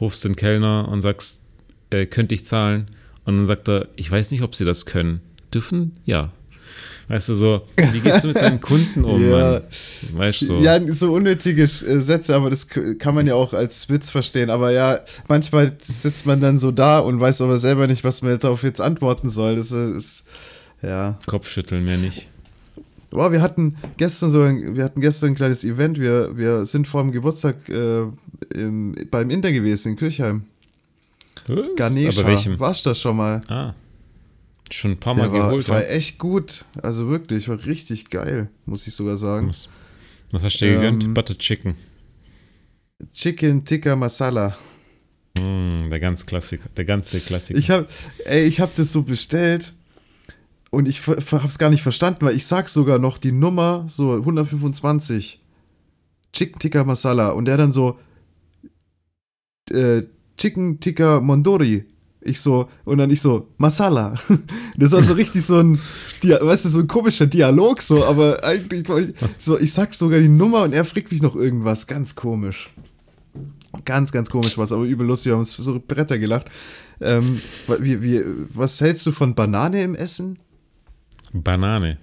[0.00, 1.42] rufst den Kellner und sagst,
[1.90, 2.88] äh, könnte ich zahlen?
[3.24, 5.20] Und dann sagt er, ich weiß nicht, ob sie das können.
[5.54, 5.92] Dürfen?
[6.04, 6.32] Ja.
[7.10, 9.30] Weißt du, so, wie gehst du mit deinen Kunden um, ja.
[9.30, 9.62] Mann?
[10.12, 10.46] Weißt du?
[10.46, 10.60] So.
[10.60, 14.48] Ja, so unnötige äh, Sätze, aber das kann man ja auch als Witz verstehen.
[14.48, 18.38] Aber ja, manchmal sitzt man dann so da und weiß aber selber nicht, was man
[18.38, 19.56] darauf jetzt antworten soll.
[19.56, 20.22] Das ist,
[20.82, 21.18] ja.
[21.26, 22.28] Kopfschütteln mehr nicht.
[23.10, 25.98] Boah, wir hatten gestern so ein, wir hatten gestern ein kleines Event.
[25.98, 28.02] Wir, wir sind vor dem Geburtstag äh,
[28.54, 30.44] im, beim Inter gewesen in Kirchheim.
[31.74, 32.20] Ganesha.
[32.20, 32.60] Aber welchem?
[32.60, 33.42] Warst du das schon mal?
[33.48, 33.74] Ah.
[34.72, 35.68] Schon ein paar Mal Der war, geholt.
[35.68, 35.88] War ja.
[35.88, 36.64] echt gut.
[36.82, 39.48] Also wirklich, war richtig geil, muss ich sogar sagen.
[39.48, 39.68] Was,
[40.30, 41.14] was hast du dir ähm, gegönnt?
[41.14, 41.74] Butter Chicken.
[43.12, 44.56] Chicken Tikka Masala.
[45.38, 47.58] Mm, der ganz Klassiker, der ganze Klassiker.
[47.58, 47.86] Ich habe,
[48.24, 49.72] ey, ich habe das so bestellt
[50.70, 54.12] und ich habe es gar nicht verstanden, weil ich sag sogar noch die Nummer so
[54.14, 55.40] 125
[56.32, 57.98] Chicken Tikka Masala und der dann so
[59.70, 60.02] äh,
[60.36, 61.86] Chicken Tikka Mondori
[62.22, 64.14] ich so, und dann ich so, Masala.
[64.76, 65.78] Das war so richtig so ein,
[66.22, 68.86] weißt du, so ein komischer Dialog, so, aber eigentlich,
[69.38, 72.70] so, ich sag sogar die Nummer und er fragt mich noch irgendwas, ganz komisch.
[73.84, 76.46] Ganz, ganz komisch was, aber übel lustig, wir haben uns so Bretter gelacht.
[77.00, 77.40] Ähm,
[77.78, 80.38] wie, wie, was hältst du von Banane im Essen?
[81.32, 81.98] Banane.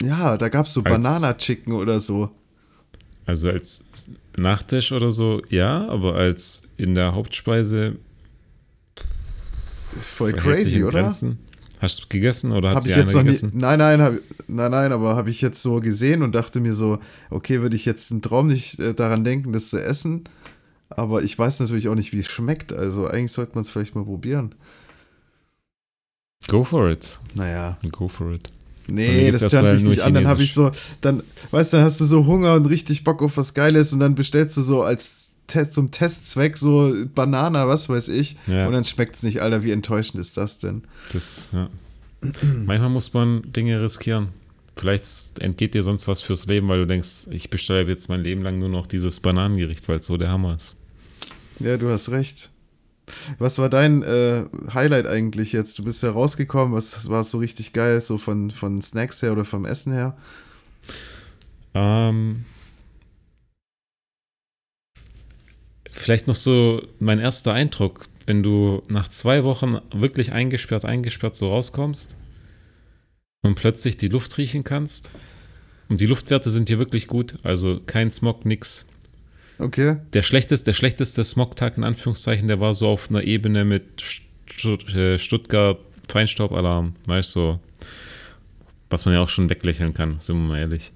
[0.00, 2.30] Ja, da gab es so Banana-Chicken oder so.
[3.26, 3.84] Also als
[4.36, 7.96] Nachtisch oder so, ja, aber als in der Hauptspeise
[10.00, 11.02] Voll crazy, oder?
[11.02, 11.38] Grenzen.
[11.82, 13.50] Hast du gegessen oder hat sie ich jetzt noch gegessen?
[13.52, 14.14] Nie, nein, nein, hab,
[14.46, 17.84] nein, nein, aber habe ich jetzt so gesehen und dachte mir so, okay, würde ich
[17.84, 20.22] jetzt einen Traum nicht äh, daran denken, das zu essen.
[20.90, 22.72] Aber ich weiß natürlich auch nicht, wie es schmeckt.
[22.72, 24.54] Also eigentlich sollte man es vielleicht mal probieren.
[26.46, 27.18] Go for it.
[27.34, 27.78] Naja.
[27.90, 28.52] Go for it.
[28.86, 30.14] Nee, das hört mich nicht an.
[30.14, 30.70] Dann habe ich so,
[31.00, 34.00] dann, weißt du, dann hast du so Hunger und richtig Bock auf was Geiles und
[34.00, 38.36] dann bestellst du so als Test, zum Testzweck so Banana, was weiß ich.
[38.46, 38.66] Ja.
[38.66, 40.82] Und dann schmeckt es nicht, Alter, wie enttäuschend ist das denn?
[41.12, 41.68] Das, ja.
[42.64, 44.28] Manchmal muss man Dinge riskieren.
[44.76, 48.40] Vielleicht entgeht dir sonst was fürs Leben, weil du denkst, ich bestelle jetzt mein Leben
[48.40, 50.76] lang nur noch dieses Bananengericht, weil es so der Hammer ist.
[51.60, 52.48] Ja, du hast recht.
[53.38, 55.78] Was war dein äh, Highlight eigentlich jetzt?
[55.78, 59.44] Du bist ja rausgekommen, was war so richtig geil, so von, von Snacks her oder
[59.44, 60.16] vom Essen her?
[61.74, 62.44] Ähm,
[65.92, 71.50] Vielleicht noch so mein erster Eindruck, wenn du nach zwei Wochen wirklich eingesperrt, eingesperrt so
[71.50, 72.16] rauskommst
[73.42, 75.10] und plötzlich die Luft riechen kannst.
[75.88, 78.86] Und die Luftwerte sind hier wirklich gut, also kein Smog, nix.
[79.58, 79.98] Okay.
[80.14, 84.02] Der schlechteste, der schlechteste Smogtag in Anführungszeichen, der war so auf einer Ebene mit
[84.64, 85.78] äh, Stuttgart
[86.08, 87.60] Feinstaubalarm, weißt du, so,
[88.90, 90.92] was man ja auch schon weglächeln kann, sind wir mal ehrlich.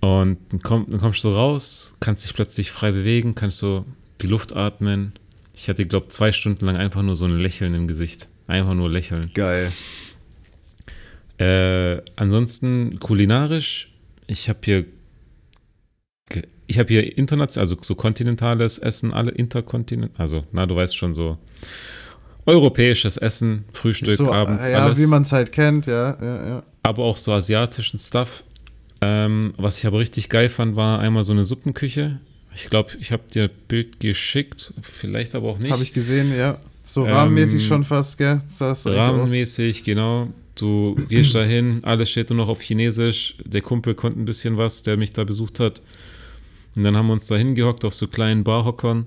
[0.00, 3.84] Und dann, komm, dann kommst du raus, kannst dich plötzlich frei bewegen, kannst du
[4.20, 5.12] die Luft atmen.
[5.54, 8.28] Ich hatte, glaube zwei Stunden lang einfach nur so ein Lächeln im Gesicht.
[8.46, 9.30] Einfach nur lächeln.
[9.34, 9.72] Geil.
[11.38, 13.92] Äh, ansonsten kulinarisch,
[14.26, 14.84] ich habe hier
[16.66, 21.14] ich habe hier international, also so kontinentales Essen, alle interkontinent, also na, du weißt schon
[21.14, 21.38] so
[22.44, 24.98] europäisches Essen, Frühstück, so, abends, ja, alles.
[24.98, 26.62] wie man es halt kennt, ja, ja, ja.
[26.82, 28.44] Aber auch so asiatischen Stuff.
[29.00, 32.18] Ähm, was ich aber richtig geil fand, war einmal so eine Suppenküche.
[32.54, 35.70] Ich glaube, ich habe dir ein Bild geschickt, vielleicht aber auch nicht.
[35.70, 36.58] Habe ich gesehen, ja.
[36.84, 38.40] So rahmenmäßig ähm, schon fast, gell?
[38.60, 40.28] rahmenmäßig, genau.
[40.54, 43.34] Du gehst da hin, alles steht nur noch auf Chinesisch.
[43.44, 45.82] Der Kumpel konnte ein bisschen was, der mich da besucht hat.
[46.74, 49.06] Und dann haben wir uns da hingehockt auf so kleinen Barhockern.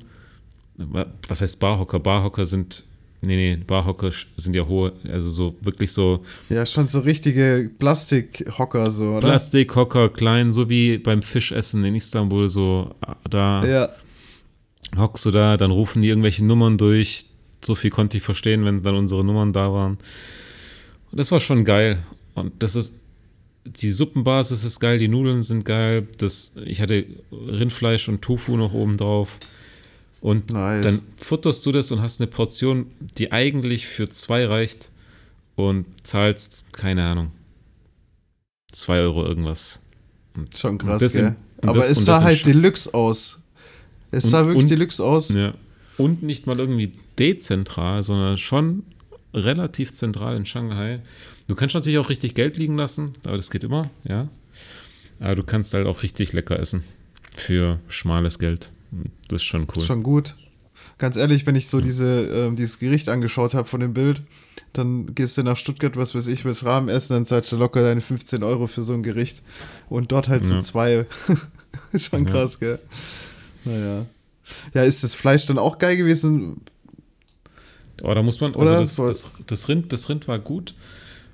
[1.27, 1.99] Was heißt Barhocker?
[1.99, 2.83] Barhocker sind
[3.21, 6.23] Nee, nee, Barhocker sind ja hohe, also so wirklich so.
[6.47, 9.27] Ja, schon so richtige Plastikhocker, so, oder?
[9.27, 12.95] Plastikhocker, klein, so wie beim Fischessen in Istanbul, so
[13.29, 13.65] da.
[13.65, 13.89] Ja.
[14.97, 17.25] Hockst du da, dann rufen die irgendwelche Nummern durch.
[17.63, 19.97] So viel konnte ich verstehen, wenn dann unsere Nummern da waren.
[21.11, 22.01] Und das war schon geil.
[22.35, 22.93] Und das ist,
[23.65, 26.07] die Suppenbasis ist geil, die Nudeln sind geil.
[26.17, 29.37] Das, ich hatte Rindfleisch und Tofu noch oben drauf.
[30.21, 30.83] Und nice.
[30.83, 32.87] dann futterst du das und hast eine Portion,
[33.17, 34.91] die eigentlich für zwei reicht
[35.55, 37.31] und zahlst, keine Ahnung,
[38.71, 39.79] zwei Euro irgendwas.
[40.35, 41.35] Und Schon krass, gell?
[41.61, 43.41] In, Aber das, es sah halt Deluxe aus.
[44.11, 45.29] Es und, sah wirklich und, Deluxe aus.
[45.29, 45.53] Ja.
[45.97, 48.83] Und nicht mal irgendwie dezentral, sondern schon
[49.33, 51.01] relativ zentral in Shanghai.
[51.47, 54.29] Du kannst natürlich auch richtig Geld liegen lassen, aber das geht immer, ja.
[55.19, 56.83] Aber du kannst halt auch richtig lecker essen.
[57.35, 58.71] Für schmales Geld.
[59.27, 59.83] Das ist schon cool.
[59.83, 60.35] Schon gut.
[60.97, 64.21] Ganz ehrlich, wenn ich so diese, äh, dieses Gericht angeschaut habe von dem Bild,
[64.73, 67.81] dann gehst du nach Stuttgart, was weiß ich, bis Rahmen essen, dann zahlst du locker
[67.81, 69.41] deine 15 Euro für so ein Gericht.
[69.89, 70.49] Und dort halt ja.
[70.49, 71.05] so zwei.
[71.91, 72.31] ist schon ja.
[72.31, 72.79] krass, gell?
[73.65, 74.05] Naja.
[74.73, 76.61] Ja, ist das Fleisch dann auch geil gewesen?
[78.01, 80.73] Oh, da muss man, also das, das, das, Rind, das Rind war gut.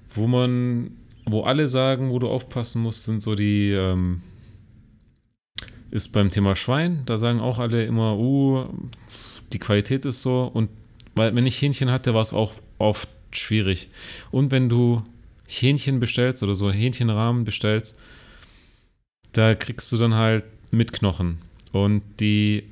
[0.10, 0.92] Wo man,
[1.26, 4.22] wo alle sagen, wo du aufpassen musst, sind so die, ähm,
[5.96, 7.02] ist beim Thema Schwein.
[7.06, 8.66] Da sagen auch alle immer, uh,
[9.54, 10.50] die Qualität ist so.
[10.54, 10.70] Und
[11.16, 13.90] weil, wenn ich Hähnchen hatte, war es auch oft schwierig.
[14.32, 15.04] Und wenn du
[15.48, 17.98] Hähnchen bestellst oder so Hähnchenrahmen bestellst,
[19.32, 21.40] da kriegst du dann halt mit Knochen.
[21.72, 22.64] Und die,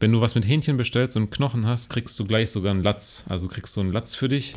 [0.00, 3.24] wenn du was mit Hähnchen bestellst und Knochen hast, kriegst du gleich sogar einen Latz.
[3.28, 4.54] Also kriegst du einen Latz für dich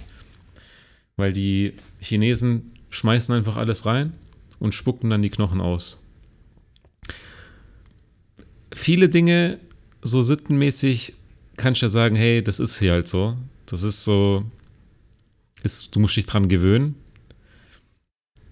[1.22, 4.14] weil die Chinesen schmeißen einfach alles rein
[4.60, 6.01] und spucken dann die Knochen aus.
[8.74, 9.60] Viele Dinge,
[10.02, 11.14] so sittenmäßig,
[11.58, 13.38] kannst du ja sagen, hey, das ist hier halt so.
[13.66, 14.44] Das ist so,
[15.64, 16.96] ist, du musst dich dran gewöhnen,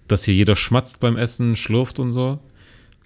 [0.08, 2.38] dass hier jeder schmatzt beim Essen, schlurft und so.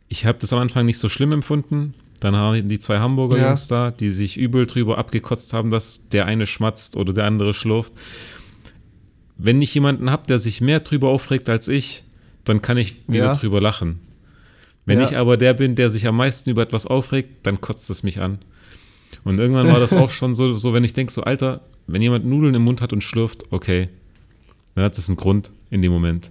[0.08, 1.94] Ich habe das am Anfang nicht so schlimm empfunden.
[2.20, 3.48] Dann haben die zwei Hamburger ja.
[3.48, 7.52] Jungs da, die sich übel drüber abgekotzt haben, dass der eine schmatzt oder der andere
[7.52, 7.92] schlurft
[9.36, 12.04] wenn ich jemanden habe, der sich mehr drüber aufregt als ich,
[12.44, 13.34] dann kann ich wieder ja.
[13.34, 14.00] drüber lachen.
[14.86, 15.04] Wenn ja.
[15.04, 18.20] ich aber der bin, der sich am meisten über etwas aufregt, dann kotzt es mich
[18.20, 18.38] an.
[19.24, 22.26] Und irgendwann war das auch schon so, so wenn ich denke, so Alter, wenn jemand
[22.26, 23.88] Nudeln im Mund hat und schlürft, okay,
[24.74, 26.30] dann hat das einen Grund in dem Moment.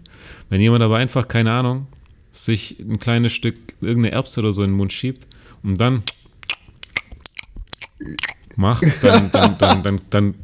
[0.49, 1.87] Wenn jemand aber einfach, keine Ahnung,
[2.31, 5.27] sich ein kleines Stück irgendeine Erbse oder so in den Mund schiebt
[5.63, 6.03] und dann
[8.55, 10.35] macht, dann, dann, dann, dann, dann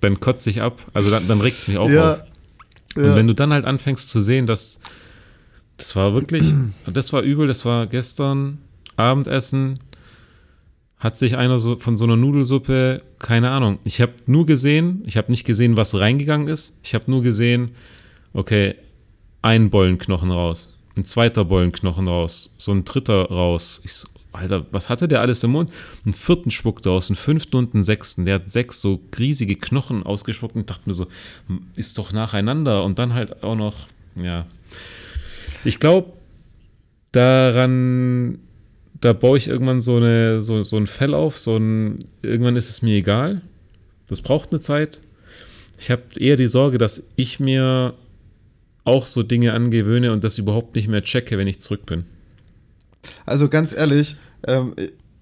[0.00, 0.80] dann kotze ich ab.
[0.92, 2.12] Also dann, dann regt es mich auch ja.
[2.12, 2.20] auf.
[2.96, 3.16] Und ja.
[3.16, 4.80] wenn du dann halt anfängst zu sehen, dass
[5.80, 6.44] das war wirklich,
[6.86, 8.58] das war übel, das war gestern
[8.96, 9.80] Abendessen,
[10.98, 15.16] hat sich einer so von so einer Nudelsuppe, keine Ahnung, ich habe nur gesehen, ich
[15.16, 17.70] habe nicht gesehen, was reingegangen ist, ich habe nur gesehen,
[18.34, 18.74] okay,
[19.42, 23.80] ein Bollenknochen raus, ein zweiter Bollenknochen raus, so ein dritter raus.
[23.84, 25.72] Ich so, Alter, was hatte der alles im Mund?
[26.04, 28.26] Einen vierten spuckte aus, einen fünften und einen sechsten.
[28.26, 31.06] Der hat sechs so riesige Knochen ausgespuckt und dachte mir so,
[31.74, 32.84] ist doch nacheinander.
[32.84, 34.46] Und dann halt auch noch, ja.
[35.64, 36.12] Ich glaube,
[37.12, 38.38] daran,
[39.00, 42.70] da baue ich irgendwann so, eine, so, so ein Fell auf, so ein, irgendwann ist
[42.70, 43.42] es mir egal.
[44.08, 45.00] Das braucht eine Zeit.
[45.78, 47.94] Ich habe eher die Sorge, dass ich mir
[48.84, 52.04] auch so Dinge angewöhne und das überhaupt nicht mehr checke, wenn ich zurück bin.
[53.24, 54.16] Also ganz ehrlich,
[54.46, 54.74] ähm,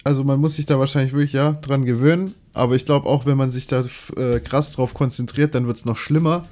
[0.05, 3.37] also man muss sich da wahrscheinlich wirklich ja dran gewöhnen, aber ich glaube auch, wenn
[3.37, 3.85] man sich da
[4.17, 6.47] äh, krass drauf konzentriert, dann wird es noch schlimmer.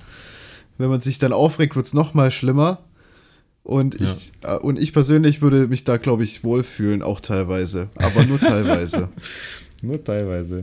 [0.79, 2.81] Wenn man sich dann aufregt, wird es noch mal schlimmer.
[3.67, 4.07] Und ja.
[4.07, 7.89] ich, äh, und ich persönlich würde mich da, glaube ich, wohlfühlen, auch teilweise.
[7.97, 9.09] Aber nur teilweise.
[9.83, 10.63] nur teilweise.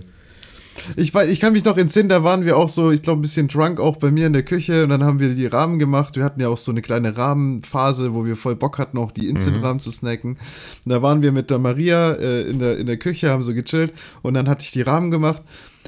[0.96, 3.22] Ich, weiß, ich kann mich noch entsinnen, da waren wir auch so, ich glaube, ein
[3.22, 6.16] bisschen drunk auch bei mir in der Küche und dann haben wir die Rahmen gemacht.
[6.16, 9.28] Wir hatten ja auch so eine kleine Rahmenphase, wo wir voll Bock hatten, auch die
[9.28, 9.82] Instant-Rahmen mhm.
[9.82, 10.38] zu snacken.
[10.86, 13.54] Und da waren wir mit der Maria äh, in, der, in der Küche, haben so
[13.54, 15.44] gechillt und dann hatte ich die Rahmen gemacht.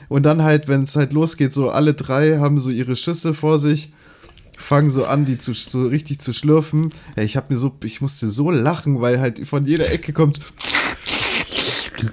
[0.10, 3.58] Und dann halt, wenn es halt losgeht, so alle drei haben so ihre Schüssel vor
[3.58, 3.94] sich
[4.57, 6.91] fangen so an, die zu, so richtig zu schlürfen.
[7.15, 10.40] Ja, ich habe mir so, ich musste so lachen, weil halt von jeder Ecke kommt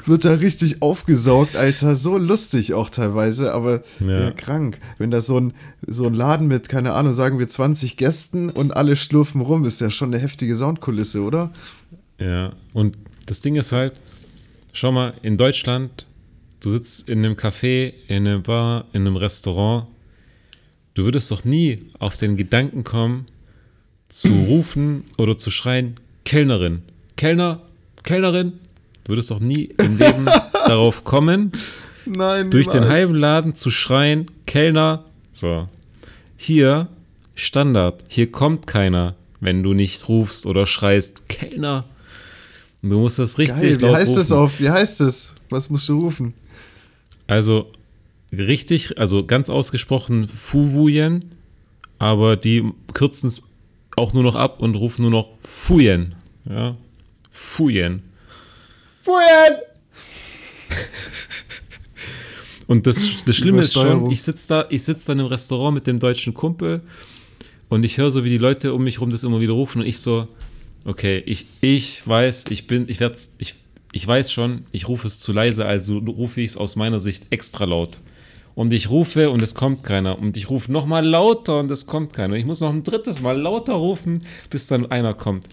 [0.06, 1.96] wird da richtig aufgesaugt, Alter.
[1.96, 4.20] So lustig auch teilweise, aber ja.
[4.20, 4.78] ja, krank.
[4.98, 5.54] Wenn da so ein,
[5.86, 9.80] so ein Laden mit, keine Ahnung, sagen wir 20 Gästen und alle schlurfen rum, ist
[9.80, 11.52] ja schon eine heftige Soundkulisse, oder?
[12.18, 12.96] Ja, und
[13.26, 13.94] das Ding ist halt,
[14.72, 16.06] schau mal, in Deutschland,
[16.60, 19.86] du sitzt in einem Café, in einem Bar, in einem Restaurant,
[20.94, 23.26] du würdest doch nie auf den Gedanken kommen,
[24.08, 26.82] zu rufen oder zu schreien, Kellnerin,
[27.16, 27.62] Kellner,
[28.02, 28.54] Kellnerin,
[29.04, 31.52] Du würdest doch nie im Leben darauf kommen,
[32.04, 35.04] Nein, durch den halben Laden zu schreien, Kellner.
[35.32, 35.68] So.
[36.36, 36.88] Hier,
[37.34, 38.04] Standard.
[38.08, 41.84] Hier kommt keiner, wenn du nicht rufst oder schreist, Kellner.
[42.82, 44.16] Du musst das richtig Geil, wie heißt rufen.
[44.20, 44.60] das auf?
[44.60, 45.34] Wie heißt das?
[45.50, 46.34] Was musst du rufen?
[47.26, 47.70] Also,
[48.32, 51.34] richtig, also ganz ausgesprochen Fuwuyen,
[51.98, 52.64] aber die
[52.94, 53.42] kürzen es
[53.96, 56.14] auch nur noch ab und rufen nur noch Fuyen.
[56.48, 56.76] Ja,
[57.30, 58.02] Fuyen.
[59.02, 59.56] Fuyen!
[62.68, 65.86] Und das, das Schlimme ist schon, ich sitze da, ich sitze da im Restaurant mit
[65.86, 66.80] dem deutschen Kumpel
[67.68, 69.86] und ich höre so, wie die Leute um mich rum das immer wieder rufen und
[69.86, 70.28] ich so,
[70.84, 73.56] okay, ich, ich weiß, ich bin, ich werde ich,
[73.92, 77.24] ich weiß schon, ich rufe es zu leise, also rufe ich es aus meiner Sicht
[77.28, 77.98] extra laut.
[78.54, 80.18] Und ich rufe und es kommt keiner.
[80.18, 82.36] Und ich rufe nochmal lauter und es kommt keiner.
[82.36, 85.46] Ich muss noch ein drittes Mal lauter rufen, bis dann einer kommt.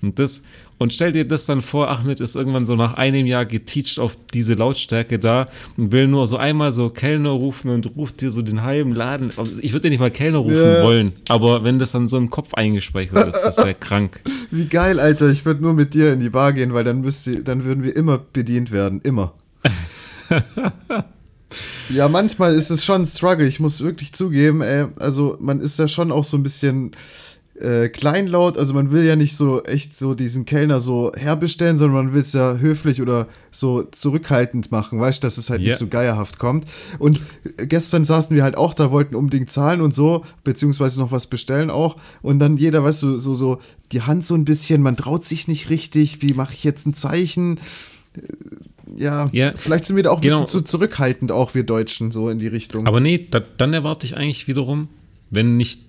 [0.00, 0.42] Und das,
[0.78, 4.16] und stell dir das dann vor, Ahmed ist irgendwann so nach einem Jahr geteacht auf
[4.32, 8.42] diese Lautstärke da und will nur so einmal so Kellner rufen und ruft dir so
[8.42, 9.32] den halben Laden.
[9.60, 10.84] Ich würde dir nicht mal Kellner rufen yeah.
[10.84, 14.20] wollen, aber wenn das dann so im Kopf eingespeichert ist, das wäre krank.
[14.52, 15.30] Wie geil, Alter.
[15.30, 17.96] Ich würde nur mit dir in die Bar gehen, weil dann, müsste, dann würden wir
[17.96, 19.00] immer bedient werden.
[19.02, 19.32] Immer.
[21.90, 23.46] ja, manchmal ist es schon ein Struggle.
[23.46, 26.94] Ich muss wirklich zugeben, ey, also man ist ja schon auch so ein bisschen
[27.60, 32.04] äh, kleinlaut, also man will ja nicht so echt so diesen Kellner so herbestellen, sondern
[32.04, 35.70] man will es ja höflich oder so zurückhaltend machen, weißt du, dass es halt yeah.
[35.70, 36.66] nicht so geierhaft kommt.
[36.98, 37.20] Und
[37.56, 41.70] gestern saßen wir halt auch da, wollten unbedingt zahlen und so, beziehungsweise noch was bestellen
[41.70, 41.96] auch.
[42.22, 43.58] Und dann jeder, weißt du, so, so
[43.92, 46.94] die Hand so ein bisschen, man traut sich nicht richtig, wie mache ich jetzt ein
[46.94, 47.58] Zeichen?
[48.98, 50.42] Ja, ja, vielleicht sind wir da auch ein genau.
[50.42, 52.86] bisschen zu zurückhaltend, auch wir Deutschen, so in die Richtung.
[52.86, 54.88] Aber nee, da, dann erwarte ich eigentlich wiederum,
[55.30, 55.80] wenn nicht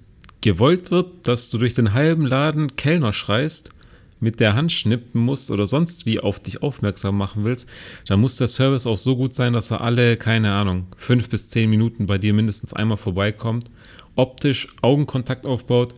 [0.42, 3.72] gewollt wird, dass du durch den halben Laden Kellner schreist,
[4.20, 7.70] mit der Hand schnippen musst oder sonst wie auf dich aufmerksam machen willst,
[8.08, 11.50] dann muss der Service auch so gut sein, dass er alle, keine Ahnung, fünf bis
[11.50, 13.72] zehn Minuten bei dir mindestens einmal vorbeikommt,
[14.16, 15.96] optisch Augenkontakt aufbaut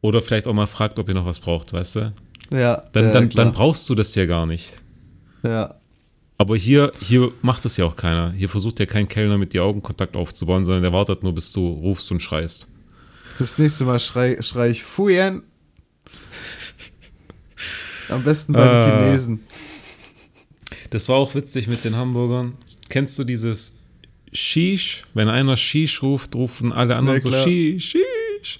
[0.00, 2.12] oder vielleicht auch mal fragt, ob ihr noch was braucht, weißt du?
[2.52, 2.84] Ja.
[2.92, 4.76] Dann, ja, dann, dann brauchst du das ja gar nicht.
[5.42, 5.74] Ja.
[6.36, 8.32] Aber hier, hier macht das ja auch keiner.
[8.32, 11.66] Hier versucht ja kein Kellner mit dir Augenkontakt aufzubauen, sondern der wartet nur, bis du
[11.66, 12.68] rufst und schreist.
[13.38, 15.42] Das nächste Mal schrei, schrei ich Fuyen.
[18.08, 19.00] Am besten bei den ah.
[19.00, 19.40] Chinesen.
[20.90, 22.54] Das war auch witzig mit den Hamburgern.
[22.88, 23.78] Kennst du dieses
[24.32, 25.04] Shish?
[25.14, 28.58] Wenn einer Shish ruft, rufen alle anderen so Shish, Shish.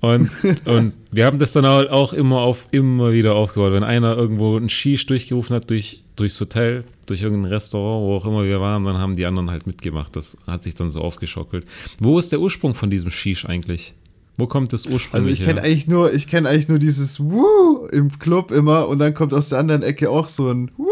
[0.00, 0.30] Und,
[0.66, 3.72] und wir haben das dann auch immer auf immer wieder aufgebaut.
[3.72, 8.24] Wenn einer irgendwo ein Shish durchgerufen hat durch, durchs Hotel, durch irgendein Restaurant, wo auch
[8.26, 10.14] immer wir waren, dann haben die anderen halt mitgemacht.
[10.14, 11.66] Das hat sich dann so aufgeschockelt.
[11.98, 13.94] Wo ist der Ursprung von diesem Shish eigentlich?
[14.38, 15.18] Wo kommt das Ursprung?
[15.18, 18.98] Also ich kenne eigentlich nur, ich kenne eigentlich nur dieses Woo im Club immer und
[18.98, 20.86] dann kommt aus der anderen Ecke auch so ein Woo.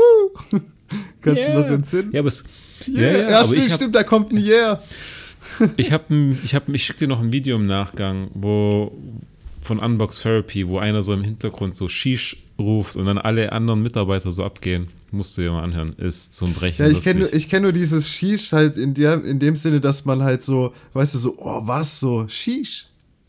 [1.20, 1.52] Kannst yeah.
[1.52, 2.12] du noch entsinnen?
[2.12, 2.44] Ja, aber es,
[2.88, 3.00] yeah.
[3.00, 4.82] ja, ja, ja stimmt, stimmt, da kommt ein Yeah.
[5.76, 8.92] Ich habe, ich habe, ich schicke dir noch ein Video im Nachgang, wo
[9.60, 13.82] von Unbox Therapy, wo einer so im Hintergrund so Shish ruft und dann alle anderen
[13.82, 14.88] Mitarbeiter so abgehen.
[15.10, 15.94] Musst du dir mal anhören.
[15.96, 16.84] Ist zum Brechen.
[16.84, 20.04] Ja, ich kenne nur, kenn nur dieses Shish halt in, der, in dem Sinne, dass
[20.04, 22.86] man halt so, weißt du, so, oh, was so, Shish.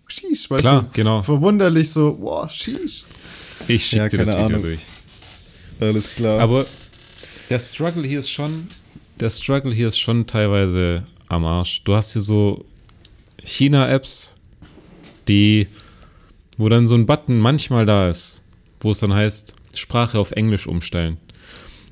[0.07, 0.89] Shish, weißt Klar, du?
[0.93, 1.21] genau.
[1.21, 3.05] Verwunderlich so, wow, Shish.
[3.67, 4.61] Ich schicke ja, dir das Video Ahnung.
[4.61, 4.79] durch.
[5.79, 6.39] Alles klar.
[6.39, 6.65] Aber
[7.49, 8.67] der Struggle hier ist schon,
[9.19, 11.83] der Struggle hier ist schon teilweise am Arsch.
[11.83, 12.65] Du hast hier so
[13.43, 14.33] China-Apps,
[15.27, 15.67] die,
[16.57, 18.43] wo dann so ein Button manchmal da ist,
[18.79, 21.17] wo es dann heißt, Sprache auf Englisch umstellen.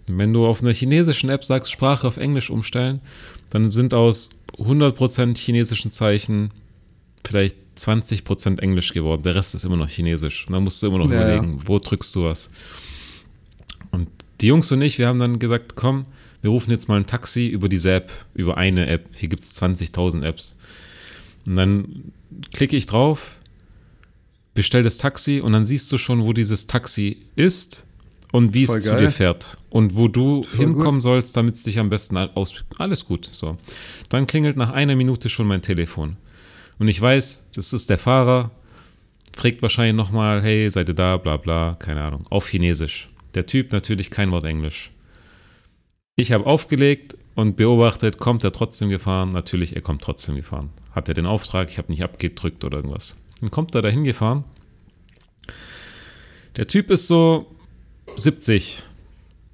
[0.08, 3.02] Und wenn du auf einer chinesischen App sagst, Sprache auf Englisch umstellen,
[3.50, 6.52] dann sind aus 100% chinesischen Zeichen
[7.26, 9.24] vielleicht 20% Englisch geworden.
[9.24, 10.46] Der Rest ist immer noch Chinesisch.
[10.48, 12.52] Und dann musst du immer noch ja, überlegen, wo drückst du was.
[13.92, 14.10] Und
[14.42, 16.04] die Jungs und ich, wir haben dann gesagt, komm,
[16.44, 19.08] wir rufen jetzt mal ein Taxi über diese App, über eine App.
[19.14, 20.58] Hier gibt es 20.000 Apps.
[21.46, 22.12] Und dann
[22.54, 23.38] klicke ich drauf,
[24.54, 27.86] bestell das Taxi und dann siehst du schon, wo dieses Taxi ist
[28.34, 28.96] und wie Voll es geil.
[28.96, 31.04] zu dir fährt und wo du Voll hinkommen gut.
[31.04, 32.54] sollst, damit es dich am besten aus.
[32.78, 33.30] Alles gut.
[33.32, 33.58] So.
[34.10, 36.18] Dann klingelt nach einer Minute schon mein Telefon.
[36.78, 38.52] Und ich weiß, das ist der Fahrer,
[39.34, 43.08] fragt wahrscheinlich nochmal, hey, seid ihr da, bla bla, keine Ahnung, auf Chinesisch.
[43.34, 44.92] Der Typ natürlich kein Wort Englisch.
[46.16, 49.32] Ich habe aufgelegt und beobachtet, kommt er trotzdem gefahren?
[49.32, 50.70] Natürlich, er kommt trotzdem gefahren.
[50.92, 53.16] Hat er den Auftrag, ich habe nicht abgedrückt oder irgendwas.
[53.42, 54.44] Dann kommt er dahin gefahren.
[56.56, 57.48] Der Typ ist so
[58.16, 58.84] 70.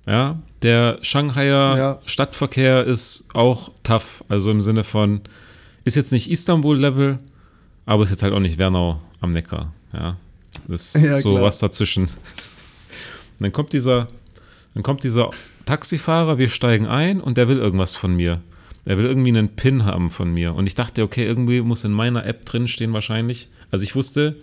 [0.06, 2.02] Ja, der Shanghaier ja.
[2.06, 5.22] Stadtverkehr ist auch tough, also im Sinne von,
[5.86, 7.20] ist jetzt nicht Istanbul-Level,
[7.86, 9.74] aber ist jetzt halt auch nicht Wernau am Neckar.
[9.94, 10.18] Ja,
[10.68, 11.44] das ist ja, so klar.
[11.44, 12.04] was dazwischen.
[12.04, 12.12] Und
[13.40, 14.10] dann kommt dieser,
[14.74, 15.30] dann kommt dieser
[15.66, 18.42] Taxifahrer, wir steigen ein und der will irgendwas von mir.
[18.86, 20.56] Er will irgendwie einen Pin haben von mir.
[20.56, 23.50] Und ich dachte, okay, irgendwie muss in meiner App drinstehen wahrscheinlich.
[23.72, 24.36] Also ich wusste,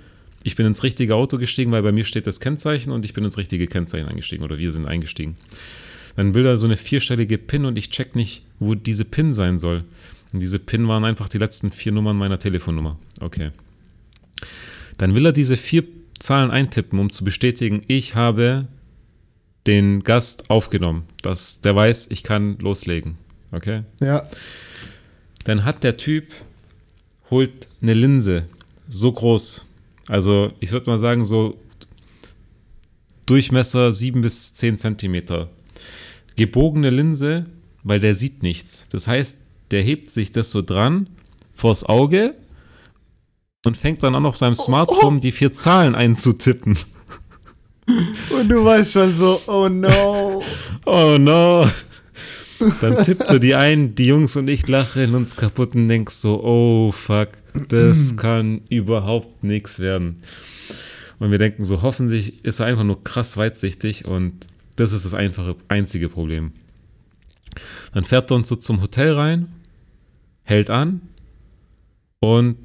[0.42, 3.24] ich bin ins richtige Auto gestiegen, weil bei mir steht das Kennzeichen und ich bin
[3.24, 5.36] ins richtige Kennzeichen eingestiegen oder wir sind eingestiegen.
[6.14, 9.58] Dann will er so eine vierstellige PIN und ich check nicht, wo diese PIN sein
[9.58, 9.84] soll.
[10.32, 12.98] Und diese PIN waren einfach die letzten vier Nummern meiner Telefonnummer.
[13.20, 13.50] Okay.
[14.98, 15.84] Dann will er diese vier
[16.18, 18.68] Zahlen eintippen, um zu bestätigen, ich habe
[19.66, 23.18] den Gast aufgenommen, dass der weiß, ich kann loslegen.
[23.52, 23.82] Okay?
[24.00, 24.26] Ja.
[25.44, 26.32] Dann hat der Typ,
[27.30, 28.44] holt eine Linse,
[28.88, 29.66] so groß.
[30.08, 31.58] Also, ich würde mal sagen, so
[33.26, 35.48] Durchmesser 7 bis 10 Zentimeter.
[36.36, 37.46] Gebogene Linse,
[37.82, 38.86] weil der sieht nichts.
[38.90, 39.38] Das heißt,
[39.72, 41.08] der hebt sich das so dran
[41.52, 42.34] vors Auge
[43.64, 46.78] und fängt dann an auf seinem Smartphone die vier Zahlen einzutippen.
[48.30, 50.42] Und du weißt schon so, oh no.
[50.84, 51.66] Oh no.
[52.80, 56.42] Dann tippt er die ein, die Jungs und ich lachen uns kaputt und denkst so,
[56.42, 57.28] oh fuck,
[57.68, 60.22] das kann überhaupt nichts werden.
[61.18, 64.46] Und wir denken so, hoffentlich ist er einfach nur krass weitsichtig und
[64.76, 66.52] das ist das einfache, einzige Problem.
[67.94, 69.48] Dann fährt er uns so zum Hotel rein,
[70.42, 71.00] hält an
[72.20, 72.56] und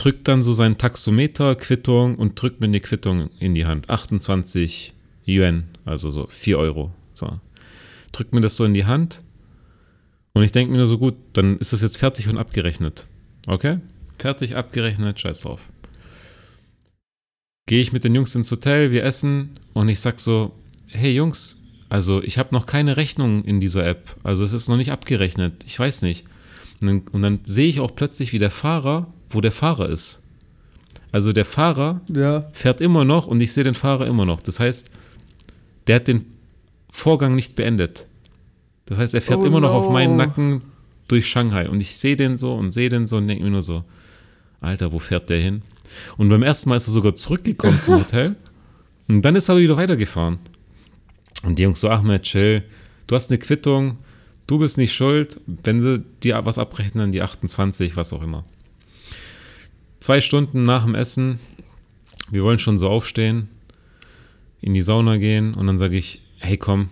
[0.00, 3.90] drückt dann so seinen Taxometer, Quittung und drückt mir eine Quittung in die Hand.
[3.90, 4.94] 28
[5.26, 6.90] Yuan, also so 4 Euro.
[7.12, 7.38] So.
[8.10, 9.20] Drückt mir das so in die Hand
[10.32, 13.06] und ich denke mir nur so, gut, dann ist das jetzt fertig und abgerechnet.
[13.46, 13.80] Okay?
[14.18, 15.68] Fertig, abgerechnet, scheiß drauf.
[17.66, 20.52] Gehe ich mit den Jungs ins Hotel, wir essen und ich sag so,
[20.86, 24.16] hey Jungs, also ich habe noch keine Rechnung in dieser App.
[24.22, 25.62] Also es ist noch nicht abgerechnet.
[25.66, 26.24] Ich weiß nicht.
[26.80, 30.22] Und dann, und dann sehe ich auch plötzlich, wie der Fahrer, wo der Fahrer ist.
[31.12, 32.48] Also der Fahrer ja.
[32.52, 34.40] fährt immer noch und ich sehe den Fahrer immer noch.
[34.40, 34.90] Das heißt,
[35.86, 36.26] der hat den
[36.90, 38.06] Vorgang nicht beendet.
[38.86, 40.62] Das heißt, er fährt oh immer noch auf meinen Nacken
[41.08, 41.68] durch Shanghai.
[41.68, 43.84] Und ich sehe den so und sehe den so und denke mir nur so,
[44.60, 45.62] Alter, wo fährt der hin?
[46.16, 48.36] Und beim ersten Mal ist er sogar zurückgekommen zum Hotel.
[49.08, 50.38] Und dann ist er wieder weitergefahren.
[51.44, 52.62] Und die Jungs so, Ahmed, chill,
[53.06, 53.98] du hast eine Quittung,
[54.46, 58.44] du bist nicht schuld, wenn sie dir was abrechnen, die 28, was auch immer.
[60.00, 61.38] Zwei Stunden nach dem Essen,
[62.30, 63.48] wir wollen schon so aufstehen,
[64.62, 66.88] in die Sauna gehen und dann sage ich, hey komm,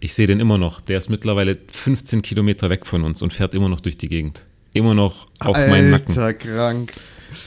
[0.00, 0.80] ich sehe den immer noch.
[0.80, 4.44] Der ist mittlerweile 15 Kilometer weg von uns und fährt immer noch durch die Gegend.
[4.72, 6.18] Immer noch auf Alter, meinen Nacken.
[6.18, 6.92] Alter, krank.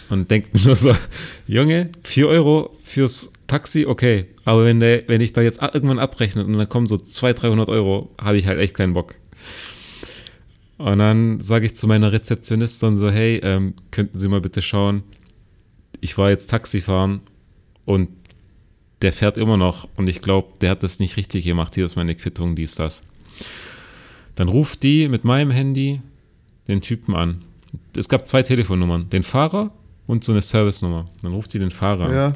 [0.10, 0.95] Und denkt mir nur so,
[1.48, 4.26] Junge, 4 Euro fürs Taxi, okay.
[4.45, 7.69] Aber wenn, der, wenn ich da jetzt irgendwann abrechne und dann kommen so 200, 300
[7.69, 9.15] Euro, habe ich halt echt keinen Bock.
[10.82, 15.03] Und dann sage ich zu meiner Rezeptionistin so, hey, ähm, könnten Sie mal bitte schauen,
[15.99, 17.22] ich war jetzt Taxi fahren
[17.86, 18.10] und
[19.03, 21.76] der fährt immer noch und ich glaube, der hat das nicht richtig gemacht.
[21.76, 23.03] Hier ist meine Quittung, dies, das.
[24.34, 26.02] Dann ruft die mit meinem Handy
[26.68, 27.44] den Typen an.
[27.95, 29.72] Es gab zwei Telefonnummern, den Fahrer
[30.08, 31.10] und so eine Service-Nummer.
[31.22, 32.14] Dann ruft sie den Fahrer an.
[32.14, 32.36] Ja.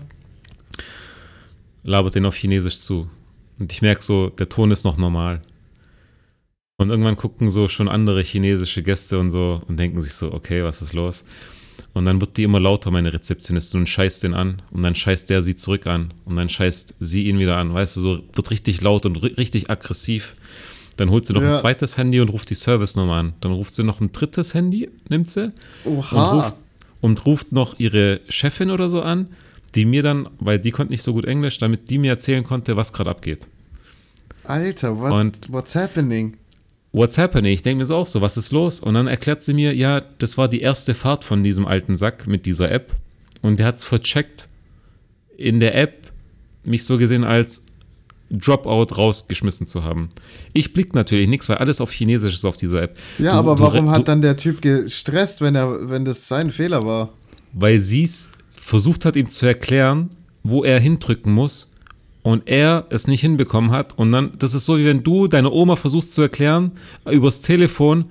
[1.84, 3.10] Labert den auf Chinesisch zu.
[3.60, 5.42] Und ich merke so, der Ton ist noch normal.
[6.78, 10.64] Und irgendwann gucken so schon andere chinesische Gäste und so und denken sich so, okay,
[10.64, 11.24] was ist los?
[11.94, 14.62] Und dann wird die immer lauter, meine Rezeptionistin, und scheißt den an.
[14.72, 16.14] Und dann scheißt der sie zurück an.
[16.26, 17.74] Und dann scheißt sie ihn wieder an.
[17.74, 20.36] Weißt du, so wird richtig laut und richtig aggressiv.
[20.98, 21.54] Dann holt sie noch ja.
[21.54, 23.34] ein zweites Handy und ruft die Service-Nummer an.
[23.40, 25.54] Dann ruft sie noch ein drittes Handy, nimmt sie.
[25.86, 26.32] Oha.
[26.32, 26.56] Und ruft,
[27.00, 29.30] und ruft noch ihre Chefin oder so an,
[29.76, 32.76] die mir dann, weil die konnte nicht so gut Englisch, damit die mir erzählen konnte,
[32.76, 33.48] was gerade abgeht.
[34.44, 36.36] Alter, what, und what's happening?
[36.96, 37.54] What's happening?
[37.54, 38.80] Ich denke mir so auch so, was ist los?
[38.80, 42.26] Und dann erklärt sie mir, ja, das war die erste Fahrt von diesem alten Sack
[42.26, 42.94] mit dieser App.
[43.42, 44.48] Und der hat es vercheckt,
[45.38, 46.08] in der App
[46.64, 47.64] mich so gesehen als
[48.32, 50.10] Dropout rausgeschmissen zu haben.
[50.54, 52.98] Ich blick natürlich nichts, weil alles auf Chinesisch ist auf dieser App.
[53.20, 56.50] Ja, du, aber warum du, hat dann der Typ gestresst, wenn er, wenn das sein
[56.50, 57.10] Fehler war?
[57.54, 60.10] Weil sie es versucht hat, ihm zu erklären,
[60.44, 61.75] wo er hindrücken muss
[62.26, 64.00] und er es nicht hinbekommen hat.
[64.00, 66.72] Und dann, das ist so, wie wenn du deiner Oma versuchst zu erklären,
[67.08, 68.06] übers Telefon,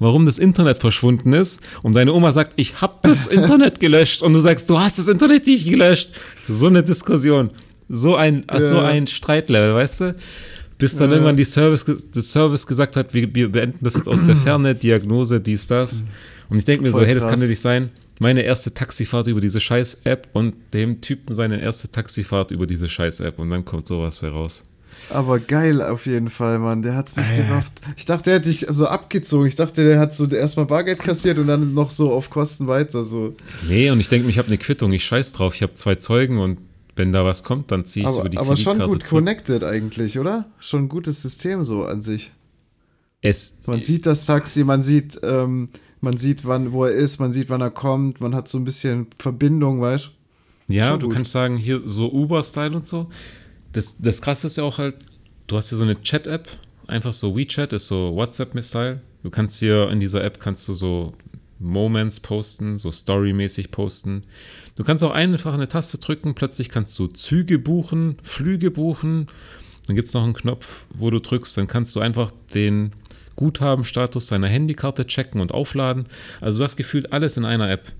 [0.00, 1.60] warum das Internet verschwunden ist.
[1.84, 4.22] Und deine Oma sagt, ich habe das Internet gelöscht.
[4.22, 6.10] Und du sagst, du hast das Internet nicht gelöscht.
[6.48, 7.50] So eine Diskussion.
[7.88, 8.60] So ein, ja.
[8.60, 10.16] so ein Streitlevel, weißt du?
[10.76, 11.14] Bis dann ja.
[11.14, 14.74] irgendwann die Service, das Service gesagt hat, wir, wir beenden das jetzt aus der Ferne,
[14.74, 16.02] Diagnose, dies, das.
[16.48, 19.26] Und ich denke mir Voll so, hey, das kann ja nicht sein meine erste Taxifahrt
[19.26, 23.88] über diese Scheiß-App und dem Typen seine erste Taxifahrt über diese Scheiß-App und dann kommt
[23.88, 24.62] sowas für raus.
[25.08, 26.82] Aber geil auf jeden Fall, Mann.
[26.82, 27.38] Der hat's nicht äh.
[27.38, 27.72] gerafft.
[27.96, 29.46] Ich dachte, der hätte dich so abgezogen.
[29.46, 33.04] Ich dachte, der hat so erstmal Bargeld kassiert und dann noch so auf Kosten weiter.
[33.04, 33.34] So.
[33.66, 34.92] Nee, und ich denke, ich habe eine Quittung.
[34.92, 35.54] Ich scheiß drauf.
[35.54, 36.58] Ich habe zwei Zeugen und
[36.96, 39.14] wenn da was kommt, dann ziehe ich über die Aber schon gut zu.
[39.14, 40.50] connected eigentlich, oder?
[40.58, 42.30] Schon ein gutes System so an sich.
[43.22, 45.70] Es, man sieht das Taxi, man sieht ähm,
[46.00, 48.64] man sieht, wann, wo er ist, man sieht, wann er kommt, man hat so ein
[48.64, 50.74] bisschen Verbindung, weißt du?
[50.74, 51.16] Ja, du gut.
[51.16, 53.08] kannst sagen, hier so Uber-Style und so.
[53.72, 54.96] Das, das krasse ist ja auch halt,
[55.46, 56.48] du hast hier so eine Chat-App,
[56.86, 59.00] einfach so WeChat, ist so WhatsApp-Style.
[59.22, 61.14] Du kannst hier in dieser App kannst du so
[61.58, 64.24] Moments posten, so Story-mäßig posten.
[64.76, 69.26] Du kannst auch einfach eine Taste drücken, plötzlich kannst du Züge buchen, Flüge buchen.
[69.86, 72.92] Dann gibt es noch einen Knopf, wo du drückst, dann kannst du einfach den
[73.36, 76.06] Guthabenstatus deiner Handykarte checken und aufladen.
[76.40, 77.92] Also du hast gefühlt alles in einer App.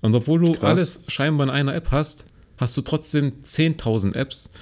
[0.00, 0.64] Und obwohl du Krass.
[0.64, 2.26] alles scheinbar in einer App hast,
[2.56, 4.52] hast du trotzdem 10.000 Apps,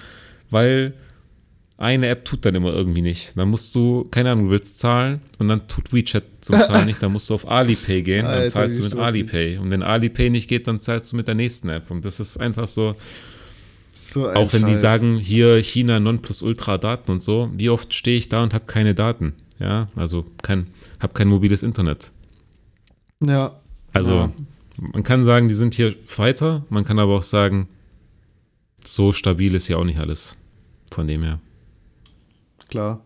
[0.50, 0.94] weil
[1.78, 3.32] eine App tut dann immer irgendwie nicht.
[3.36, 7.00] Dann musst du, keine Ahnung, du willst zahlen und dann tut WeChat zum Zahlen nicht.
[7.02, 9.58] Dann musst du auf Alipay gehen, dann Alter, zahlst du mit Alipay.
[9.58, 11.90] Und wenn Alipay nicht geht, dann zahlst du mit der nächsten App.
[11.90, 12.96] Und das ist einfach so.
[13.92, 14.70] so auch wenn Scheiß.
[14.70, 18.66] die sagen, hier China Nonplusultra Daten und so, wie oft stehe ich da und habe
[18.66, 19.34] keine Daten?
[19.59, 20.68] Ja, also kein,
[21.01, 22.10] habe kein mobiles Internet.
[23.24, 23.60] Ja.
[23.93, 24.32] Also ja.
[24.93, 26.64] man kann sagen, die sind hier weiter.
[26.68, 27.68] Man kann aber auch sagen,
[28.85, 30.36] so stabil ist ja auch nicht alles.
[30.93, 31.40] Von dem her.
[32.68, 33.05] Klar.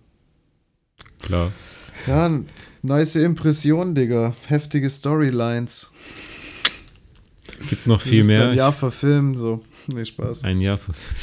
[1.23, 1.53] Klar.
[2.07, 2.31] Ja,
[2.83, 4.35] nice Impression, Digga.
[4.47, 5.91] Heftige Storylines.
[7.69, 8.51] Gibt noch viel mehr.
[8.51, 9.63] Ein Jahr verfilmen, so.
[9.87, 10.45] Nee, Spaß.
[10.45, 11.17] Ein Jahr verfilmen.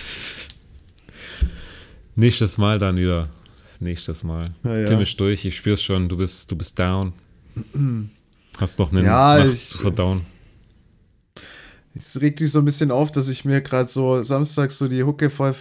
[2.16, 3.30] Nächstes Mal dann wieder.
[3.80, 4.54] Nächstes Mal.
[4.64, 4.88] Ja, ja.
[4.88, 7.14] Tim ist durch, ich spür's schon, du bist, du bist down.
[8.58, 10.22] Hast doch eine ja, Nacht ich, zu verdauen.
[11.96, 15.04] Es regt dich so ein bisschen auf, dass ich mir gerade so samstags so die
[15.04, 15.56] Hucke voll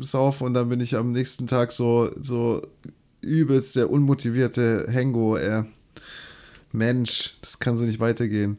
[0.00, 2.62] sauf und dann bin ich am nächsten Tag so, so
[3.22, 5.64] übelst der unmotivierte Hengo, ey.
[6.72, 8.58] Mensch, das kann so nicht weitergehen.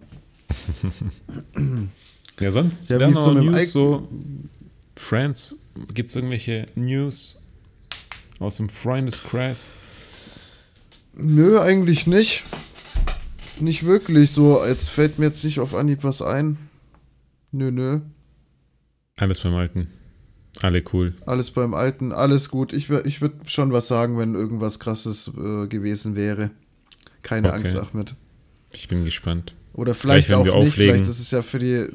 [2.39, 4.07] ja, sonst ja, wie so News, so
[4.95, 5.55] Friends,
[5.93, 7.39] gibt es irgendwelche News
[8.39, 9.67] aus dem Freundeskreis?
[11.13, 12.43] Nö, eigentlich nicht.
[13.59, 14.31] Nicht wirklich.
[14.31, 16.57] So, jetzt fällt mir jetzt nicht auf Anhieb was ein.
[17.51, 17.99] Nö, nö.
[19.17, 19.87] Alles beim Alten.
[20.61, 21.13] Alle cool.
[21.25, 22.73] Alles beim Alten, alles gut.
[22.73, 26.51] Ich, ich würde schon was sagen, wenn irgendwas Krasses äh, gewesen wäre.
[27.21, 27.57] Keine okay.
[27.57, 28.15] Angst, Ahmed.
[28.73, 29.53] Ich bin gespannt.
[29.73, 30.53] Oder vielleicht, auch nicht.
[30.53, 31.87] Auflegen, vielleicht ist ja für die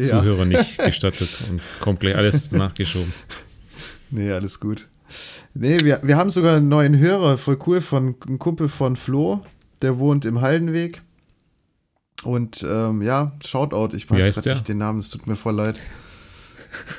[0.00, 0.58] Zuhörer ja.
[0.60, 3.12] nicht gestattet und komplett alles nachgeschoben.
[4.10, 4.86] Nee, alles gut.
[5.54, 9.40] Nee, wir, wir haben sogar einen neuen Hörer, voll cool, von einem Kumpel von Flo.
[9.82, 11.02] Der wohnt im Haldenweg.
[12.22, 15.76] Und ähm, ja, Shoutout, ich weiß gerade nicht den Namen, es tut mir voll leid.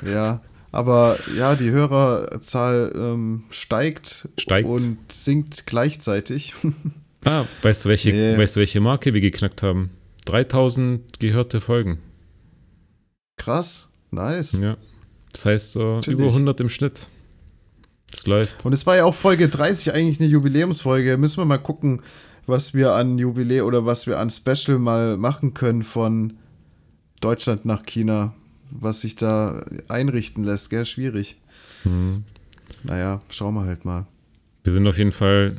[0.06, 0.40] ja,
[0.70, 6.54] aber ja, die Hörerzahl ähm, steigt, steigt und sinkt gleichzeitig.
[7.24, 8.38] ah, weißt du, welche, nee.
[8.38, 9.90] weißt du, welche Marke wir geknackt haben?
[10.26, 11.98] 3000 gehörte Folgen.
[13.36, 14.52] Krass, nice.
[14.52, 14.76] Ja,
[15.32, 17.08] das heißt so über 100 im Schnitt.
[18.10, 18.64] Das läuft.
[18.64, 21.16] Und es war ja auch Folge 30 eigentlich eine Jubiläumsfolge.
[21.18, 22.02] Müssen wir mal gucken,
[22.46, 26.34] was wir an Jubiläum oder was wir an Special mal machen können von
[27.20, 28.34] Deutschland nach China,
[28.70, 30.86] was sich da einrichten lässt, gell?
[30.86, 31.36] Schwierig.
[31.84, 32.24] Mhm.
[32.84, 34.06] Naja, schauen wir halt mal.
[34.64, 35.56] Wir sind auf jeden Fall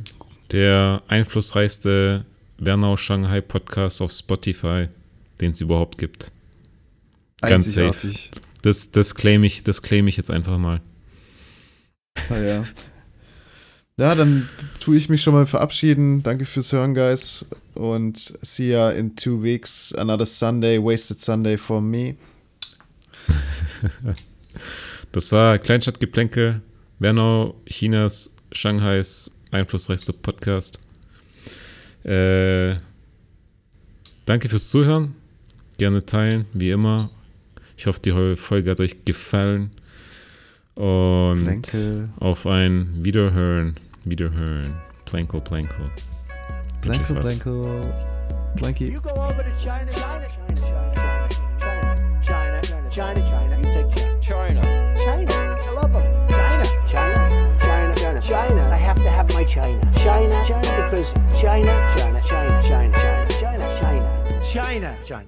[0.52, 2.26] der einflussreichste
[2.58, 4.88] Wernau Shanghai Podcast auf Spotify,
[5.42, 6.32] den es überhaupt gibt.
[7.42, 7.96] Ganz safe.
[8.62, 10.82] Das, das claim ich, das claim ich jetzt einfach mal.
[12.30, 12.66] Naja.
[14.00, 14.48] Ja, dann
[14.80, 16.24] tue ich mich schon mal verabschieden.
[16.24, 17.46] Danke fürs Hören, Guys.
[17.76, 19.94] Und see ya in two weeks.
[19.94, 22.16] Another Sunday, wasted Sunday for me.
[25.12, 26.62] das war Kleinstadtgeplänkel.
[27.00, 30.80] Wernau, Chinas, Shanghais einflussreichste Podcast.
[32.04, 32.76] Äh,
[34.26, 35.16] danke fürs Zuhören.
[35.78, 37.10] Gerne teilen, wie immer.
[37.78, 39.72] Ich hoffe, die Folge hat euch gefallen.
[40.80, 42.10] Und Plänkel.
[42.22, 43.76] auf ein Wiederhören.
[44.06, 44.74] Wiederhören.
[45.04, 45.92] Plankel, Plankel.
[46.82, 47.94] Plankel, Plankel.
[48.56, 48.92] Planky.
[48.92, 51.28] You go over to China, China, China, China,
[51.60, 53.58] China, China, China, China, China.
[53.58, 54.62] You take China.
[54.96, 55.32] China.
[55.68, 56.28] I love them.
[56.30, 58.70] China, China, China, China, China.
[58.72, 59.82] I have to have my China.
[59.96, 65.26] China, China, because China, China, China, China, China, China, China, China, China.